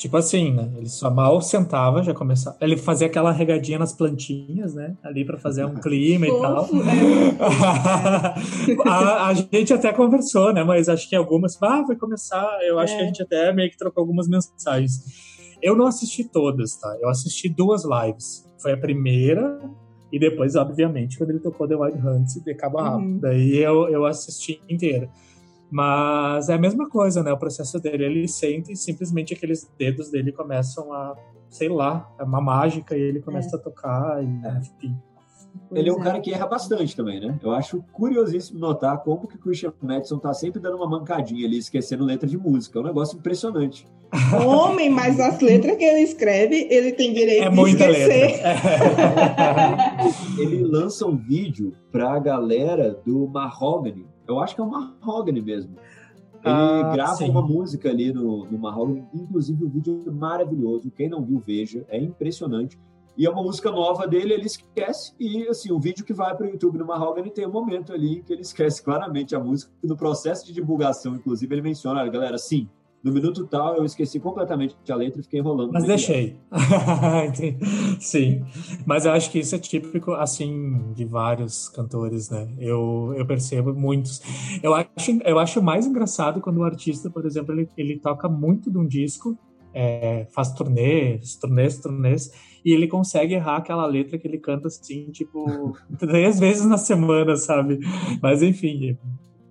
[0.00, 0.72] Tipo assim, né?
[0.78, 2.56] Ele só mal sentava, já começava.
[2.62, 4.96] Ele fazia aquela regadinha nas plantinhas, né?
[5.02, 6.66] Ali para fazer um clima e tal.
[8.88, 10.64] a, a, gente até conversou, né?
[10.64, 11.62] Mas acho que algumas.
[11.62, 12.48] Ah, vai começar.
[12.62, 12.96] Eu acho é.
[12.96, 13.08] que a é.
[13.08, 15.04] gente até meio que trocou algumas mensagens.
[15.60, 16.96] Eu não assisti todas, tá?
[16.98, 18.48] Eu assisti duas lives.
[18.58, 19.60] Foi a primeira,
[20.10, 23.04] e depois, obviamente, quando ele tocou The Wild Hunts de cabo a rabo.
[23.04, 23.18] Uhum.
[23.18, 25.10] Daí eu, eu assisti inteira.
[25.70, 27.32] Mas é a mesma coisa, né?
[27.32, 31.16] O processo dele, ele sente e simplesmente aqueles dedos dele começam a,
[31.48, 33.58] sei lá, é uma mágica e ele começa é.
[33.58, 34.58] a tocar, e, é.
[34.58, 34.96] enfim.
[35.72, 37.38] Ele é um cara que erra bastante também, né?
[37.42, 41.58] Eu acho curiosíssimo notar como que o Christian Madison tá sempre dando uma mancadinha ali,
[41.58, 42.78] esquecendo letra de música.
[42.78, 43.86] É um negócio impressionante.
[44.44, 48.42] Homem, mas as letras que ele escreve, ele tem direito é de muita esquecer.
[48.42, 48.56] Letra.
[50.38, 55.76] ele lança um vídeo pra galera do Mahogany, eu acho que é o Mahogany mesmo.
[56.42, 57.28] Ele ah, grava sim.
[57.28, 60.90] uma música ali no, no Mahogany, inclusive o vídeo é maravilhoso.
[60.90, 62.78] Quem não viu, veja, é impressionante.
[63.16, 65.12] E é uma música nova dele, ele esquece.
[65.20, 68.22] E assim, o vídeo que vai para o YouTube no Mahogany tem um momento ali
[68.22, 69.70] que ele esquece claramente a música.
[69.82, 72.66] No processo de divulgação, inclusive, ele menciona: olha, galera, sim,
[73.02, 75.72] no minuto tal, eu esqueci completamente a letra e fiquei enrolando.
[75.72, 76.36] Mas deixei.
[77.98, 78.44] Sim.
[78.84, 82.48] Mas eu acho que isso é típico, assim, de vários cantores, né?
[82.58, 84.20] Eu, eu percebo muitos.
[84.62, 84.90] Eu acho,
[85.24, 88.86] eu acho mais engraçado quando o artista, por exemplo, ele, ele toca muito de um
[88.86, 89.38] disco,
[89.72, 92.30] é, faz turnês, turnês, turnês,
[92.62, 97.34] e ele consegue errar aquela letra que ele canta, assim, tipo, três vezes na semana,
[97.36, 97.78] sabe?
[98.22, 98.98] Mas, enfim,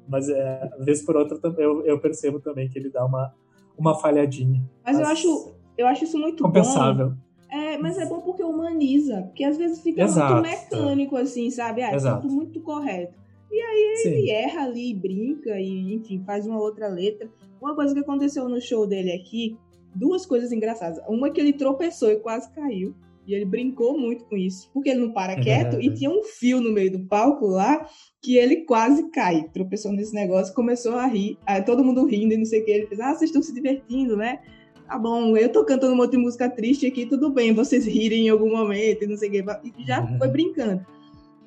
[0.10, 3.34] mas é, vez por outra eu, eu percebo também que ele dá uma,
[3.78, 4.62] uma falhadinha.
[4.84, 7.12] Mas, mas eu acho eu acho isso muito compensável.
[7.12, 7.16] bom.
[7.50, 10.34] É, mas é bom porque humaniza, porque às vezes fica Exato.
[10.34, 11.82] muito mecânico assim, sabe?
[11.82, 12.22] Ah, é Exato.
[12.22, 13.18] tudo muito correto.
[13.52, 14.30] E aí ele Sim.
[14.30, 17.30] erra ali, brinca e enfim, faz uma outra letra.
[17.60, 19.58] Uma coisa que aconteceu no show dele aqui,
[19.96, 21.00] duas coisas engraçadas.
[21.08, 22.94] Uma é que ele tropeçou e quase caiu.
[23.30, 25.84] E ele brincou muito com isso, porque ele não para quieto é.
[25.84, 27.88] e tinha um fio no meio do palco lá
[28.20, 29.48] que ele quase cai.
[29.54, 32.72] Tropeçou nesse negócio, começou a rir, aí todo mundo rindo e não sei o que.
[32.72, 34.40] Ele fez: Ah, vocês estão se divertindo, né?
[34.88, 38.26] Tá bom, eu tô cantando um monte de música triste aqui, tudo bem, vocês rirem
[38.26, 39.46] em algum momento e não sei o que.
[39.78, 40.84] E já foi brincando.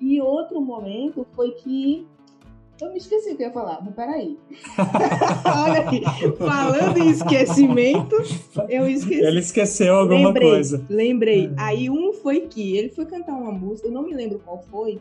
[0.01, 2.07] E outro momento foi que
[2.81, 4.39] eu me esqueci o que eu ia falar, mas peraí.
[5.65, 6.03] Olha aqui,
[6.37, 8.17] falando em esquecimento,
[8.69, 9.25] eu esqueci.
[9.25, 10.87] Ele esqueceu alguma lembrei, coisa.
[10.89, 11.47] Lembrei.
[11.47, 11.55] É.
[11.59, 15.01] Aí um foi que ele foi cantar uma música, eu não me lembro qual foi,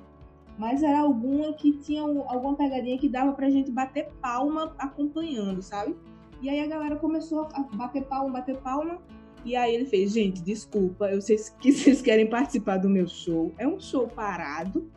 [0.58, 5.96] mas era alguma que tinha alguma pegadinha que dava pra gente bater palma acompanhando, sabe?
[6.42, 9.00] E aí a galera começou a bater palma, bater palma.
[9.44, 13.52] E aí ele fez, gente, desculpa, eu sei que vocês querem participar do meu show.
[13.58, 14.88] É um show parado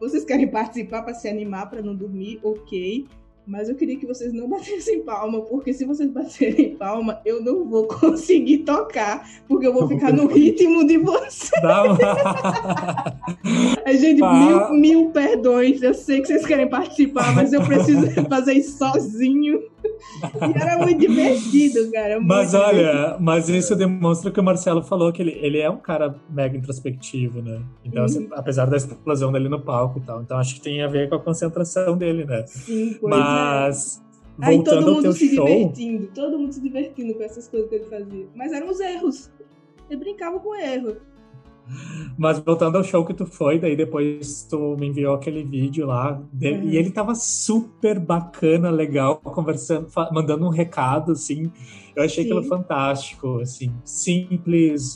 [0.00, 3.06] vocês querem participar para se animar, para não dormir, ok.
[3.48, 7.64] Mas eu queria que vocês não batessem palma, porque se vocês baterem palma, eu não
[7.64, 11.50] vou conseguir tocar, porque eu vou ficar no ritmo de vocês.
[13.86, 15.82] A gente, mil, mil perdões.
[15.82, 19.62] Eu sei que vocês querem participar, mas eu preciso fazer isso sozinho.
[20.54, 22.16] E era muito divertido, cara.
[22.16, 22.78] Muito mas divertido.
[22.80, 26.56] olha, mas isso demonstra que o Marcelo falou que ele, ele é um cara mega
[26.56, 27.60] introspectivo, né?
[27.84, 28.28] Então, assim, Uhum.
[28.32, 30.22] apesar da explosão dele no palco e tal.
[30.22, 32.44] Então, acho que tem a ver com a concentração dele, né?
[32.46, 33.18] Sim, pois é.
[33.18, 34.04] Mas,
[34.40, 35.44] Aí voltando todo mundo se show...
[35.46, 38.26] divertindo, todo mundo se divertindo com essas coisas que ele fazia.
[38.34, 39.30] Mas eram os erros.
[39.90, 40.96] Ele brincava com erro.
[42.16, 46.20] Mas voltando ao show que tu foi, daí depois tu me enviou aquele vídeo lá
[46.32, 46.72] dele, Uhum.
[46.72, 51.50] e ele tava super bacana, legal, conversando, mandando um recado, assim.
[51.94, 52.30] Eu achei Sim.
[52.32, 54.94] aquilo fantástico, assim, simples.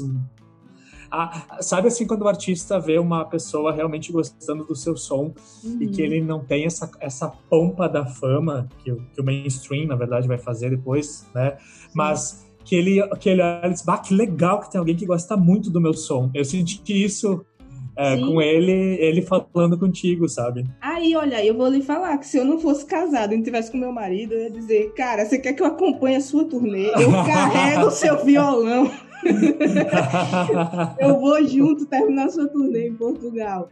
[1.10, 5.34] Ah, sabe assim, quando o artista vê uma pessoa realmente gostando do seu som
[5.78, 6.06] e que Uhum.
[6.08, 10.26] ele não tem essa, essa pompa da fama que, o- que o mainstream, na verdade,
[10.26, 11.58] vai fazer depois, né?
[11.94, 15.06] Mas que ele, que ele olha e diz, bah, que legal que tem alguém que
[15.06, 16.30] gosta muito do meu som.
[16.34, 17.44] Eu senti isso
[17.96, 20.64] é, com ele, ele falando contigo, sabe?
[20.80, 23.70] Aí, olha, eu vou lhe falar que se eu não fosse casado e não tivesse
[23.70, 26.86] com meu marido, eu ia dizer, cara, você quer que eu acompanhe a sua turnê?
[26.88, 28.90] Eu carrego o seu violão.
[30.98, 33.68] Eu vou junto terminar sua turnê em Portugal.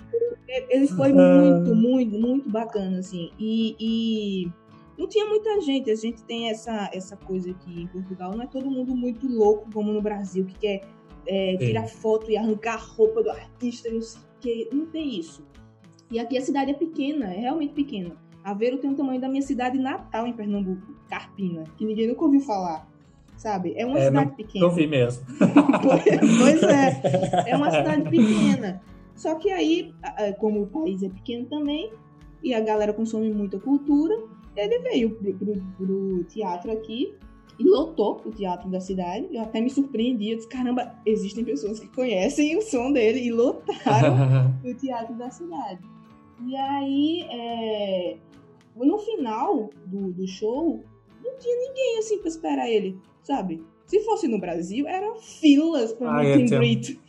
[0.68, 3.30] Ele foi muito, muito, muito bacana, assim.
[3.36, 4.52] E, e
[5.00, 5.90] não tinha muita gente.
[5.90, 8.32] A gente tem essa, essa coisa aqui em Portugal.
[8.36, 10.82] Não é todo mundo muito louco como no Brasil, que quer
[11.26, 14.68] é, tirar foto e arrancar a roupa do artista não sei o quê.
[14.70, 15.42] Não tem isso.
[16.10, 18.14] E aqui a cidade é pequena, é realmente pequena.
[18.44, 22.40] Aveiro tem o tamanho da minha cidade natal em Pernambuco, Carpina, que ninguém nunca ouviu
[22.40, 22.86] falar.
[23.38, 23.72] Sabe?
[23.76, 24.66] É uma É, cidade pequena.
[24.66, 25.24] Eu vi mesmo.
[26.38, 27.50] pois é.
[27.50, 28.82] É uma cidade pequena.
[29.14, 29.94] Só que aí,
[30.38, 31.90] como o país é pequeno também,
[32.42, 34.14] e a galera consome muita cultura,
[34.56, 37.14] ele veio pro, pro- pro teatro aqui
[37.58, 39.28] e lotou o teatro da cidade.
[39.30, 40.30] Eu até me surpreendi.
[40.30, 45.30] Eu disse, caramba, existem pessoas que conhecem o som dele e lotaram o teatro da
[45.30, 45.80] cidade.
[46.46, 48.16] E aí, é,
[48.76, 50.82] no final do, do show,
[51.22, 53.62] não tinha ninguém assim pra esperar ele, sabe?
[53.84, 56.58] Se fosse no Brasil, eram filas pra Ah, meet and entendo.
[56.60, 57.00] greet.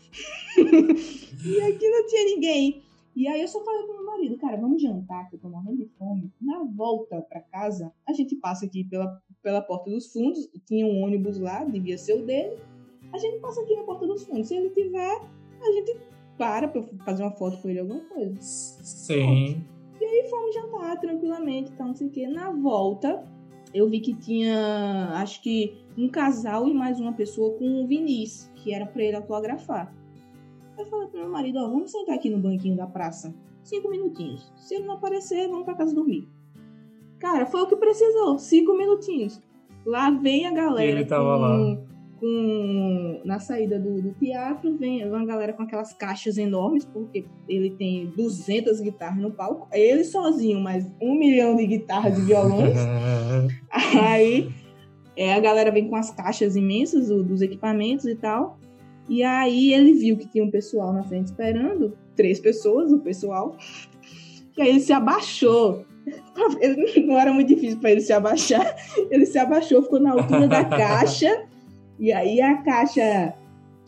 [0.58, 2.82] e aqui não tinha ninguém.
[3.16, 5.78] E aí eu só falei pro meu marido, cara, vamos jantar, que eu tô morrendo
[5.78, 6.32] de fome.
[6.40, 11.04] Na volta pra casa, a gente passa aqui pela, pela porta dos fundos, tinha um
[11.04, 12.58] ônibus lá, devia ser o dele.
[13.12, 14.48] A gente passa aqui na porta dos fundos.
[14.48, 15.22] Se ele tiver,
[15.62, 15.98] a gente
[16.38, 18.36] para pra eu fazer uma foto com ele, alguma coisa.
[18.40, 19.64] Sim.
[20.00, 22.26] E fomos jantar tranquilamente, então não sei o que.
[22.28, 23.24] Na volta,
[23.74, 28.50] eu vi que tinha, acho que um casal e mais uma pessoa com o Vinícius,
[28.56, 29.94] que era pra ele autografar.
[30.78, 33.34] Eu falei pro meu marido, ó, vamos sentar aqui no banquinho da praça.
[33.64, 34.52] Cinco minutinhos.
[34.56, 36.28] Se ele não aparecer, vamos pra casa dormir.
[37.20, 38.40] Cara, foi o que precisou.
[38.40, 39.40] Cinco minutinhos.
[39.86, 41.78] Lá vem a galera Ele tava com, lá.
[42.20, 47.72] com- na saída do, do teatro, vem uma galera com aquelas caixas enormes, porque ele
[47.72, 49.68] tem 200 guitarras no palco.
[49.72, 52.78] Ele sozinho, mas um milhão de guitarras e violões.
[54.02, 54.50] Aí
[55.16, 58.58] é, a galera vem com as caixas imensas o- dos equipamentos e tal.
[59.12, 63.58] E aí ele viu que tinha um pessoal na frente esperando, três pessoas, o pessoal.
[64.58, 65.86] E aí ele se abaixou.
[66.62, 68.74] Ele- não era muito difícil para ele se abaixar.
[69.12, 71.46] Ele se abaixou, ficou na altura da caixa.
[72.00, 73.34] E aí a caixa,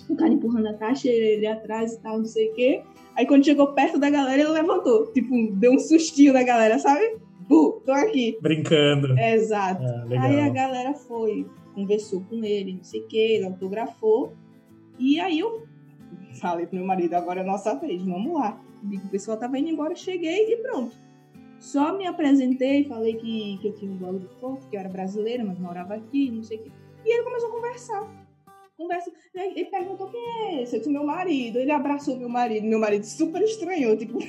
[0.10, 2.82] o cara empurrando a caixa, ele, atrás e tal, não sei o quê.
[3.16, 5.08] Aí quando chegou perto da galera, ele levantou.
[5.14, 7.18] Tipo, deu um sustinho na galera, sabe?
[7.48, 8.38] Bu, tô aqui.
[8.42, 9.18] Brincando.
[9.18, 9.82] Exato.
[10.08, 10.26] Legal.
[10.26, 14.34] Aí a galera foi, conversou com ele, não sei o que, ele autografou.
[15.04, 15.68] E aí eu
[16.40, 18.58] falei pro meu marido, agora é nossa vez, vamos lá.
[18.82, 20.96] O pessoal tava indo embora, cheguei e pronto.
[21.60, 24.88] Só me apresentei, falei que, que eu tinha um blog do corpo, que eu era
[24.88, 26.72] brasileira, mas morava aqui, não sei o que.
[27.06, 28.26] E ele começou a conversar.
[28.78, 29.12] Conversa.
[29.36, 30.76] Ele ele perguntou quem é esse?
[30.78, 31.60] Eu disse, meu marido.
[31.60, 32.66] Ele abraçou meu marido.
[32.66, 34.20] Meu marido super estranhou, tipo,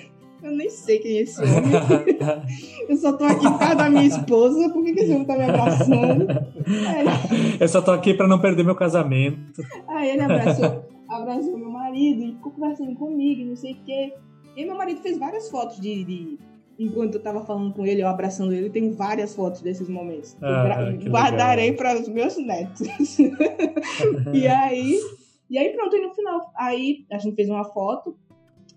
[0.45, 1.55] eu nem sei quem é esse homem.
[2.89, 5.37] Eu só tô aqui por causa da minha esposa, por que, que esse homem tá
[5.37, 6.27] me abraçando?
[6.31, 7.07] Aí,
[7.59, 9.63] Eu só tô aqui pra não perder meu casamento.
[9.89, 14.13] aí ele abraçou, abraçou meu marido e ficou conversando comigo, não sei o quê.
[14.57, 16.39] E meu marido fez várias fotos de, de-
[16.77, 20.37] Enquanto eu tava falando com ele, eu abraçando ele, tem várias fotos desses momentos.
[20.43, 22.89] Ah, guardarei para os meus netos.
[24.33, 24.99] e aí.
[25.49, 26.51] E aí pronto, e no final.
[26.57, 28.17] Aí a gente fez uma foto,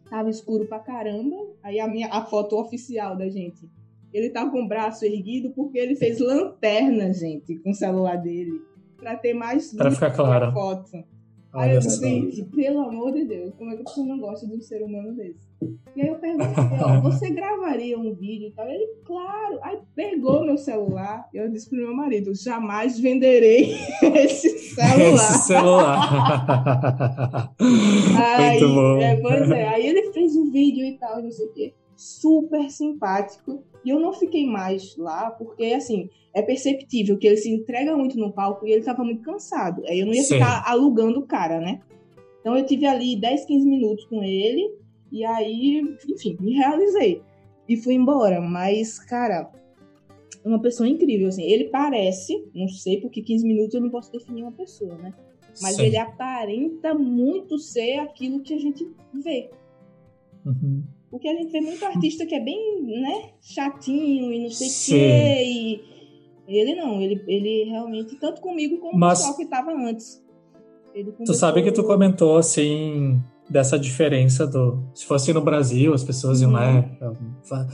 [0.09, 1.35] tava escuro pra caramba.
[1.63, 3.69] Aí a minha a foto oficial da gente.
[4.13, 8.61] Ele tá com o braço erguido porque ele fez lanterna, gente, com o celular dele.
[8.97, 10.51] Pra ter mais Pra luz ficar na claro.
[10.53, 11.03] foto.
[11.53, 14.61] Aí eu gente, pelo amor de Deus, como é que você não gosta de um
[14.61, 15.47] ser humano desse?
[15.95, 18.69] E aí eu perguntei, ó, você gravaria um vídeo e tal?
[18.69, 19.57] Ele, claro.
[19.63, 23.71] Aí pegou meu celular e eu disse pro meu marido, jamais venderei
[24.23, 25.13] esse celular.
[25.13, 27.53] Esse celular.
[27.59, 29.01] Aí, Muito bom.
[29.01, 31.73] é, pois é, aí ele fez um vídeo e tal, não sei o quê.
[31.97, 33.63] Super simpático.
[33.83, 38.17] E eu não fiquei mais lá, porque, assim, é perceptível que ele se entrega muito
[38.17, 39.83] no palco e ele tava muito cansado.
[39.87, 40.35] Aí eu não ia Sim.
[40.35, 41.81] ficar alugando o cara, né?
[42.39, 44.71] Então eu tive ali 10, 15 minutos com ele,
[45.11, 47.21] e aí, enfim, me realizei.
[47.67, 48.39] E fui embora.
[48.39, 49.51] Mas, cara,
[50.45, 51.43] uma pessoa incrível, assim.
[51.43, 55.13] Ele parece, não sei porque 15 minutos eu não posso definir uma pessoa, né?
[55.61, 55.85] Mas Sim.
[55.85, 59.49] ele aparenta muito ser aquilo que a gente vê.
[60.45, 60.83] Uhum.
[61.09, 64.71] Porque a gente vê muito artista que é bem, né, chatinho e não sei o
[64.85, 65.81] quê.
[66.47, 70.23] E ele não, ele, ele realmente, tanto comigo como Mas, o pessoal que estava antes.
[71.25, 74.83] Tu sabe que tu comentou, assim, dessa diferença do.
[74.93, 76.85] Se fosse no Brasil, as pessoas iam lá.
[77.01, 77.67] Uhum.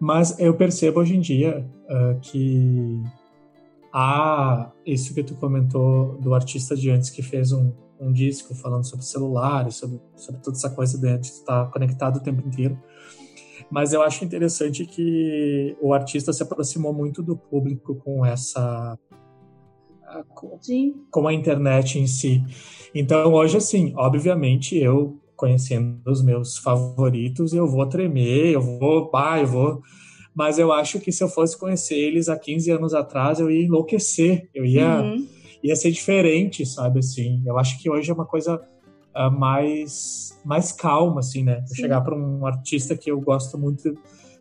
[0.00, 3.02] Mas eu percebo hoje em dia uh, que
[3.92, 8.84] há isso que tu comentou do artista de antes que fez um, um disco falando
[8.84, 12.78] sobre celulares, sobre, sobre toda essa coisa de estar conectado o tempo inteiro.
[13.70, 18.98] Mas eu acho interessante que o artista se aproximou muito do público com essa
[20.28, 20.58] com,
[21.10, 22.42] com a internet em si.
[22.94, 29.38] Então hoje assim, obviamente eu conhecendo os meus favoritos, eu vou tremer, eu vou, pá,
[29.40, 29.82] eu vou
[30.34, 33.64] mas eu acho que se eu fosse conhecer eles há 15 anos atrás, eu ia
[33.64, 35.35] enlouquecer, eu ia uhum
[35.66, 37.42] ia ser diferente, sabe, assim.
[37.44, 38.62] Eu acho que hoje é uma coisa
[39.14, 41.64] uh, mais, mais calma, assim, né?
[41.74, 43.94] Chegar para um artista que eu gosto muito,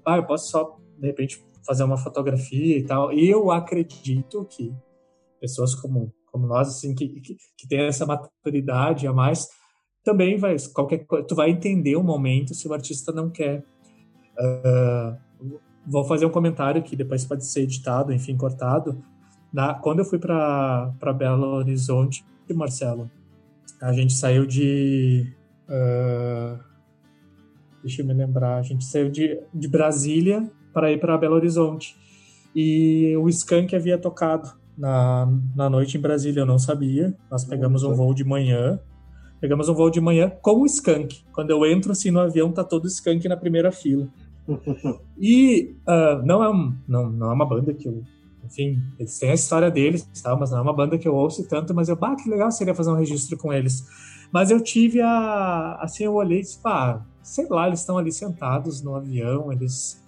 [0.06, 3.12] ah, eu posso só, de repente, fazer uma fotografia e tal.
[3.12, 4.74] E eu acredito que
[5.40, 9.50] pessoas como, como nós, assim, que, que, que tem essa maturidade a mais,
[10.04, 13.64] também vai, qualquer coisa, tu vai entender o momento se o artista não quer.
[14.38, 15.18] Uh,
[15.88, 19.02] vou fazer um comentário que depois pode ser editado, enfim, cortado,
[19.56, 23.10] na, quando eu fui para Belo Horizonte, Marcelo,
[23.82, 25.34] a gente saiu de.
[25.70, 26.60] Uh,
[27.82, 28.58] deixa eu me lembrar.
[28.58, 31.96] A gente saiu de, de Brasília para ir para Belo Horizonte.
[32.54, 35.26] E o Skank havia tocado na,
[35.56, 37.16] na noite em Brasília, eu não sabia.
[37.32, 38.78] Nós pegamos um voo de manhã.
[39.40, 41.24] Pegamos um voo de manhã com o Skank.
[41.32, 44.10] Quando eu entro assim no avião, tá todo Skank na primeira fila.
[45.18, 48.04] e uh, não, é um, não, não é uma banda que eu
[48.46, 50.36] enfim, eles têm a história deles, tá?
[50.36, 52.76] mas não é uma banda que eu ouço tanto, mas eu, bah, que legal seria
[52.76, 53.84] fazer um registro com eles.
[54.32, 55.78] Mas eu tive a.
[55.82, 60.04] Assim, eu olhei e disse, pá, sei lá, eles estão ali sentados no avião, eles.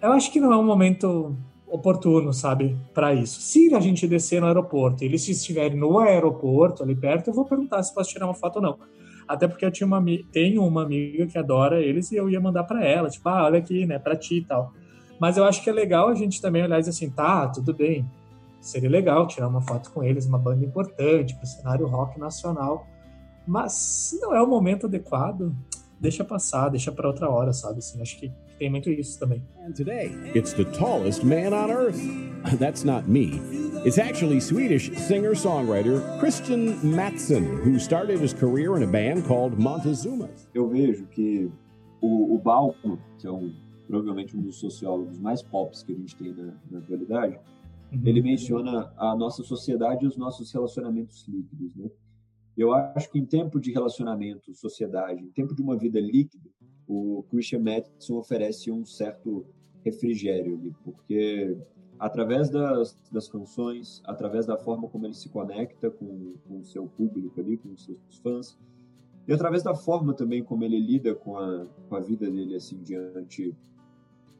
[0.00, 3.40] Eu acho que não é um momento oportuno, sabe, para isso.
[3.40, 7.82] Se a gente descer no aeroporto, eles estiverem no aeroporto ali perto, eu vou perguntar
[7.82, 8.78] se posso tirar uma foto ou não.
[9.26, 12.64] Até porque eu tinha uma, tenho uma amiga que adora eles e eu ia mandar
[12.64, 14.74] para ela, tipo, ah, olha aqui, né, para ti e tal.
[15.22, 17.72] Mas eu acho que é legal a gente também olhar e dizer assim, tá, tudo
[17.72, 18.04] bem.
[18.60, 22.88] Seria legal tirar uma foto com eles, uma banda importante para o cenário rock nacional.
[23.46, 25.54] Mas se não é o momento adequado,
[26.00, 27.78] deixa passar, deixa para outra hora, sabe?
[27.78, 29.40] Assim, acho que tem muito isso também.
[29.64, 32.00] And today, it's the tallest man on earth.
[32.58, 33.40] That's not me.
[33.84, 40.48] It's actually Swedish singer-songwriter Christian Mattsson, who started his career in a band called Montezumas.
[40.52, 41.48] Eu vejo que
[42.00, 46.16] o, o Balco, que é um provavelmente um dos sociólogos mais pops que a gente
[46.16, 47.38] tem na, na atualidade,
[47.92, 48.00] uhum.
[48.04, 51.90] ele menciona a nossa sociedade e os nossos relacionamentos líquidos, né?
[52.56, 56.50] Eu acho que em tempo de relacionamento, sociedade, em tempo de uma vida líquida,
[56.86, 59.46] o Christian Matheson oferece um certo
[59.82, 61.56] refrigério ali, porque
[61.98, 66.86] através das, das canções, através da forma como ele se conecta com, com o seu
[66.86, 68.58] público ali, com os seus fãs,
[69.26, 72.82] e através da forma também como ele lida com a, com a vida dele assim
[72.82, 73.56] diante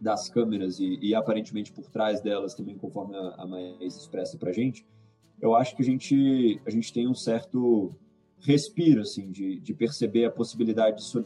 [0.03, 4.53] das câmeras e, e, aparentemente por trás delas também, conforme a, a mais expressa para
[4.53, 4.85] gente,
[5.41, 7.95] eu acho que a gente a gente tem um certo
[8.41, 11.25] respiro assim de, de perceber a possibilidade de, so,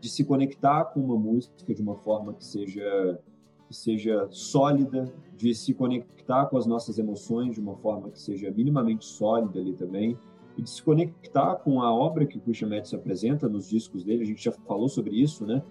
[0.00, 3.18] de se conectar com uma música de uma forma que seja
[3.66, 8.50] que seja sólida, de se conectar com as nossas emoções de uma forma que seja
[8.50, 10.16] minimamente sólida ali também
[10.56, 14.22] e de se conectar com a obra que o Christian Metz apresenta nos discos dele.
[14.22, 15.62] A gente já falou sobre isso, né?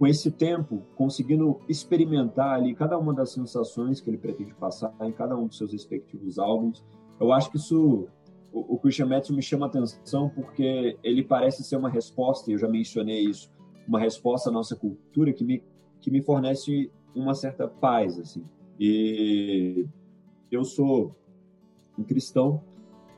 [0.00, 5.12] Com esse tempo, conseguindo experimentar ali cada uma das sensações que ele pretende passar em
[5.12, 6.82] cada um dos seus respectivos álbuns.
[7.20, 8.08] Eu acho que isso,
[8.50, 12.66] o, Christian Metz me chama atenção porque ele parece ser uma resposta, e eu já
[12.66, 13.52] mencionei isso,
[13.86, 15.62] uma resposta à nossa cultura que me,
[16.00, 18.42] que me fornece uma certa paz, assim.
[18.78, 19.86] E
[20.50, 21.14] eu sou
[21.98, 22.64] um cristão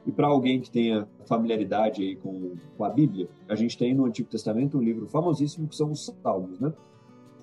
[0.06, 4.04] e para alguém que tenha familiaridade aí com, com a Bíblia, a gente tem no
[4.04, 6.72] Antigo Testamento um livro famosíssimo que são os Salmos, né?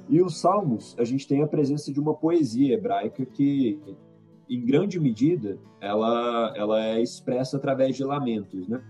[0.09, 3.79] E os Salmos, a gente tem a presença de uma poesia hebraica que,
[4.49, 8.83] em grande medida, ela, ela é expressa através de lamentos, né?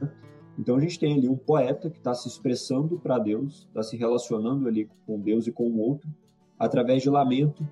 [0.57, 3.95] Então a gente tem ali um poeta que está se expressando para Deus, está se
[3.95, 6.09] relacionando ali com Deus e com o outro,
[6.57, 7.65] através de lamento.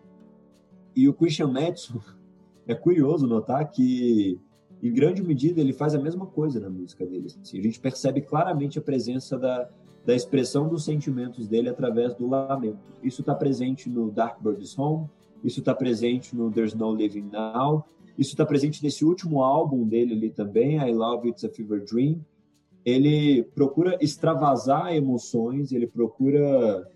[0.96, 2.00] E o Christian Madison,
[2.68, 4.40] é curioso notar que,
[4.82, 7.28] em grande medida, ele faz a mesma coisa na música dele.
[7.42, 9.70] Assim, a gente percebe claramente a presença da,
[10.06, 12.80] da expressão dos sentimentos dele através do lamento.
[13.04, 15.08] Isso está presente no Dark Bird's Home,
[15.44, 17.86] isso está presente no There's No Living Now,
[18.18, 22.20] isso está presente nesse último álbum dele ali também, I Love It's a Fever Dream
[22.88, 26.90] ele procura extravasar emoções, ele procura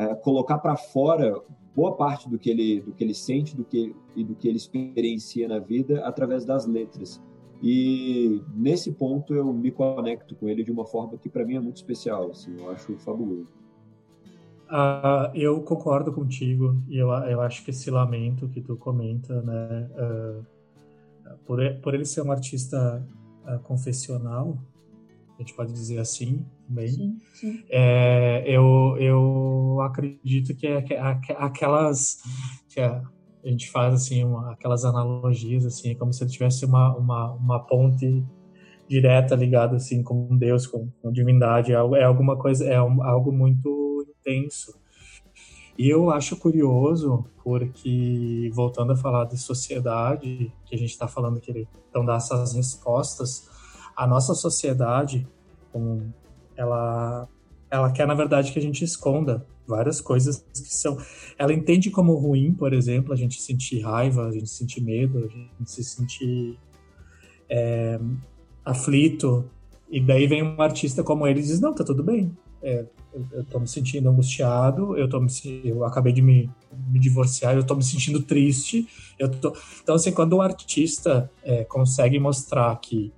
[0.00, 1.38] é, colocar para fora
[1.76, 4.56] boa parte do que ele do que ele sente, do que e do que ele
[4.56, 7.22] experiencia na vida através das letras.
[7.62, 11.60] E nesse ponto eu me conecto com ele de uma forma que para mim é
[11.60, 13.46] muito especial, assim, eu acho fabuloso.
[14.70, 19.90] Uh, eu concordo contigo e eu, eu acho que esse lamento que tu comenta, né,
[19.98, 23.06] uh, por, por ele ser um artista
[23.44, 24.56] uh, confessional,
[25.40, 26.88] a gente pode dizer assim também.
[26.88, 27.64] Sim, sim.
[27.70, 30.84] É, eu, eu acredito que é,
[31.38, 32.18] aquelas
[32.68, 33.02] que a,
[33.42, 38.22] gente faz assim uma, aquelas analogias assim, como se tivesse uma, uma, uma ponte
[38.86, 43.32] direta ligada assim com Deus, com, com divindade, é, é alguma coisa, é um, algo
[43.32, 44.78] muito intenso.
[45.78, 51.40] E eu acho curioso porque voltando a falar de sociedade, que a gente está falando
[51.40, 53.48] que ele então dá essas respostas
[54.00, 55.28] a nossa sociedade,
[55.70, 56.10] como
[56.56, 57.28] ela,
[57.70, 60.96] ela quer, na verdade, que a gente esconda várias coisas que são.
[61.36, 65.28] Ela entende como ruim, por exemplo, a gente sentir raiva, a gente sentir medo, a
[65.28, 66.58] gente se sentir
[67.46, 68.00] é,
[68.64, 69.44] aflito.
[69.90, 72.34] E daí vem um artista como ele e diz: Não, tá tudo bem.
[72.62, 75.28] É, eu, eu tô me sentindo angustiado, eu, tô me,
[75.62, 76.50] eu acabei de me,
[76.88, 78.88] me divorciar, eu tô me sentindo triste.
[79.18, 79.54] Eu tô...
[79.82, 83.12] Então, assim, quando o artista é, consegue mostrar que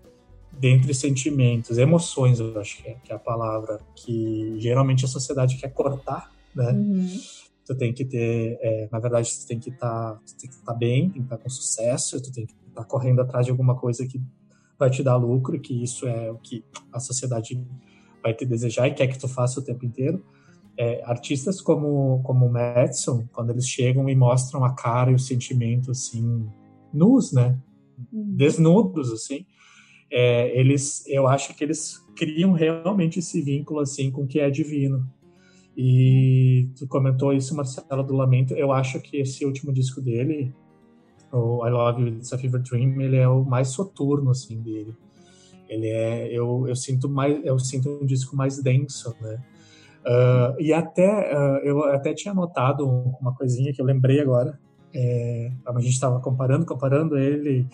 [0.58, 5.56] dentre sentimentos, emoções, eu acho que é, que é, a palavra que geralmente a sociedade
[5.56, 6.70] quer cortar, né?
[6.72, 7.20] Uhum.
[7.64, 10.72] Tu tem que ter, é, na verdade, tu tem que estar, tá, tem que estar
[10.72, 13.46] tá bem, tem que estar tá com sucesso, tu tem que estar tá correndo atrás
[13.46, 14.20] de alguma coisa que
[14.78, 17.64] vai te dar lucro, que isso é o que a sociedade
[18.22, 20.24] vai te desejar e quer que tu faça o tempo inteiro.
[20.76, 25.90] É, artistas como como Madison, quando eles chegam e mostram a cara e o sentimento
[25.90, 26.48] assim
[26.92, 27.58] nus, né?
[28.12, 28.34] Uhum.
[28.34, 29.44] Desnudos assim
[30.12, 34.50] é, eles, eu acho que eles criam realmente esse vínculo assim com o que é
[34.50, 35.08] divino.
[35.74, 38.52] E tu comentou isso, Marcelo, do Lamento.
[38.52, 40.54] Eu acho que esse último disco dele,
[41.32, 44.94] o I Love You, It's a Fever Dream, ele é o mais soturno assim dele.
[45.66, 49.42] Ele é, eu, eu sinto mais, eu sinto um disco mais denso, né?
[50.02, 52.86] Uh, e até uh, eu até tinha notado
[53.18, 54.60] uma coisinha que eu lembrei agora.
[54.94, 57.66] É, a gente estava comparando, comparando ele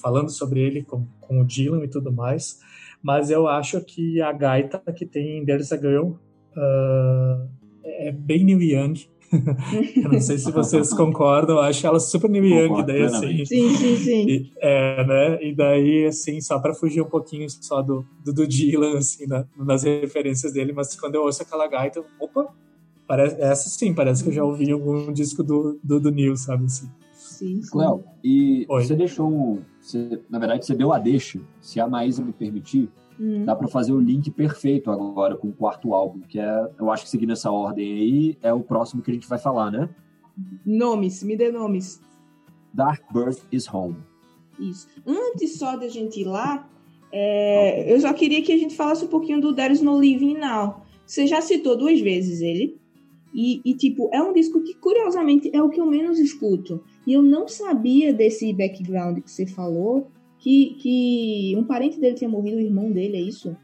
[0.00, 2.60] falando sobre ele com, com o Dylan e tudo mais,
[3.02, 6.12] mas eu acho que a gaita que tem There's a Girl
[6.56, 7.48] uh,
[7.84, 8.94] é bem New Young.
[9.96, 13.44] eu não sei se vocês concordam, eu acho ela super New Young, daí assim.
[13.44, 14.26] Sim, sim, sim.
[14.28, 15.42] E, é, né?
[15.42, 19.44] E daí, assim, só para fugir um pouquinho só do, do, do Dylan, assim, na,
[19.56, 22.48] nas referências dele, mas quando eu ouço aquela gaita, opa,
[23.06, 26.64] parece, essa sim, parece que eu já ouvi algum disco do, do, do Neil, sabe
[26.64, 26.88] assim.
[27.12, 27.70] Sim, sim.
[27.70, 28.84] Cléo, e Oi.
[28.84, 31.38] você deixou você, na verdade, você deu a deixa.
[31.60, 32.88] Se a Maísa me permitir,
[33.20, 33.44] hum.
[33.44, 37.04] dá para fazer o link perfeito agora com o quarto álbum, que é, eu acho
[37.04, 39.88] que seguindo essa ordem aí, é o próximo que a gente vai falar, né?
[40.64, 42.00] Nomes, me dê nomes.
[42.72, 43.96] Dark Birth is Home.
[44.58, 44.88] Isso.
[45.06, 46.68] Antes só da gente ir lá,
[47.12, 50.38] é, eu só queria que a gente falasse um pouquinho do There is No Living
[50.38, 50.82] Now.
[51.06, 52.80] Você já citou duas vezes ele.
[53.34, 56.80] E, e, tipo, é um disco que, curiosamente, é o que eu menos escuto.
[57.04, 60.06] E eu não sabia desse background que você falou,
[60.38, 63.56] que, que um parente dele tinha morrido, o irmão dele, é isso?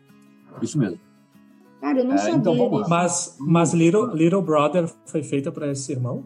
[0.60, 0.98] Isso mesmo.
[1.80, 2.90] Cara, eu não é, sabia então vamos disso.
[2.90, 6.24] Mas, mas Little, Little Brother foi feita para esse irmão?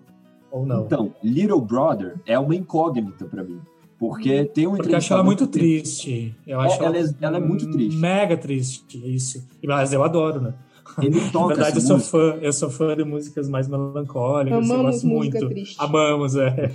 [0.51, 0.87] Ou não?
[0.87, 3.61] Então, Little Brother é uma incógnita para mim.
[3.99, 4.49] Porque hum.
[4.53, 6.35] tem um Porque eu acho ela muito triste.
[6.47, 7.97] Eu acho é, ela, ela, é, ela é muito triste.
[7.99, 9.47] Mega triste, isso.
[9.62, 10.55] Mas eu adoro, né?
[11.03, 14.59] Ele toca Na verdade, eu sou, fã, eu sou fã de músicas mais melancólicas.
[14.59, 15.49] Amamos eu gosto muito.
[15.49, 15.77] Triste.
[15.79, 16.71] Amamos, é.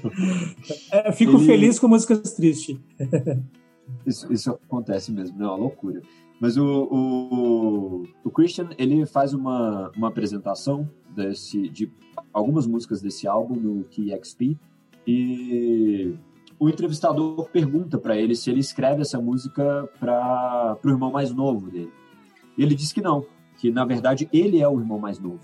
[0.91, 1.45] é fico Ele...
[1.45, 2.77] feliz com músicas tristes.
[4.05, 5.99] Isso, isso acontece mesmo, não é uma loucura.
[6.39, 11.91] Mas o, o, o Christian, ele faz uma, uma apresentação desse, de
[12.31, 14.55] algumas músicas desse álbum no KXP
[15.07, 16.15] e
[16.59, 21.71] o entrevistador pergunta para ele se ele escreve essa música para o irmão mais novo
[21.71, 21.91] dele.
[22.57, 23.25] E ele diz que não,
[23.59, 25.41] que na verdade ele é o irmão mais novo.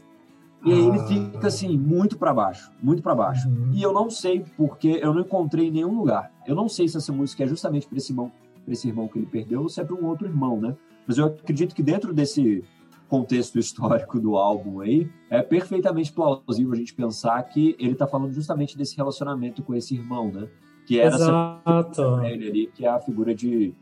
[0.66, 1.06] E aí ele ah.
[1.06, 3.48] fica assim, muito para baixo, muito para baixo.
[3.48, 3.72] Uhum.
[3.72, 6.32] E eu não sei porque eu não encontrei em nenhum lugar.
[6.48, 8.32] Eu não sei se essa música é justamente para esse irmão,
[8.64, 10.76] para esse irmão que ele perdeu ou se é para um outro irmão, né?
[11.06, 12.64] Mas eu acredito que dentro desse
[13.08, 18.34] contexto histórico do álbum aí, é perfeitamente plausível a gente pensar que ele está falando
[18.34, 20.48] justamente desse relacionamento com esse irmão, né?
[20.88, 22.24] Que era Exato.
[22.24, 23.76] ele ali, que é a figura de,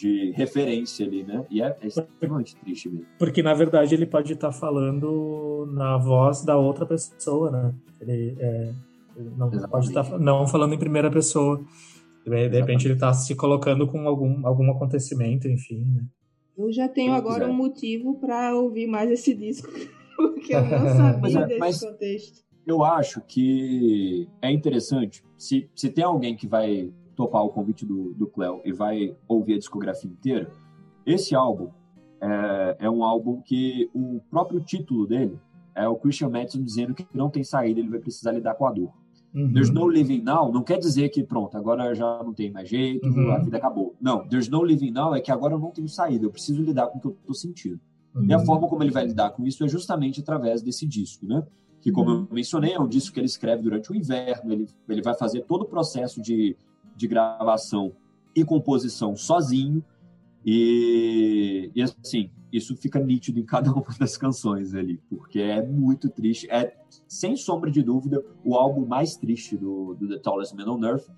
[0.00, 1.44] de referência ali, né?
[1.50, 3.06] E é, é extremamente triste mesmo.
[3.18, 7.74] Porque, na verdade, ele pode estar tá falando na voz da outra pessoa, né?
[8.00, 8.72] Ele, é,
[9.16, 9.70] ele não Exatamente.
[9.70, 11.62] pode estar tá, não falando em primeira pessoa.
[12.24, 16.02] De, de repente ele está se colocando com algum, algum acontecimento, enfim, né?
[16.56, 19.70] Eu já tenho agora um motivo para ouvir mais esse disco,
[20.16, 22.40] porque eu não sabia mas, é, desse mas contexto.
[22.66, 28.14] Eu acho que é interessante, se, se tem alguém que vai topar o convite do,
[28.14, 30.50] do Cleo e vai ouvir a discografia inteira,
[31.04, 31.68] esse álbum
[32.18, 35.38] é, é um álbum que o próprio título dele
[35.74, 38.72] é o Christian Madison dizendo que não tem saída, ele vai precisar lidar com a
[38.72, 38.90] dor.
[39.34, 39.52] Uhum.
[39.52, 43.06] There's no living now não quer dizer que pronto, agora já não tem mais jeito,
[43.06, 43.30] uhum.
[43.32, 43.94] a vida acabou.
[44.00, 46.86] Não, there's no living now é que agora eu não tenho saída, eu preciso lidar
[46.86, 47.78] com o que eu estou sentindo.
[48.14, 48.24] Uhum.
[48.24, 51.46] E a forma como ele vai lidar com isso é justamente através desse disco, né?
[51.82, 52.26] Que, como uhum.
[52.30, 55.42] eu mencionei, é um disco que ele escreve durante o inverno, ele, ele vai fazer
[55.42, 56.56] todo o processo de,
[57.00, 57.92] de gravação
[58.36, 59.82] e composição sozinho.
[60.44, 66.10] E, e assim, isso fica nítido em cada uma das canções ali, porque é muito
[66.10, 66.48] triste.
[66.50, 66.76] É,
[67.08, 71.08] sem sombra de dúvida, o álbum mais triste do, do The Tallest Man on Earth.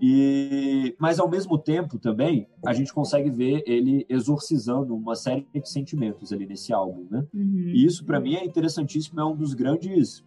[0.00, 5.70] E, mas ao mesmo tempo também a gente consegue ver ele exorcizando uma série de
[5.70, 7.26] sentimentos ali nesse álbum, né?
[7.32, 7.70] Uhum.
[7.74, 10.22] E isso para mim é interessantíssimo, é um dos grandes,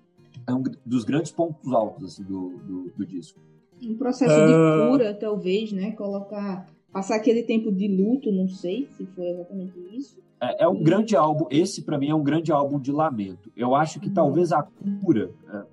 [0.47, 3.39] é um dos grandes pontos altos assim, do, do, do disco.
[3.83, 4.47] Um processo uh...
[4.47, 4.87] de ah.
[4.89, 5.91] cura, talvez, né?
[5.91, 10.17] Colocar passar aquele tempo de luto, não sei se foi exatamente isso.
[10.41, 13.51] É, é um grande álbum, esse para mim é um grande álbum de lamento.
[13.55, 14.13] Eu acho que uhum.
[14.13, 14.65] talvez a
[15.03, 15.63] cura, é,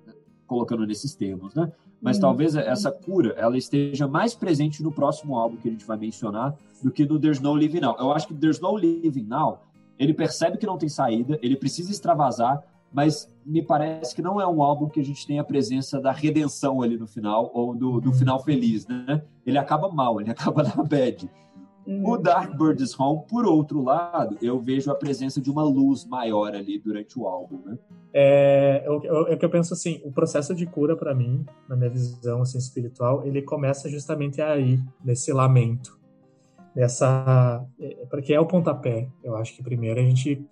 [0.45, 1.71] colocando nesses termos, né?
[2.01, 2.21] Mas uhum.
[2.21, 6.55] talvez essa cura ela esteja mais presente no próximo álbum que a gente vai mencionar
[6.83, 7.95] do que no There's No Living Now.
[7.97, 9.59] Eu acho que There's No Living Now,
[9.97, 14.47] ele percebe que não tem saída, ele precisa extravasar, mas me parece que não é
[14.47, 17.99] um álbum que a gente tem a presença da redenção ali no final, ou do,
[17.99, 19.21] do final feliz, né?
[19.45, 21.29] Ele acaba mal, ele acaba na bad.
[21.87, 22.21] O uhum.
[22.21, 26.53] Dark Bird is Home, por outro lado, eu vejo a presença de uma luz maior
[26.53, 27.77] ali durante o álbum, né?
[28.13, 31.89] É, é, é que eu penso assim, o processo de cura para mim, na minha
[31.89, 35.97] visão assim, espiritual, ele começa justamente aí, nesse lamento,
[36.75, 39.07] nessa, é, porque é o pontapé.
[39.23, 40.45] Eu acho que primeiro a gente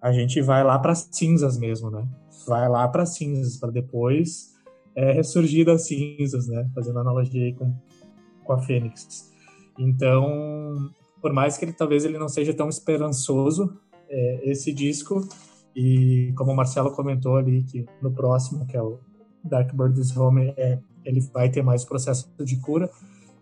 [0.00, 2.06] a gente vai lá para cinzas mesmo, né?
[2.46, 4.54] Vai lá para cinzas para depois
[4.94, 6.68] é, ressurgir das cinzas, né?
[6.74, 7.74] Fazendo analogia com
[8.48, 9.30] com a Fênix.
[9.78, 15.28] Então, por mais que ele talvez ele não seja tão esperançoso, é, esse disco
[15.76, 18.98] e como o Marcelo comentou ali que no próximo que é o
[19.44, 22.90] Dark Birds Home é, ele vai ter mais processo de cura.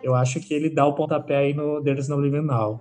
[0.03, 2.81] Eu acho que ele dá o pontapé aí no There's No Living Now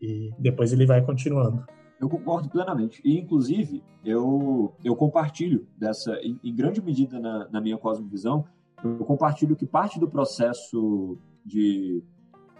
[0.00, 1.62] e depois ele vai continuando.
[2.00, 3.02] Eu concordo plenamente.
[3.04, 8.44] E, inclusive, eu, eu compartilho dessa, em, em grande medida na, na, minha cosmovisão,
[8.82, 12.02] eu compartilho que parte do processo de,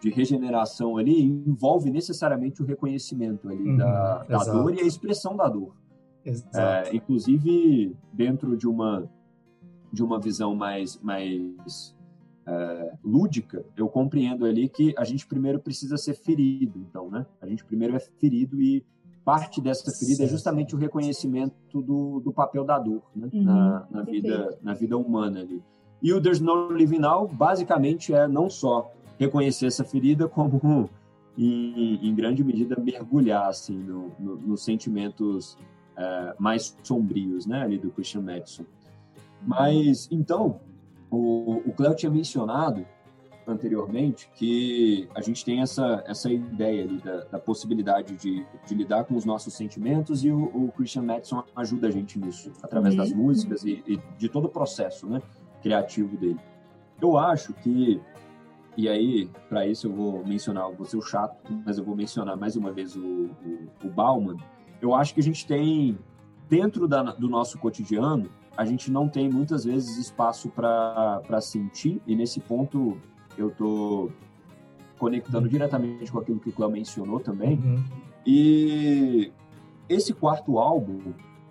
[0.03, 5.35] de regeneração ali envolve necessariamente o reconhecimento ali uhum, da, da dor e a expressão
[5.35, 5.75] da dor.
[6.55, 9.11] É, inclusive, dentro de uma,
[9.91, 11.97] de uma visão mais, mais
[12.47, 17.25] é, lúdica, eu compreendo ali que a gente primeiro precisa ser ferido, então, né?
[17.41, 18.85] A gente primeiro é ferido e
[19.31, 23.29] parte dessa ferida é justamente o reconhecimento do, do papel da dor né?
[23.33, 25.63] uhum, na, na vida, na vida humana ali.
[26.03, 28.91] E o There's No Living Now, basicamente, é não só
[29.21, 30.91] reconhecer essa ferida, como,
[31.39, 35.57] em, em grande medida, mergulhar assim, no, no, nos sentimentos
[35.97, 38.65] é, mais sombrios né, ali do Christian Madison.
[39.47, 40.59] Mas, então,
[41.09, 42.85] o, o Cléo tinha mencionado
[43.47, 49.05] anteriormente que a gente tem essa, essa ideia ali da, da possibilidade de, de, lidar
[49.05, 53.11] com os nossos sentimentos e o, o, Christian Madison ajuda a gente nisso, através das
[53.11, 53.19] uhum.
[53.19, 55.21] músicas e, e, de todo o processo né,
[55.63, 56.41] criativo dele.
[57.01, 58.01] Eu acho que,
[58.77, 62.37] e aí, para isso eu vou mencionar, vou ser o chato, mas eu vou mencionar
[62.37, 64.37] mais uma vez o, o, o Bauman,
[64.81, 65.99] eu acho que a gente tem,
[66.49, 72.15] dentro da, do nosso cotidiano, a gente não tem muitas vezes espaço para sentir, e
[72.15, 72.99] nesse ponto
[73.37, 74.13] eu estou
[74.99, 77.55] conectando diretamente com aquilo que o Cléo mencionou também.
[77.55, 77.83] Uhum.
[78.27, 79.33] E
[79.89, 81.01] esse quarto álbum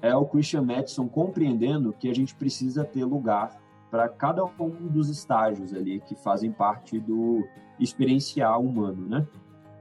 [0.01, 5.10] é o Christian Madison compreendendo que a gente precisa ter lugar para cada um dos
[5.10, 7.43] estágios ali que fazem parte do
[7.80, 9.27] experiencial humano, né?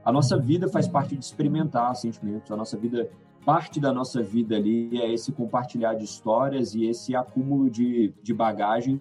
[0.03, 0.41] A nossa uhum.
[0.41, 3.09] vida faz parte de experimentar sentimentos, a nossa vida,
[3.45, 8.33] parte da nossa vida ali é esse compartilhar de histórias e esse acúmulo de, de
[8.33, 8.99] bagagem.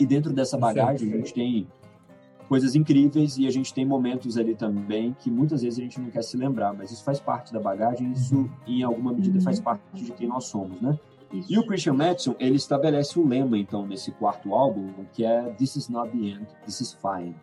[0.00, 1.68] E dentro dessa bagagem a gente tem
[2.48, 6.10] coisas incríveis e a gente tem momentos ali também que muitas vezes a gente não
[6.10, 9.82] quer se lembrar, mas isso faz parte da bagagem, isso em alguma medida faz parte
[9.92, 10.98] de quem nós somos, né?
[11.32, 11.52] Isso.
[11.52, 15.76] E o Christian Madison, ele estabelece um lema, então, nesse quarto álbum, que é This
[15.76, 17.34] is not the end, this is fine.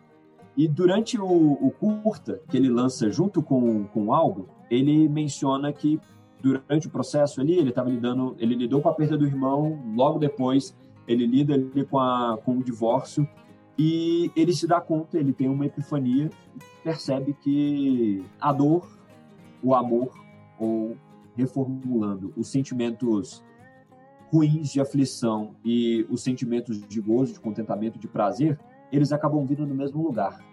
[0.56, 5.72] E durante o, o curta que ele lança junto com, com o álbum, ele menciona
[5.72, 6.00] que
[6.40, 10.18] durante o processo ali, ele estava lidando, ele lidou com a perda do irmão, logo
[10.18, 10.74] depois
[11.06, 13.28] ele lida ali com, a, com o divórcio,
[13.78, 16.30] e ele se dá conta, ele tem uma epifania,
[16.82, 18.88] percebe que a dor,
[19.62, 20.12] o amor,
[20.58, 20.96] ou
[21.36, 23.44] reformulando, os sentimentos
[24.32, 28.58] ruins de aflição e os sentimentos de gozo, de contentamento, de prazer,
[28.90, 30.44] eles acabam vindo no mesmo lugar.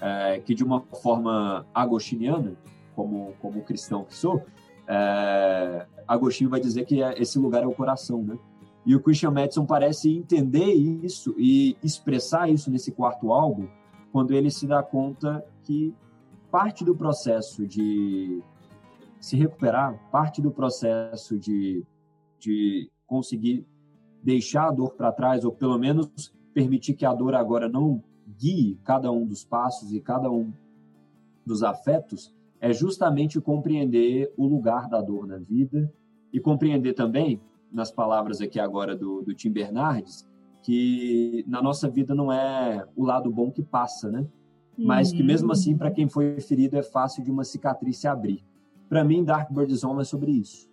[0.00, 2.56] É, que de uma forma agostiniana,
[2.96, 4.42] como, como cristão que sou,
[4.86, 8.38] é, Agostinho vai dizer que é, esse lugar é o coração, né?
[8.86, 13.66] E o Christian Madison parece entender isso e expressar isso nesse quarto álbum,
[14.12, 15.94] quando ele se dá conta que
[16.50, 18.42] parte do processo de
[19.18, 21.82] se recuperar, parte do processo de,
[22.38, 23.66] de conseguir
[24.22, 28.02] deixar a dor para trás, ou pelo menos permitir que a dor agora não
[28.38, 30.52] guie cada um dos passos e cada um
[31.44, 35.92] dos afetos, é justamente compreender o lugar da dor na vida
[36.32, 37.40] e compreender também
[37.74, 40.26] nas palavras aqui agora do, do Tim Bernardes,
[40.62, 44.24] que na nossa vida não é o lado bom que passa, né?
[44.78, 48.42] Mas que mesmo assim, para quem foi ferido, é fácil de uma cicatriz se abrir.
[48.88, 50.68] Para mim, Dark Bird's Home é sobre isso.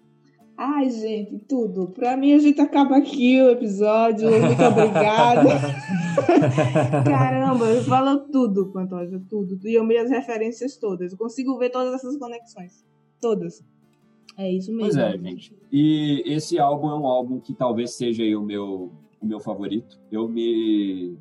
[0.58, 1.88] Ai, gente, tudo.
[1.88, 4.30] Para mim, a gente acaba aqui o episódio.
[4.30, 5.50] Muito obrigada.
[7.04, 9.60] Caramba, falou tudo, Pantoja, tudo.
[9.68, 11.12] E eu me as referências todas.
[11.12, 12.86] Eu consigo ver todas essas conexões.
[13.20, 13.64] Todas.
[14.42, 14.92] É isso mesmo.
[14.92, 15.56] Pois é, gente.
[15.72, 18.92] E esse álbum é um álbum que talvez seja o meu,
[19.22, 20.00] o meu favorito.
[20.12, 21.16] Eu me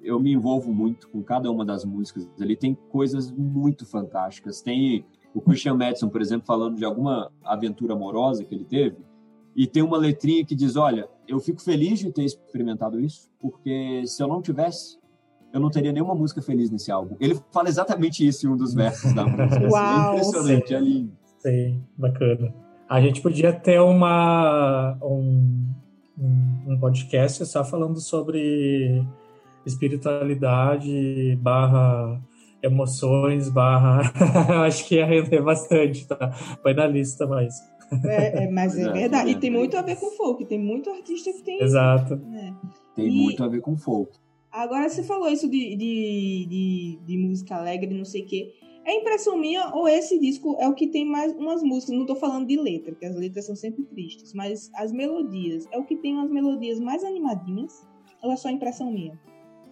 [0.00, 2.28] eu me envolvo muito com cada uma das músicas.
[2.38, 4.60] Ele tem coisas muito fantásticas.
[4.60, 8.96] Tem o Christian Madison, por exemplo, falando de alguma aventura amorosa que ele teve,
[9.56, 14.02] e tem uma letrinha que diz: Olha, eu fico feliz de ter experimentado isso, porque
[14.06, 14.98] se eu não tivesse,
[15.52, 17.16] eu não teria nenhuma música feliz nesse álbum.
[17.20, 19.68] Ele fala exatamente isso em um dos versos da música.
[19.68, 20.12] Uau!
[20.12, 21.21] É impressionante, é lindo.
[21.42, 22.54] Sim, bacana.
[22.88, 25.66] A gente podia ter uma, um,
[26.66, 29.04] um podcast só falando sobre
[29.66, 32.20] espiritualidade barra
[32.62, 34.02] emoções barra
[34.66, 36.32] acho que ia render bastante, tá?
[36.62, 37.54] Põe na lista mais.
[38.04, 39.30] É, é, mas é verdade.
[39.30, 40.44] E tem muito a ver com folk.
[40.46, 41.60] Tem muito artista que tem.
[41.60, 42.16] Exato.
[42.16, 42.54] Né?
[42.94, 43.10] Tem e...
[43.10, 44.16] muito a ver com folk.
[44.50, 48.52] Agora você falou isso de, de, de, de música alegre, não sei o quê.
[48.84, 51.96] É impressão minha ou esse disco é o que tem mais umas músicas?
[51.96, 55.78] Não tô falando de letra, porque as letras são sempre tristes, mas as melodias é
[55.78, 57.86] o que tem umas melodias mais animadinhas?
[58.22, 59.18] Ou é só impressão minha?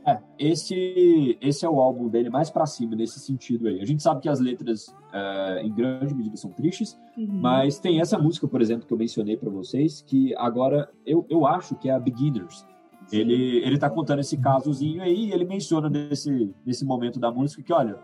[0.07, 3.81] É, esse, esse é o álbum dele mais para cima nesse sentido aí.
[3.81, 7.29] A gente sabe que as letras, é, em grande medida, são tristes, uhum.
[7.29, 11.47] mas tem essa música, por exemplo, que eu mencionei para vocês, que agora eu, eu
[11.47, 12.67] acho que é a Beginners.
[13.13, 17.63] Ele, ele tá contando esse casozinho aí e ele menciona nesse, nesse momento da música
[17.63, 17.99] que, olha,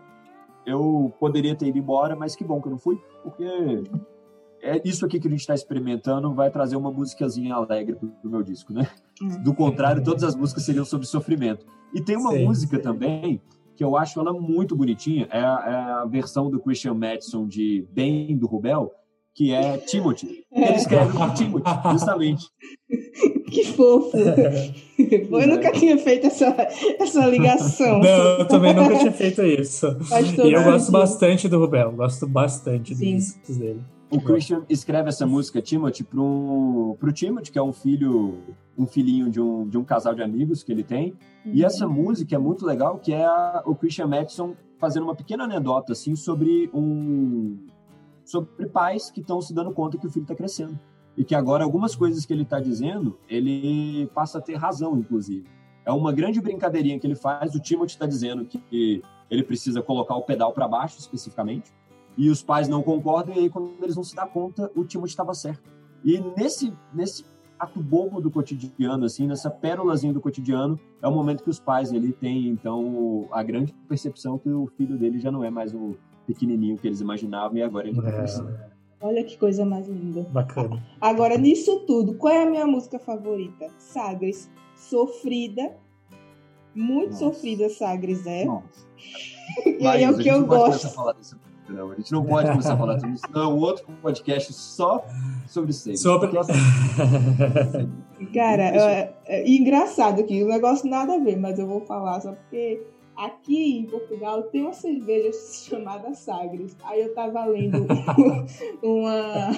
[0.67, 3.43] eu poderia ter ido embora, mas que bom que eu não fui, porque
[4.61, 8.29] é isso aqui que a gente está experimentando vai trazer uma musicazinha alegre pro, pro
[8.29, 8.87] meu disco, né?
[9.21, 9.41] Hum.
[9.43, 11.65] Do contrário, todas as músicas seriam sobre sofrimento.
[11.93, 13.41] E tem uma música também
[13.75, 17.87] que eu acho ela muito bonitinha, é a, é a, versão do Christian Madison de
[17.91, 18.91] Bem do Rubel,
[19.37, 20.43] que é Timothy.
[20.51, 20.69] É.
[20.69, 22.47] Ele escreve com Timothy, justamente.
[23.49, 24.17] Que fofo!
[24.17, 26.53] Eu nunca tinha feito essa,
[26.99, 27.99] essa ligação.
[27.99, 29.87] Não, eu também nunca tinha feito isso.
[30.45, 33.81] E eu gosto bastante do Rubel, gosto bastante dos discos dele.
[34.09, 38.37] O Christian escreve essa música Timothy pro, pro Timothy, que é um filho,
[38.77, 41.13] um filhinho de um, de um casal de amigos que ele tem.
[41.45, 41.53] Uhum.
[41.53, 45.45] E essa música é muito legal, que é a, o Christian Madison fazendo uma pequena
[45.45, 47.57] anedota assim sobre um
[48.29, 50.79] sobre pais que estão se dando conta que o filho está crescendo
[51.15, 55.45] e que agora algumas coisas que ele está dizendo ele passa a ter razão, inclusive.
[55.85, 57.55] É uma grande brincadeirinha que ele faz.
[57.55, 61.73] O Timothy está dizendo que ele precisa colocar o pedal para baixo, especificamente
[62.17, 65.11] e os pais não concordam, e aí quando eles vão se dar conta, o Timothy
[65.11, 65.69] estava certo.
[66.03, 67.23] E nesse, nesse
[67.59, 71.93] ato bobo do cotidiano, assim, nessa pérolazinha do cotidiano, é o momento que os pais
[71.93, 75.95] ali têm, então, a grande percepção que o filho dele já não é mais o
[76.27, 78.11] pequenininho que eles imaginavam e agora ele está é.
[78.11, 78.59] crescendo.
[78.99, 80.27] Olha que coisa mais linda.
[80.31, 80.83] Bacana.
[80.99, 83.69] Agora, nisso tudo, qual é a minha música favorita?
[83.77, 84.49] Sagres.
[84.75, 85.75] Sofrida.
[86.75, 87.25] Muito Nossa.
[87.25, 88.45] sofrida, Sagres é.
[88.45, 88.87] Nossa.
[89.79, 90.87] e aí é o que eu gosto.
[91.69, 93.25] Não, a gente não pode começar a falar sobre isso.
[93.31, 95.05] Não, um outro podcast só
[95.47, 96.01] sobre seios.
[96.01, 96.29] Sobre.
[98.33, 102.31] Cara, é, é, engraçado aqui, o negócio nada a ver, mas eu vou falar só
[102.31, 102.81] porque
[103.17, 106.77] aqui em Portugal tem uma cerveja chamada Sagres.
[106.83, 107.85] Aí eu tava lendo
[108.81, 109.49] uma,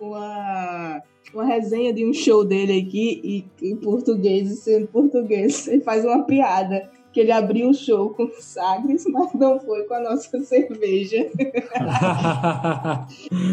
[0.00, 1.02] uma,
[1.34, 6.04] uma resenha de um show dele aqui e em português, e sendo português, ele faz
[6.04, 10.38] uma piada que ele abriu o show com Sagres, mas não foi com a nossa
[10.44, 11.26] cerveja.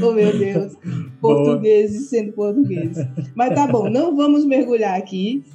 [0.05, 0.75] oh, meu Deus.
[1.21, 3.07] Portugueses sendo portugueses.
[3.33, 5.45] Mas tá bom, não vamos mergulhar aqui.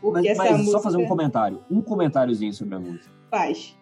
[0.00, 0.70] Porque mas, mas música...
[0.70, 1.60] só fazer um comentário.
[1.70, 3.10] Um comentáriozinho sobre a música.
[3.30, 3.76] Faz.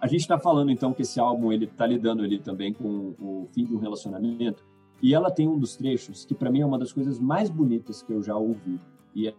[0.00, 3.46] A gente está falando, então, que esse álbum ele tá lidando ali também com o
[3.52, 4.64] fim de um relacionamento.
[5.02, 8.02] E ela tem um dos trechos que, para mim, é uma das coisas mais bonitas
[8.02, 8.80] que eu já ouvi.
[9.14, 9.34] E é,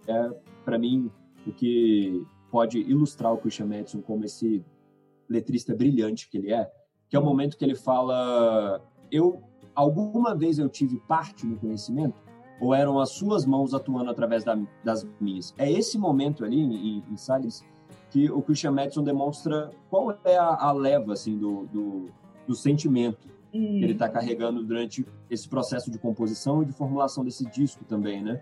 [0.64, 1.12] para mim,
[1.46, 4.64] o que pode ilustrar o Christian Madison como esse
[5.30, 6.70] letrista brilhante que ele é,
[7.10, 8.82] que é o momento que ele fala:
[9.12, 9.42] Eu
[9.74, 12.16] alguma vez eu tive parte no conhecimento
[12.62, 15.54] ou eram as suas mãos atuando através da, das minhas?
[15.58, 17.66] É esse momento ali em, em Salles
[18.12, 22.10] que o Christian Madison demonstra qual é a, a leva assim do, do,
[22.46, 23.80] do sentimento hum.
[23.80, 28.22] que ele está carregando durante esse processo de composição e de formulação desse disco também,
[28.22, 28.42] né?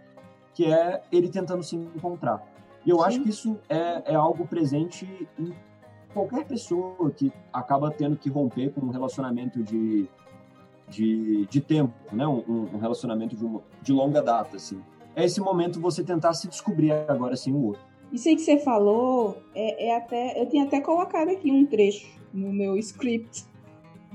[0.54, 2.44] Que é ele tentando se encontrar.
[2.86, 3.04] E eu Sim.
[3.04, 5.54] acho que isso é, é algo presente em
[6.14, 10.10] qualquer pessoa que acaba tendo que romper com um relacionamento de,
[10.90, 12.28] de, de tempo, né?
[12.28, 14.82] Um, um relacionamento de, uma, de longa data, assim.
[15.16, 17.82] É esse momento você tentar se descobrir agora sem o outro.
[18.12, 20.42] Isso aí que você falou, é, é até.
[20.42, 23.46] Eu tinha até colocado aqui um trecho no meu script.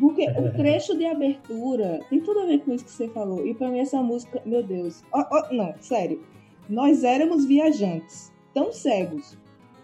[0.01, 3.47] Porque o trecho de abertura tem tudo a ver com isso que você falou.
[3.47, 5.03] E pra mim essa música, meu Deus.
[5.13, 6.21] Oh, oh, não, sério.
[6.69, 9.37] Nós éramos viajantes tão cegos.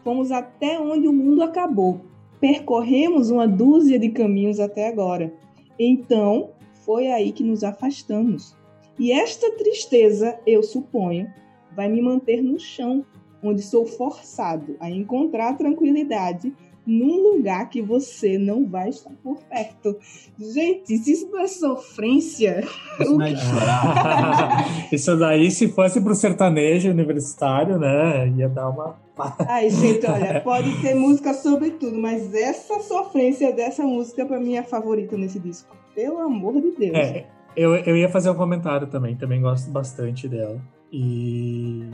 [0.03, 2.01] Fomos até onde o mundo acabou.
[2.41, 5.33] Percorremos uma dúzia de caminhos até agora.
[5.79, 6.51] Então,
[6.91, 8.57] foi aí que nos afastamos.
[8.99, 11.33] E esta tristeza, eu suponho,
[11.77, 13.07] vai me manter no chão,
[13.41, 16.53] onde sou forçado a encontrar tranquilidade
[16.85, 19.97] num lugar que você não vai estar por perto.
[20.37, 22.65] Gente, se isso não é sofrência.
[22.99, 23.35] Isso não é
[24.91, 28.29] isso daí, se fosse pro sertanejo universitário, né?
[28.37, 28.99] Ia dar uma.
[29.47, 34.57] Ai, gente, olha, pode ter música sobre tudo, mas essa sofrência dessa música, pra mim,
[34.57, 35.80] é a favorita nesse disco.
[35.95, 36.97] Pelo amor de Deus.
[36.97, 37.27] É,
[37.57, 40.61] eu, eu ia fazer um comentário também, também gosto bastante dela.
[40.93, 41.89] E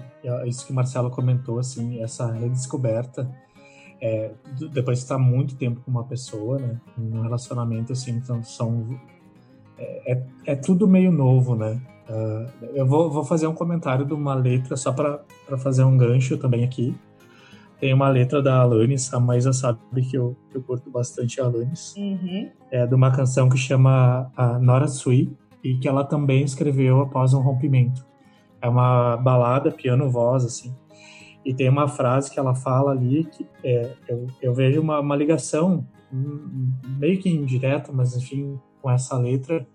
[0.47, 3.31] isso que o Marcelo comentou, assim, essa redescoberta
[4.01, 4.31] é,
[4.73, 6.81] depois de estar muito tempo com uma pessoa, né?
[6.97, 8.99] Num relacionamento, assim, então são.
[9.79, 11.81] É, é, é tudo meio novo, né?
[12.09, 15.25] Uh, eu vou, vou fazer um comentário de uma letra só para
[15.59, 16.95] fazer um gancho também aqui.
[17.79, 19.79] Tem uma letra da Alanis, a Maísa sabe
[20.09, 21.95] que eu, que eu curto bastante a Alanis.
[21.97, 22.51] Uhum.
[22.71, 25.31] É de uma canção que chama a Nora Sui
[25.63, 28.07] e que ela também escreveu após um rompimento.
[28.63, 30.75] É uma balada, piano-voz, assim.
[31.45, 35.15] E tem uma frase que ela fala ali que é, eu, eu vejo uma, uma
[35.15, 35.87] ligação
[36.99, 39.67] meio que indireta, mas enfim, com essa letra,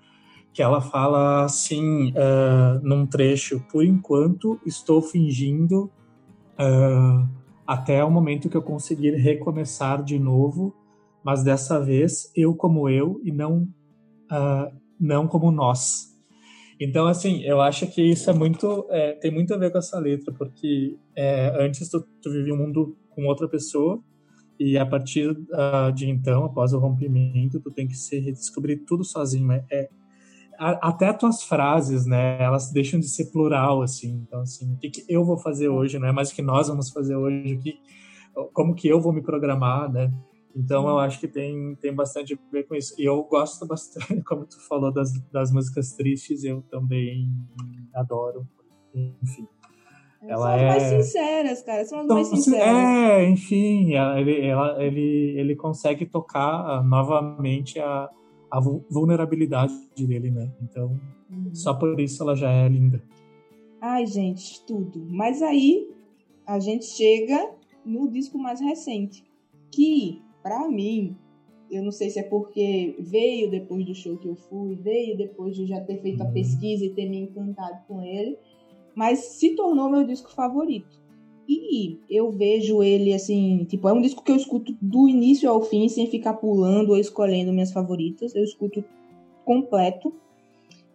[0.53, 5.89] que ela fala assim, uh, num trecho: Por enquanto estou fingindo
[6.59, 7.27] uh,
[7.71, 10.75] até o momento que eu conseguir recomeçar de novo,
[11.23, 13.61] mas dessa vez eu como eu e não,
[14.29, 16.07] uh, não como nós.
[16.77, 19.97] Então, assim, eu acho que isso é muito, é, tem muito a ver com essa
[19.97, 24.03] letra, porque é, antes tu, tu vivia um mundo com outra pessoa,
[24.59, 29.05] e a partir uh, de então, após o rompimento, tu tem que se redescobrir tudo
[29.05, 29.49] sozinho.
[29.49, 29.89] É, é
[30.61, 34.23] a, até as tuas frases, né, elas deixam de ser plural, assim.
[34.27, 36.67] Então, assim, o que, que eu vou fazer hoje, não é mais o que nós
[36.67, 37.79] vamos fazer hoje, o que,
[38.53, 40.11] como que eu vou me programar, né?
[40.55, 42.93] Então eu acho que tem, tem bastante a ver com isso.
[42.99, 47.33] E eu gosto bastante, como tu falou, das, das músicas tristes, eu também
[47.95, 48.47] adoro.
[48.93, 49.47] Enfim.
[50.21, 50.67] É, ela são as é...
[50.67, 51.85] mais sinceras, cara.
[51.85, 52.67] São as então, mais sinceras.
[52.67, 58.09] É, enfim, ele, ela, ele, ele consegue tocar novamente a,
[58.51, 60.51] a vulnerabilidade dele, né?
[60.61, 60.99] Então,
[61.29, 61.55] uhum.
[61.55, 63.01] só por isso ela já é linda.
[63.79, 65.07] Ai, gente, tudo.
[65.09, 65.89] Mas aí
[66.45, 67.49] a gente chega
[67.85, 69.23] no disco mais recente,
[69.71, 71.15] que para mim,
[71.69, 75.55] eu não sei se é porque veio depois do show que eu fui, veio depois
[75.55, 76.33] de já ter feito a uhum.
[76.33, 78.37] pesquisa e ter me encantado com ele,
[78.93, 81.00] mas se tornou meu disco favorito.
[81.47, 85.61] E eu vejo ele assim, tipo, é um disco que eu escuto do início ao
[85.61, 88.33] fim, sem ficar pulando ou escolhendo minhas favoritas.
[88.35, 88.83] Eu escuto
[89.43, 90.13] completo.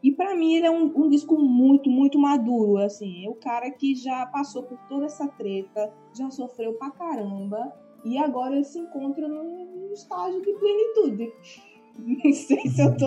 [0.03, 3.27] E para mim ele é um, um, disco muito, muito maduro, assim.
[3.27, 7.73] É o cara que já passou por toda essa treta, já sofreu pra caramba
[8.05, 11.33] e agora ele se encontra num estágio de plenitude.
[11.99, 13.07] Não sei se eu tô,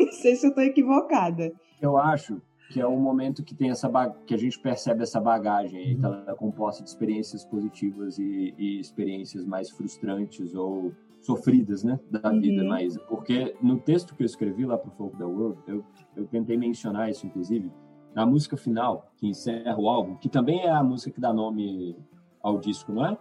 [0.00, 1.52] não sei se eu tô equivocada.
[1.82, 2.40] Eu acho
[2.72, 3.90] que é o momento que tem essa
[4.26, 8.54] que a gente percebe essa bagagem aí, que ela é composta de experiências positivas e,
[8.56, 10.90] e experiências mais frustrantes ou
[11.20, 12.40] sofridas, né, da uhum.
[12.40, 15.84] vida, mas porque no texto que eu escrevi lá para o Folk da World, eu,
[16.16, 17.70] eu tentei mencionar isso, inclusive,
[18.14, 21.94] na música final, que encerra o álbum, que também é a música que dá nome
[22.42, 23.18] ao disco, não é?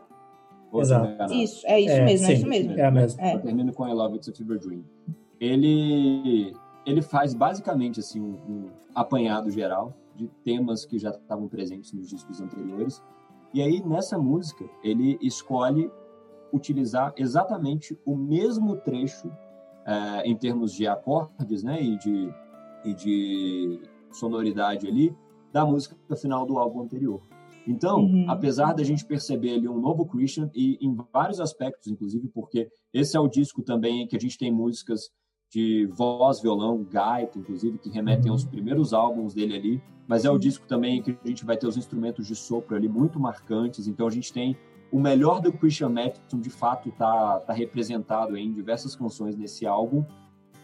[0.74, 1.34] Exato.
[1.34, 2.80] Isso, é isso é, mesmo, sim, é isso mesmo.
[2.80, 3.22] É mesmo.
[3.22, 3.38] É.
[3.38, 4.84] Termina com I Love It's a Fever Dream.
[5.42, 6.54] Ele,
[6.86, 12.08] ele faz basicamente assim um, um apanhado geral de temas que já estavam presentes nos
[12.08, 13.02] discos anteriores.
[13.54, 15.92] E aí, nessa música, ele escolhe
[16.54, 19.32] utilizar exatamente o mesmo trecho
[19.86, 22.34] é, em termos de acordes né, e, de,
[22.86, 23.82] e de
[24.12, 25.16] sonoridade ali
[25.52, 27.22] da música final do álbum anterior.
[27.68, 28.26] Então, uhum.
[28.28, 33.16] apesar da gente perceber ali um novo Christian e em vários aspectos, inclusive porque esse
[33.16, 35.12] é o disco também que a gente tem músicas
[35.52, 38.32] de voz, violão, gaita, inclusive, que remetem uhum.
[38.32, 41.68] aos primeiros álbuns dele ali, mas é o disco também que a gente vai ter
[41.68, 44.58] os instrumentos de sopro ali muito marcantes, então a gente tem
[44.90, 50.06] o melhor do Christian Matthews de fato está tá representado em diversas canções nesse álbum,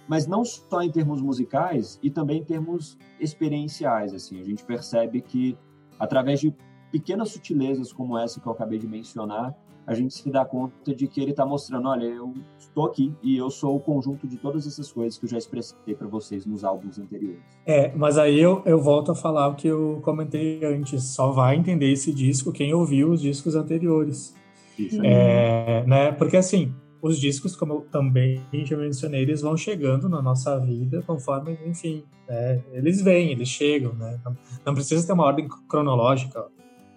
[0.07, 4.13] mas não só em termos musicais e também em termos experienciais.
[4.13, 5.57] Assim, a gente percebe que
[5.99, 6.55] através de
[6.91, 9.53] pequenas sutilezas como essa que eu acabei de mencionar,
[9.87, 13.37] a gente se dá conta de que ele está mostrando, olha, eu estou aqui e
[13.37, 16.65] eu sou o conjunto de todas essas coisas que eu já expressei para vocês nos
[16.65, 17.39] álbuns anteriores.
[17.65, 21.55] É, mas aí eu, eu volto a falar o que eu comentei antes, só vai
[21.55, 24.35] entender esse disco quem ouviu os discos anteriores.
[24.77, 25.01] Isso.
[25.01, 30.21] É, né, porque assim, os discos, como eu também já mencionei, eles vão chegando na
[30.21, 34.19] nossa vida conforme, enfim, né, eles vêm, eles chegam, né?
[34.25, 36.45] Não, não precisa ter uma ordem cronológica,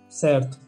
[0.09, 0.59] certo?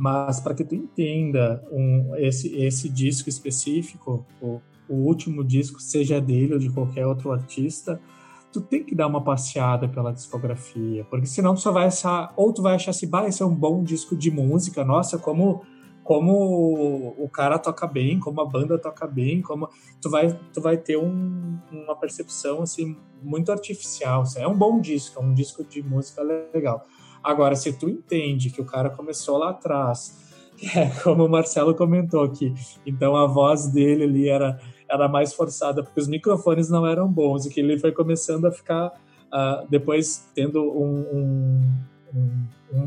[0.00, 4.58] Mas para que tu entenda um, esse, esse disco específico, o,
[4.88, 8.00] o último disco, seja dele ou de qualquer outro artista,
[8.50, 12.50] tu tem que dar uma passeada pela discografia, porque senão tu só vai achar, ou
[12.50, 15.60] tu vai achar assim, bah, esse é um bom disco de música, nossa, como
[16.02, 19.68] como o cara toca bem, como a banda toca bem, como
[20.00, 24.80] tu vai tu vai ter um, uma percepção assim muito artificial, assim, é um bom
[24.80, 26.86] disco, é um disco de música legal.
[27.22, 30.18] Agora, se tu entende que o cara começou lá atrás,
[30.74, 32.52] é como o Marcelo comentou aqui,
[32.86, 37.46] então a voz dele ali era, era mais forçada, porque os microfones não eram bons,
[37.46, 41.60] e que ele foi começando a ficar, uh, depois tendo um,
[42.14, 42.46] um,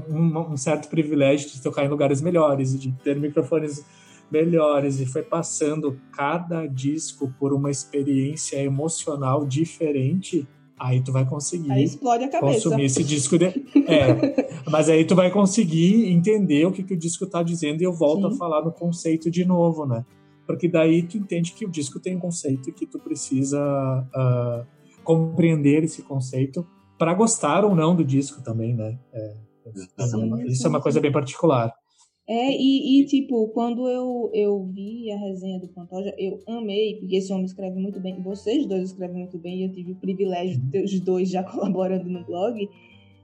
[0.10, 3.86] um, um, certo privilégio de tocar em lugares melhores, de ter microfones
[4.32, 10.48] melhores, e foi passando cada disco por uma experiência emocional diferente,
[10.80, 12.70] Aí tu vai conseguir aí explode a cabeça.
[12.70, 13.38] consumir esse disco.
[13.38, 13.46] De...
[13.46, 17.84] É, mas aí tu vai conseguir entender o que, que o disco tá dizendo e
[17.86, 18.36] eu volto Sim.
[18.36, 20.06] a falar no conceito de novo, né?
[20.46, 23.60] Porque daí tu entende que o disco tem um conceito e que tu precisa
[24.14, 24.66] uh,
[25.04, 26.66] compreender esse conceito
[26.98, 28.98] para gostar ou não do disco também, né?
[29.14, 29.36] É,
[30.06, 31.74] Sim, isso é uma coisa bem particular.
[32.26, 37.18] É, e, e, tipo, quando eu, eu vi a resenha do Pantoja, eu amei, porque
[37.18, 38.22] esse homem escreve muito bem.
[38.22, 41.44] Vocês dois escrevem muito bem, e eu tive o privilégio de ter os dois já
[41.44, 42.70] colaborando no blog.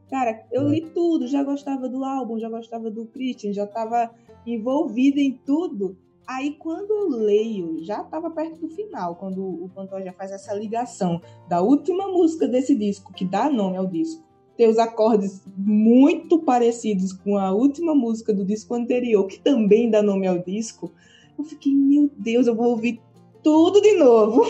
[0.10, 4.12] Cara, eu li tudo, já gostava do álbum, já gostava do Christian, já estava
[4.46, 5.96] envolvida em tudo.
[6.28, 11.22] Aí quando eu leio, já estava perto do final, quando o Pantoja faz essa ligação
[11.48, 14.24] da última música desse disco, que dá nome ao disco,
[14.60, 20.04] ter os acordes muito parecidos com a última música do disco anterior, que também dá
[20.04, 20.92] nome ao disco,
[21.38, 23.00] eu fiquei, meu Deus, eu vou ouvir
[23.42, 24.44] tudo de novo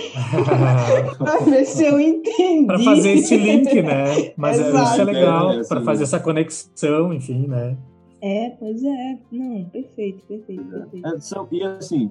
[1.20, 2.66] para ver se eu entendi.
[2.66, 4.34] Para fazer esse link, né?
[4.36, 7.78] Mas é, isso é legal, é, é, para fazer essa conexão, enfim, né?
[8.20, 9.20] É, pois é.
[9.32, 11.08] Não, perfeito, perfeito, perfeito.
[11.08, 12.10] É, são, e assim,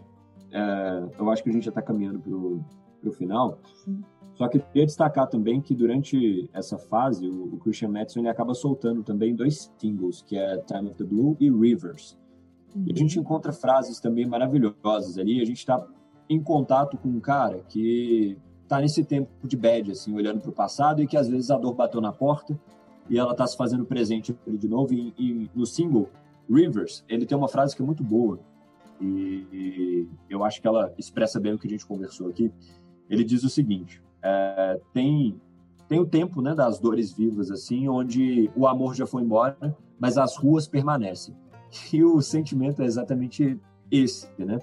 [0.53, 3.59] é, eu acho que a gente já está caminhando para o final.
[3.85, 4.05] Sim.
[4.39, 8.29] Só que eu queria destacar também que durante essa fase, o, o Christian Madison ele
[8.29, 12.17] acaba soltando também dois singles, que é Time of the Blue e Rivers.
[12.73, 12.85] Uhum.
[12.87, 13.25] E a gente uhum.
[13.25, 15.41] encontra frases também maravilhosas ali.
[15.41, 15.85] A gente está
[16.31, 20.55] em contato com um cara que está nesse tempo de bad, assim, olhando para o
[20.55, 22.57] passado e que às vezes a dor bateu na porta
[23.11, 24.95] e ela está se fazendo presente de novo.
[24.95, 26.09] E, e, no single
[26.49, 28.39] Rivers, ele tem uma frase que é muito boa
[29.01, 32.53] e, e eu acho que ela expressa bem o que a gente conversou aqui.
[33.11, 35.41] Ele diz o seguinte: é, tem
[35.89, 40.19] tem o tempo né, das dores vivas, assim, onde o amor já foi embora, mas
[40.19, 41.35] as ruas permanecem.
[41.93, 43.59] E o sentimento é exatamente
[43.91, 44.59] esse, né?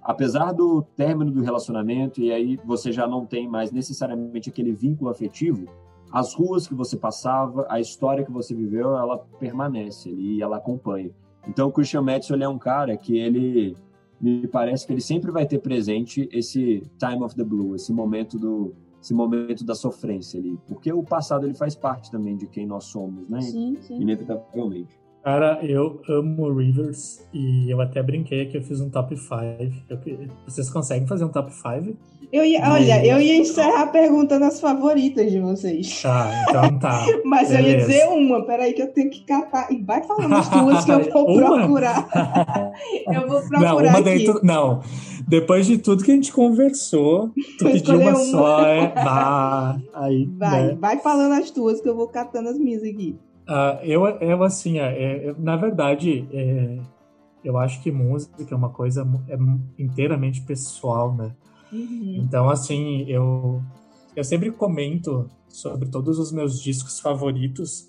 [0.00, 5.10] Apesar do término do relacionamento, e aí você já não tem mais necessariamente aquele vínculo
[5.10, 5.66] afetivo,
[6.10, 10.56] as ruas que você passava, a história que você viveu, ela permanece ali e ela
[10.56, 11.10] acompanha.
[11.46, 13.76] Então, o Christian Metzel é um cara que ele
[14.20, 18.38] me parece que ele sempre vai ter presente esse time of the blue, esse momento
[18.38, 22.66] do esse momento da sofrência ali, porque o passado ele faz parte também de quem
[22.66, 23.40] nós somos, né?
[23.40, 24.00] Sim, sim.
[24.00, 24.97] Inevitavelmente.
[25.28, 29.30] Cara, eu amo Rivers e eu até brinquei que eu fiz um top 5.
[30.46, 31.94] Vocês conseguem fazer um top 5?
[32.32, 36.00] Eu ia, olha, eu ia encerrar perguntando as favoritas de vocês.
[36.00, 37.04] Tá, então tá.
[37.26, 37.68] Mas Beleza.
[37.68, 39.70] eu ia dizer uma, peraí que eu tenho que catar.
[39.70, 42.08] E vai falando as tuas que eu vou procurar.
[43.12, 43.60] eu vou procurar.
[43.60, 44.80] Não, uma daí tu, não.
[45.28, 48.94] Depois de tudo que a gente conversou, tu pediu uma, uma, só, é.
[48.94, 50.78] Bah, aí, vai, né?
[50.80, 53.14] vai falando as tuas que eu vou catando as minhas aqui.
[53.48, 56.78] Uh, eu, eu, assim, é, é, na verdade, é,
[57.42, 59.38] eu acho que música é uma coisa é
[59.78, 61.34] inteiramente pessoal, né?
[61.72, 62.20] Uhum.
[62.22, 63.62] Então, assim, eu,
[64.14, 67.88] eu sempre comento sobre todos os meus discos favoritos.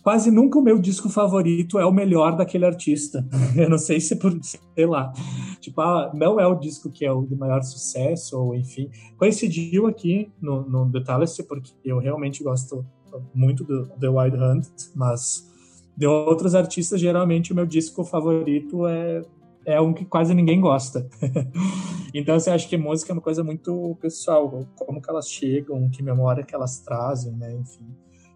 [0.00, 3.26] Quase nunca o meu disco favorito é o melhor daquele artista.
[3.54, 5.12] Eu não sei se por, sei lá.
[5.60, 8.90] Tipo, ah, não é o disco que é o de maior sucesso, ou enfim.
[9.18, 12.86] Coincidiu aqui no, no Talent, porque eu realmente gosto
[13.34, 15.48] muito do The Wild Hunt, mas
[15.96, 19.22] de outros artistas, geralmente o meu disco favorito é
[19.64, 21.08] é um que quase ninguém gosta.
[22.14, 26.02] então, você acha que música é uma coisa muito pessoal, como que elas chegam, que
[26.02, 27.86] memória que elas trazem, né, enfim.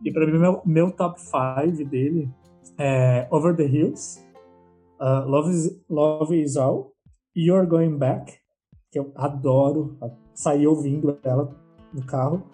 [0.05, 2.31] E para mim, meu, meu top 5 dele
[2.79, 4.21] é Over the Hills,
[5.01, 6.93] uh, Love, is, Love Is All,
[7.37, 8.35] You're Going Back,
[8.91, 9.97] que eu adoro,
[10.35, 11.51] sair ouvindo ela
[11.93, 12.45] no carro.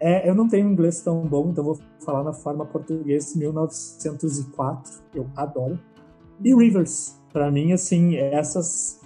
[0.00, 5.26] É, eu não tenho inglês tão bom, então vou falar na forma português 1904, eu
[5.36, 5.78] adoro.
[6.42, 9.00] E Rivers, para mim, assim, essas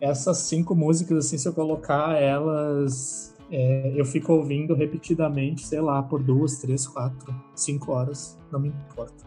[0.00, 6.02] essas cinco músicas, assim, se eu colocar elas, é, eu fico ouvindo repetidamente, sei lá,
[6.02, 9.24] por duas, três, quatro, cinco horas, não me importa.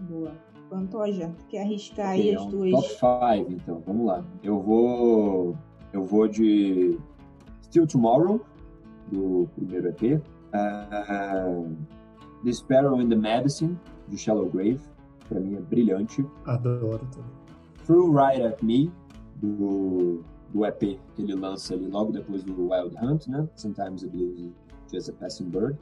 [0.00, 0.32] Boa.
[0.68, 2.70] Pantoja, quer arriscar aí as tuas...
[2.98, 4.24] Top 5, então, vamos lá.
[4.42, 5.56] Eu vou...
[5.92, 6.98] Eu vou de
[7.62, 8.40] Still Tomorrow,
[9.10, 10.20] do primeiro EP.
[10.52, 11.76] Uh, uh,
[12.44, 14.80] the Sparrow and the Medicine, de Shallow Grave.
[15.28, 16.24] Pra mim é brilhante.
[16.46, 17.38] Adoro também.
[17.84, 18.90] Through Right at Me,
[19.36, 20.22] do,
[20.52, 23.48] do EP que ele lança ali logo depois do Wild Hunt, né?
[23.56, 24.52] Sometimes the Blues is
[24.92, 25.78] Just a Passing Bird.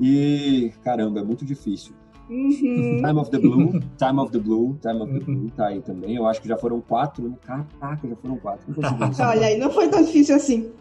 [0.00, 1.94] E, caramba, é muito difícil.
[2.28, 3.02] Uhum.
[3.02, 5.20] Time of the Blue, Time of the Blue, Time of the.
[5.20, 6.16] Blue tá aí também.
[6.16, 7.36] Eu acho que já foram quatro, né?
[7.42, 8.74] Caraca, já foram quatro.
[9.20, 10.72] Olha aí, não foi tão difícil assim.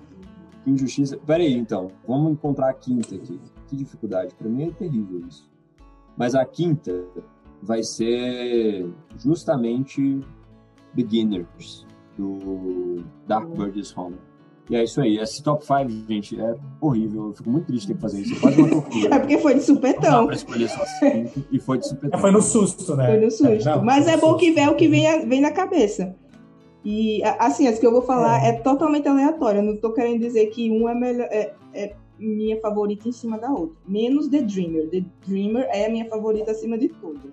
[0.64, 1.18] Que injustiça.
[1.18, 1.92] Pera aí, então.
[2.08, 3.40] Vamos encontrar a quinta aqui.
[3.68, 4.34] Que dificuldade.
[4.36, 5.50] Para mim é terrível isso.
[6.18, 7.06] Mas a quinta
[7.62, 10.20] vai ser justamente
[10.94, 11.86] Beginners,
[12.18, 14.18] do Dark Birds Home.
[14.70, 15.18] E é isso aí.
[15.18, 17.28] Esse top 5, gente, é horrível.
[17.28, 18.36] Eu fico muito triste ter que fazer isso.
[18.36, 19.10] É quase uma tortura.
[19.16, 20.12] É porque foi de supetão.
[20.12, 22.20] Não dá pra escolher só cinco e foi de supetão.
[22.20, 23.08] Foi no susto, né?
[23.08, 23.70] Foi no susto.
[23.70, 26.16] É, não, Mas é bom que vê o que vem, vem na cabeça.
[26.84, 29.60] E, assim, as que eu vou falar é, é totalmente aleatório.
[29.60, 31.28] Eu não tô querendo dizer que um é melhor.
[31.32, 33.76] É, é minha favorita em cima da outra.
[33.88, 34.90] Menos The Dreamer.
[34.90, 37.32] The Dreamer é a minha favorita acima de todas.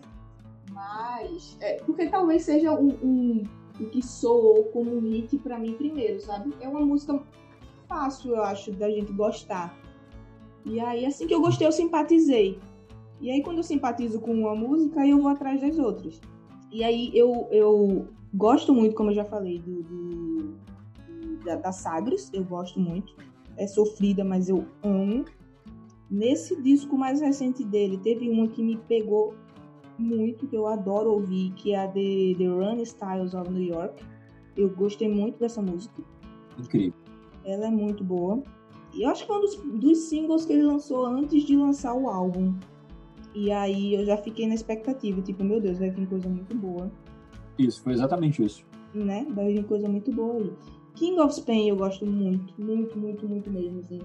[0.72, 1.56] Mas.
[1.60, 3.42] É, porque talvez seja um, um,
[3.80, 6.54] um que soou como um hit para mim primeiro, sabe?
[6.60, 7.20] É uma música
[7.88, 9.76] fácil, eu acho, da gente gostar.
[10.64, 12.58] E aí, assim que eu gostei, eu simpatizei.
[13.20, 16.20] E aí, quando eu simpatizo com uma música, eu vou atrás das outras.
[16.70, 20.58] E aí, eu, eu gosto muito, como eu já falei, do, do
[21.44, 23.14] da, da Sagres, eu gosto muito.
[23.56, 25.24] É sofrida, mas eu amo.
[26.10, 29.34] Nesse disco mais recente dele, teve uma que me pegou
[29.98, 34.02] muito, que eu adoro ouvir, que é a The, The Run Styles of New York.
[34.56, 36.02] Eu gostei muito dessa música.
[36.58, 36.98] Incrível.
[37.44, 38.42] Ela é muito boa.
[38.92, 41.94] E eu acho que é um dos, dos singles que ele lançou antes de lançar
[41.94, 42.54] o álbum.
[43.34, 46.90] E aí eu já fiquei na expectativa, tipo, meu Deus, vai vir coisa muito boa.
[47.66, 48.64] Isso, foi exatamente isso.
[48.94, 49.26] Né?
[49.34, 50.52] Vai vir coisa muito boa aí.
[50.94, 54.00] King of Spain eu gosto muito, muito, muito, muito mesmo, assim.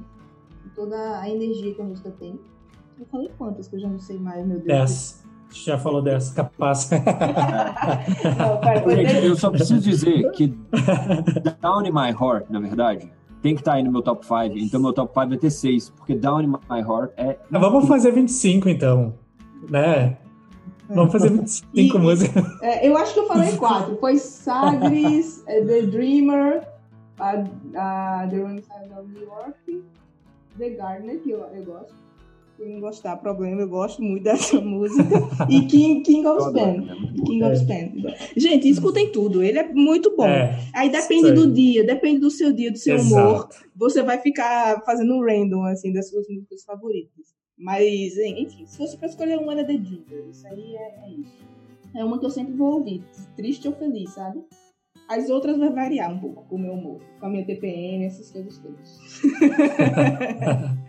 [0.76, 2.40] Toda a energia que a música tem.
[3.00, 4.68] Eu falei quantas que eu já não sei mais, meu Deus.
[4.68, 6.90] Dez já falou dessa, capaz.
[8.96, 10.48] Gente, eu só preciso dizer que
[11.62, 13.12] Down in My Heart, na verdade,
[13.42, 14.58] tem que estar tá aí no meu top 5.
[14.58, 17.38] Então, meu top 5 vai ter 6, porque Down in My Heart é.
[17.50, 19.14] Vamos fazer 25, então.
[19.70, 20.18] Né?
[20.90, 22.62] Vamos fazer 25 e, músicas.
[22.62, 23.98] É, eu acho que eu falei 4.
[23.98, 26.68] Foi Sagres, é, The Dreamer,
[27.20, 27.32] a,
[27.76, 29.84] a The Running Side of New York,
[30.58, 32.06] The Gardener, que eu, eu gosto.
[32.58, 35.04] Quem não gostar, problema, eu gosto muito dessa música.
[35.50, 36.86] E King, King of Span.
[37.26, 37.92] King of Span.
[38.38, 40.26] Gente, escutem tudo, ele é muito bom.
[40.26, 43.14] É, Aí depende do dia, depende do seu dia, do seu Exato.
[43.14, 43.50] humor.
[43.76, 47.35] Você vai ficar fazendo um random, assim, das suas músicas favoritas.
[47.58, 50.28] Mas, enfim, se fosse pra escolher uma, é The Ginger.
[50.30, 51.46] Isso aí é, é isso.
[51.96, 53.04] É uma que eu sempre vou ouvir,
[53.36, 54.44] triste ou feliz, sabe?
[55.08, 58.32] As outras vai variar um pouco com o meu humor, com a minha TPM, essas
[58.32, 59.00] coisas todas.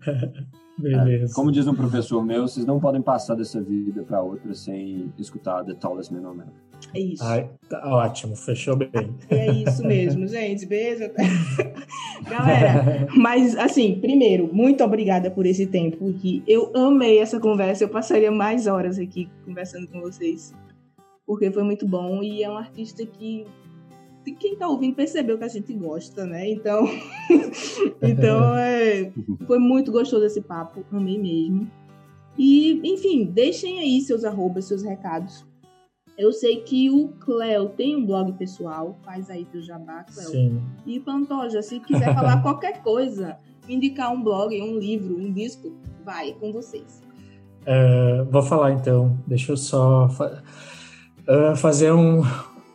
[0.78, 1.32] Beleza.
[1.32, 5.12] É, como diz um professor meu, vocês não podem passar dessa vida para outra sem
[5.18, 6.70] escutar The Tallest Man on Earth.
[6.94, 7.22] É isso.
[7.22, 8.88] Ai, tá ótimo, fechou bem.
[9.28, 10.64] É isso mesmo, gente.
[10.66, 11.04] Beijo.
[12.28, 16.42] Galera, mas assim, primeiro, muito obrigada por esse tempo aqui.
[16.46, 17.84] Eu amei essa conversa.
[17.84, 20.54] Eu passaria mais horas aqui conversando com vocês.
[21.26, 23.46] Porque foi muito bom e é um artista que
[24.24, 26.50] quem tá ouvindo percebeu que a gente gosta, né?
[26.50, 26.84] Então,
[28.02, 29.10] então é,
[29.46, 31.70] foi muito gostoso esse papo, amei mesmo.
[32.38, 35.44] E, enfim, deixem aí seus arrobas, seus recados.
[36.16, 40.28] Eu sei que o Cleo tem um blog pessoal, faz aí teu jabá, Cleo.
[40.28, 40.62] Sim.
[40.86, 43.38] E Pantoja, se quiser falar qualquer coisa,
[43.68, 45.72] indicar um blog, um livro, um disco,
[46.04, 47.02] vai, é com vocês.
[47.62, 50.42] Uh, vou falar então, deixa eu só fa
[51.28, 52.22] uh, fazer um,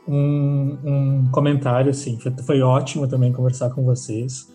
[0.08, 4.54] um, um, comentário, assim, foi, ótimo também conversar com vocês.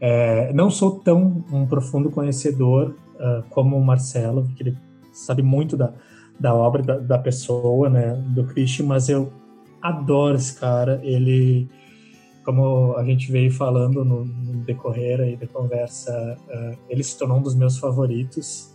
[0.00, 4.78] É, não sou tão um profundo conhecedor uh, como o Marcelo, porque ele
[5.12, 5.92] sabe muito da,
[6.38, 9.32] da obra da, da pessoa, né, do Christian, mas eu
[9.80, 11.00] adoro esse cara.
[11.04, 11.68] Ele,
[12.44, 17.38] como a gente veio falando no, no decorrer aí da conversa, uh, ele se tornou
[17.38, 18.74] um dos meus favoritos.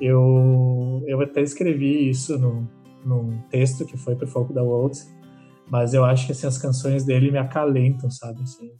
[0.00, 2.66] Eu, eu até escrevi isso no,
[3.04, 4.98] num texto que foi para o Foco da World,
[5.70, 8.42] mas eu acho que assim, as canções dele me acalentam, sabe?
[8.42, 8.72] Assim,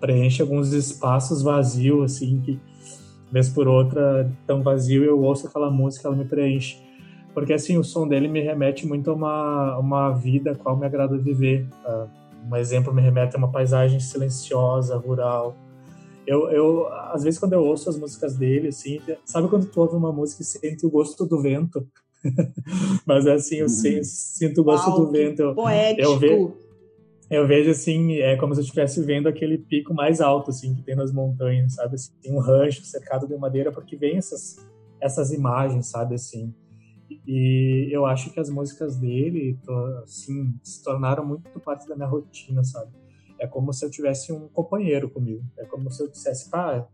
[0.00, 2.60] preenche alguns espaços vazios, assim, que
[3.30, 6.82] vez por outra, tão vazio, eu ouço aquela música, ela me preenche.
[7.32, 11.16] Porque assim, o som dele me remete muito a uma, uma vida qual me agrada
[11.18, 11.66] viver.
[11.84, 12.08] Uh,
[12.48, 15.56] um exemplo me remete a uma paisagem silenciosa, rural.
[16.26, 19.96] Eu, eu, às vezes, quando eu ouço as músicas dele, assim, sabe quando tu ouve
[19.96, 21.86] uma música e sente o gosto do vento?
[23.06, 24.04] Mas assim, eu uhum.
[24.04, 25.54] sinto o gosto Uau, do vento.
[25.54, 26.02] Poético.
[26.02, 26.56] Eu, vejo,
[27.30, 30.82] eu vejo assim, é como se eu estivesse vendo aquele pico mais alto assim que
[30.82, 31.94] tem nas montanhas, sabe?
[31.94, 34.56] Assim, um rancho cercado de madeira porque vem essas
[35.00, 36.54] essas imagens, sabe assim.
[37.26, 39.58] E eu acho que as músicas dele,
[40.02, 42.90] assim, se tornaram muito parte da minha rotina, sabe?
[43.38, 45.42] É como se eu tivesse um companheiro comigo.
[45.58, 46.86] É como se eu dissesse, pá,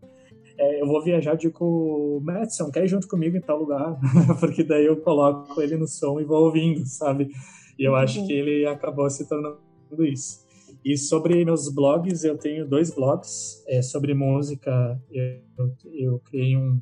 [0.58, 3.98] é, eu vou viajar, digo, Madison, quer ir junto comigo em tal lugar?
[4.38, 7.30] Porque daí eu coloco ele no som e vou ouvindo, sabe?
[7.78, 9.58] E eu acho que ele acabou se tornando
[10.00, 10.46] isso.
[10.84, 15.00] E sobre meus blogs, eu tenho dois blogs é, sobre música.
[15.10, 16.80] Eu, eu criei um,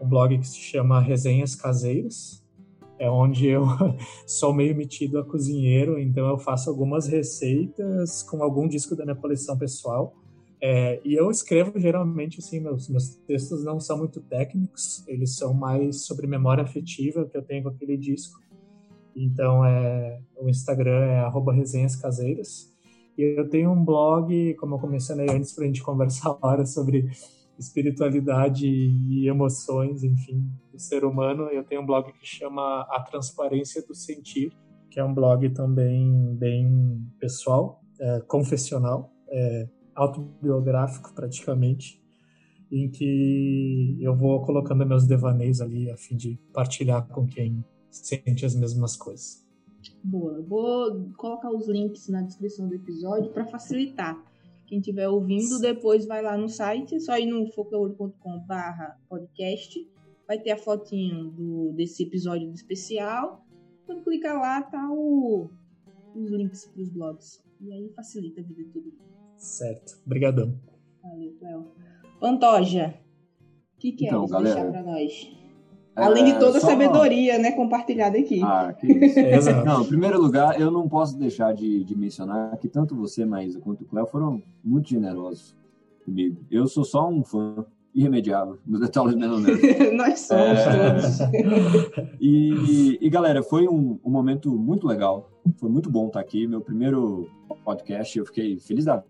[0.00, 2.44] um blog que se chama Resenhas Caseiras,
[2.98, 3.64] é onde eu
[4.26, 9.16] sou meio metido a cozinheiro, então eu faço algumas receitas com algum disco da minha
[9.16, 10.14] coleção pessoal.
[10.66, 15.52] É, e eu escrevo geralmente assim, meus, meus textos não são muito técnicos, eles são
[15.52, 18.40] mais sobre memória afetiva que eu tenho com aquele disco.
[19.14, 22.72] Então é o Instagram é resenhas caseiras.
[23.18, 27.10] E eu tenho um blog, como eu mencionei antes, para a gente conversar agora sobre
[27.58, 31.42] espiritualidade e emoções, enfim, do ser humano.
[31.48, 34.50] Eu tenho um blog que chama A Transparência do Sentir,
[34.90, 39.10] que é um blog também bem pessoal, é, confessional.
[39.28, 42.02] É, autobiográfico praticamente,
[42.70, 48.44] em que eu vou colocando meus devaneios ali a fim de partilhar com quem sente
[48.44, 49.44] as mesmas coisas.
[50.02, 54.16] Boa, vou colocar os links na descrição do episódio para facilitar.
[54.66, 59.78] Quem estiver ouvindo, depois vai lá no site, só ir no focaolho.com/barra podcast.
[60.26, 63.44] Vai ter a fotinha do, desse episódio do especial.
[63.84, 65.50] Quando clicar lá, tá o,
[66.14, 67.44] os links para os blogs.
[67.60, 69.13] E aí facilita a vida de todo mundo.
[69.44, 70.00] Certo.
[70.06, 70.54] Obrigadão.
[71.02, 71.66] Valeu, Cléo.
[72.18, 72.94] Pantoja,
[73.76, 75.30] o que quer então, galera, deixar para nós?
[75.94, 78.40] É, Além de toda a sabedoria, né, compartilhada aqui.
[78.42, 79.18] Ah, que isso.
[79.20, 79.66] Exato.
[79.66, 83.60] Não, em primeiro lugar, eu não posso deixar de, de mencionar que tanto você, Maísa,
[83.60, 85.54] quanto o Cléo foram muito generosos
[86.06, 86.42] comigo.
[86.50, 89.46] Eu sou só um fã irremediável dos detalhes menores.
[89.92, 91.42] Nós somos é...
[91.42, 92.18] todos.
[92.18, 95.30] e, e, galera, foi um, um momento muito legal.
[95.58, 96.46] Foi muito bom estar aqui.
[96.46, 97.28] Meu primeiro
[97.62, 99.04] podcast, eu fiquei feliz da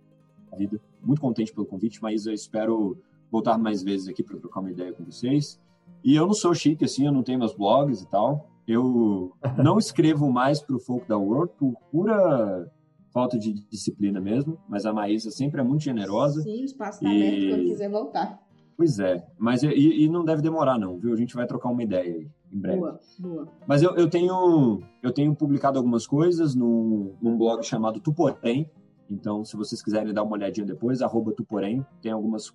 [0.55, 0.81] vida.
[1.02, 2.97] Muito contente pelo convite, mas eu espero
[3.31, 5.60] voltar mais vezes aqui para trocar uma ideia com vocês.
[6.02, 8.48] E eu não sou chique assim, eu não tenho meus blogs e tal.
[8.66, 9.32] Eu
[9.62, 12.70] não escrevo mais para o Folk da World por pura
[13.12, 16.43] falta de disciplina mesmo, mas a Maísa sempre é muito generosa.
[16.43, 17.28] Sim, o espaço está e...
[17.28, 18.44] aberto quando quiser voltar.
[18.76, 21.12] Pois é, mas e, e, não deve demorar não, viu?
[21.12, 22.81] A gente vai trocar uma ideia aí em breve.
[22.81, 23.48] Boa, boa.
[23.68, 28.68] Mas eu, eu tenho eu tenho publicado algumas coisas num, num blog chamado Tuporém,
[29.10, 32.52] então, se vocês quiserem dar uma olhadinha depois, arroba Tuporém, tem algumas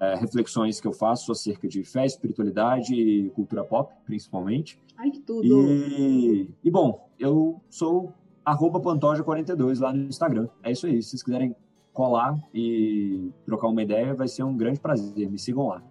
[0.00, 4.78] é, reflexões que eu faço acerca de fé, espiritualidade e cultura pop, principalmente.
[4.96, 5.42] Ai, que tudo!
[5.44, 8.12] E, e bom, eu sou
[8.44, 10.48] arroba Pantoja42 lá no Instagram.
[10.62, 11.02] É isso aí.
[11.02, 11.54] Se vocês quiserem
[11.92, 15.30] colar e trocar uma ideia, vai ser um grande prazer.
[15.30, 15.82] Me sigam lá.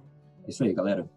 [0.47, 1.09] Isso aí, galera.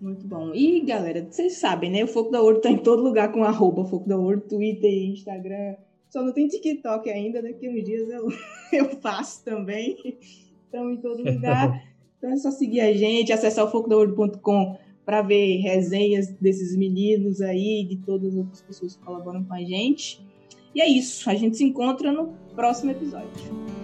[0.00, 0.52] Muito bom.
[0.54, 2.04] E, galera, vocês sabem, né?
[2.04, 5.76] O Foco da Ouro tá em todo lugar com arroba Foco da Ouro, Twitter, Instagram.
[6.14, 8.28] Só não tem TikTok ainda, daqui uns dias eu,
[8.72, 10.16] eu faço também.
[10.64, 11.82] Estão em todo lugar.
[12.16, 17.84] Então é só seguir a gente, acessar o focodaouro.com para ver resenhas desses meninos aí,
[17.86, 20.26] de todas as outras pessoas que colaboram com a gente.
[20.74, 21.28] E é isso.
[21.28, 23.83] A gente se encontra no próximo episódio.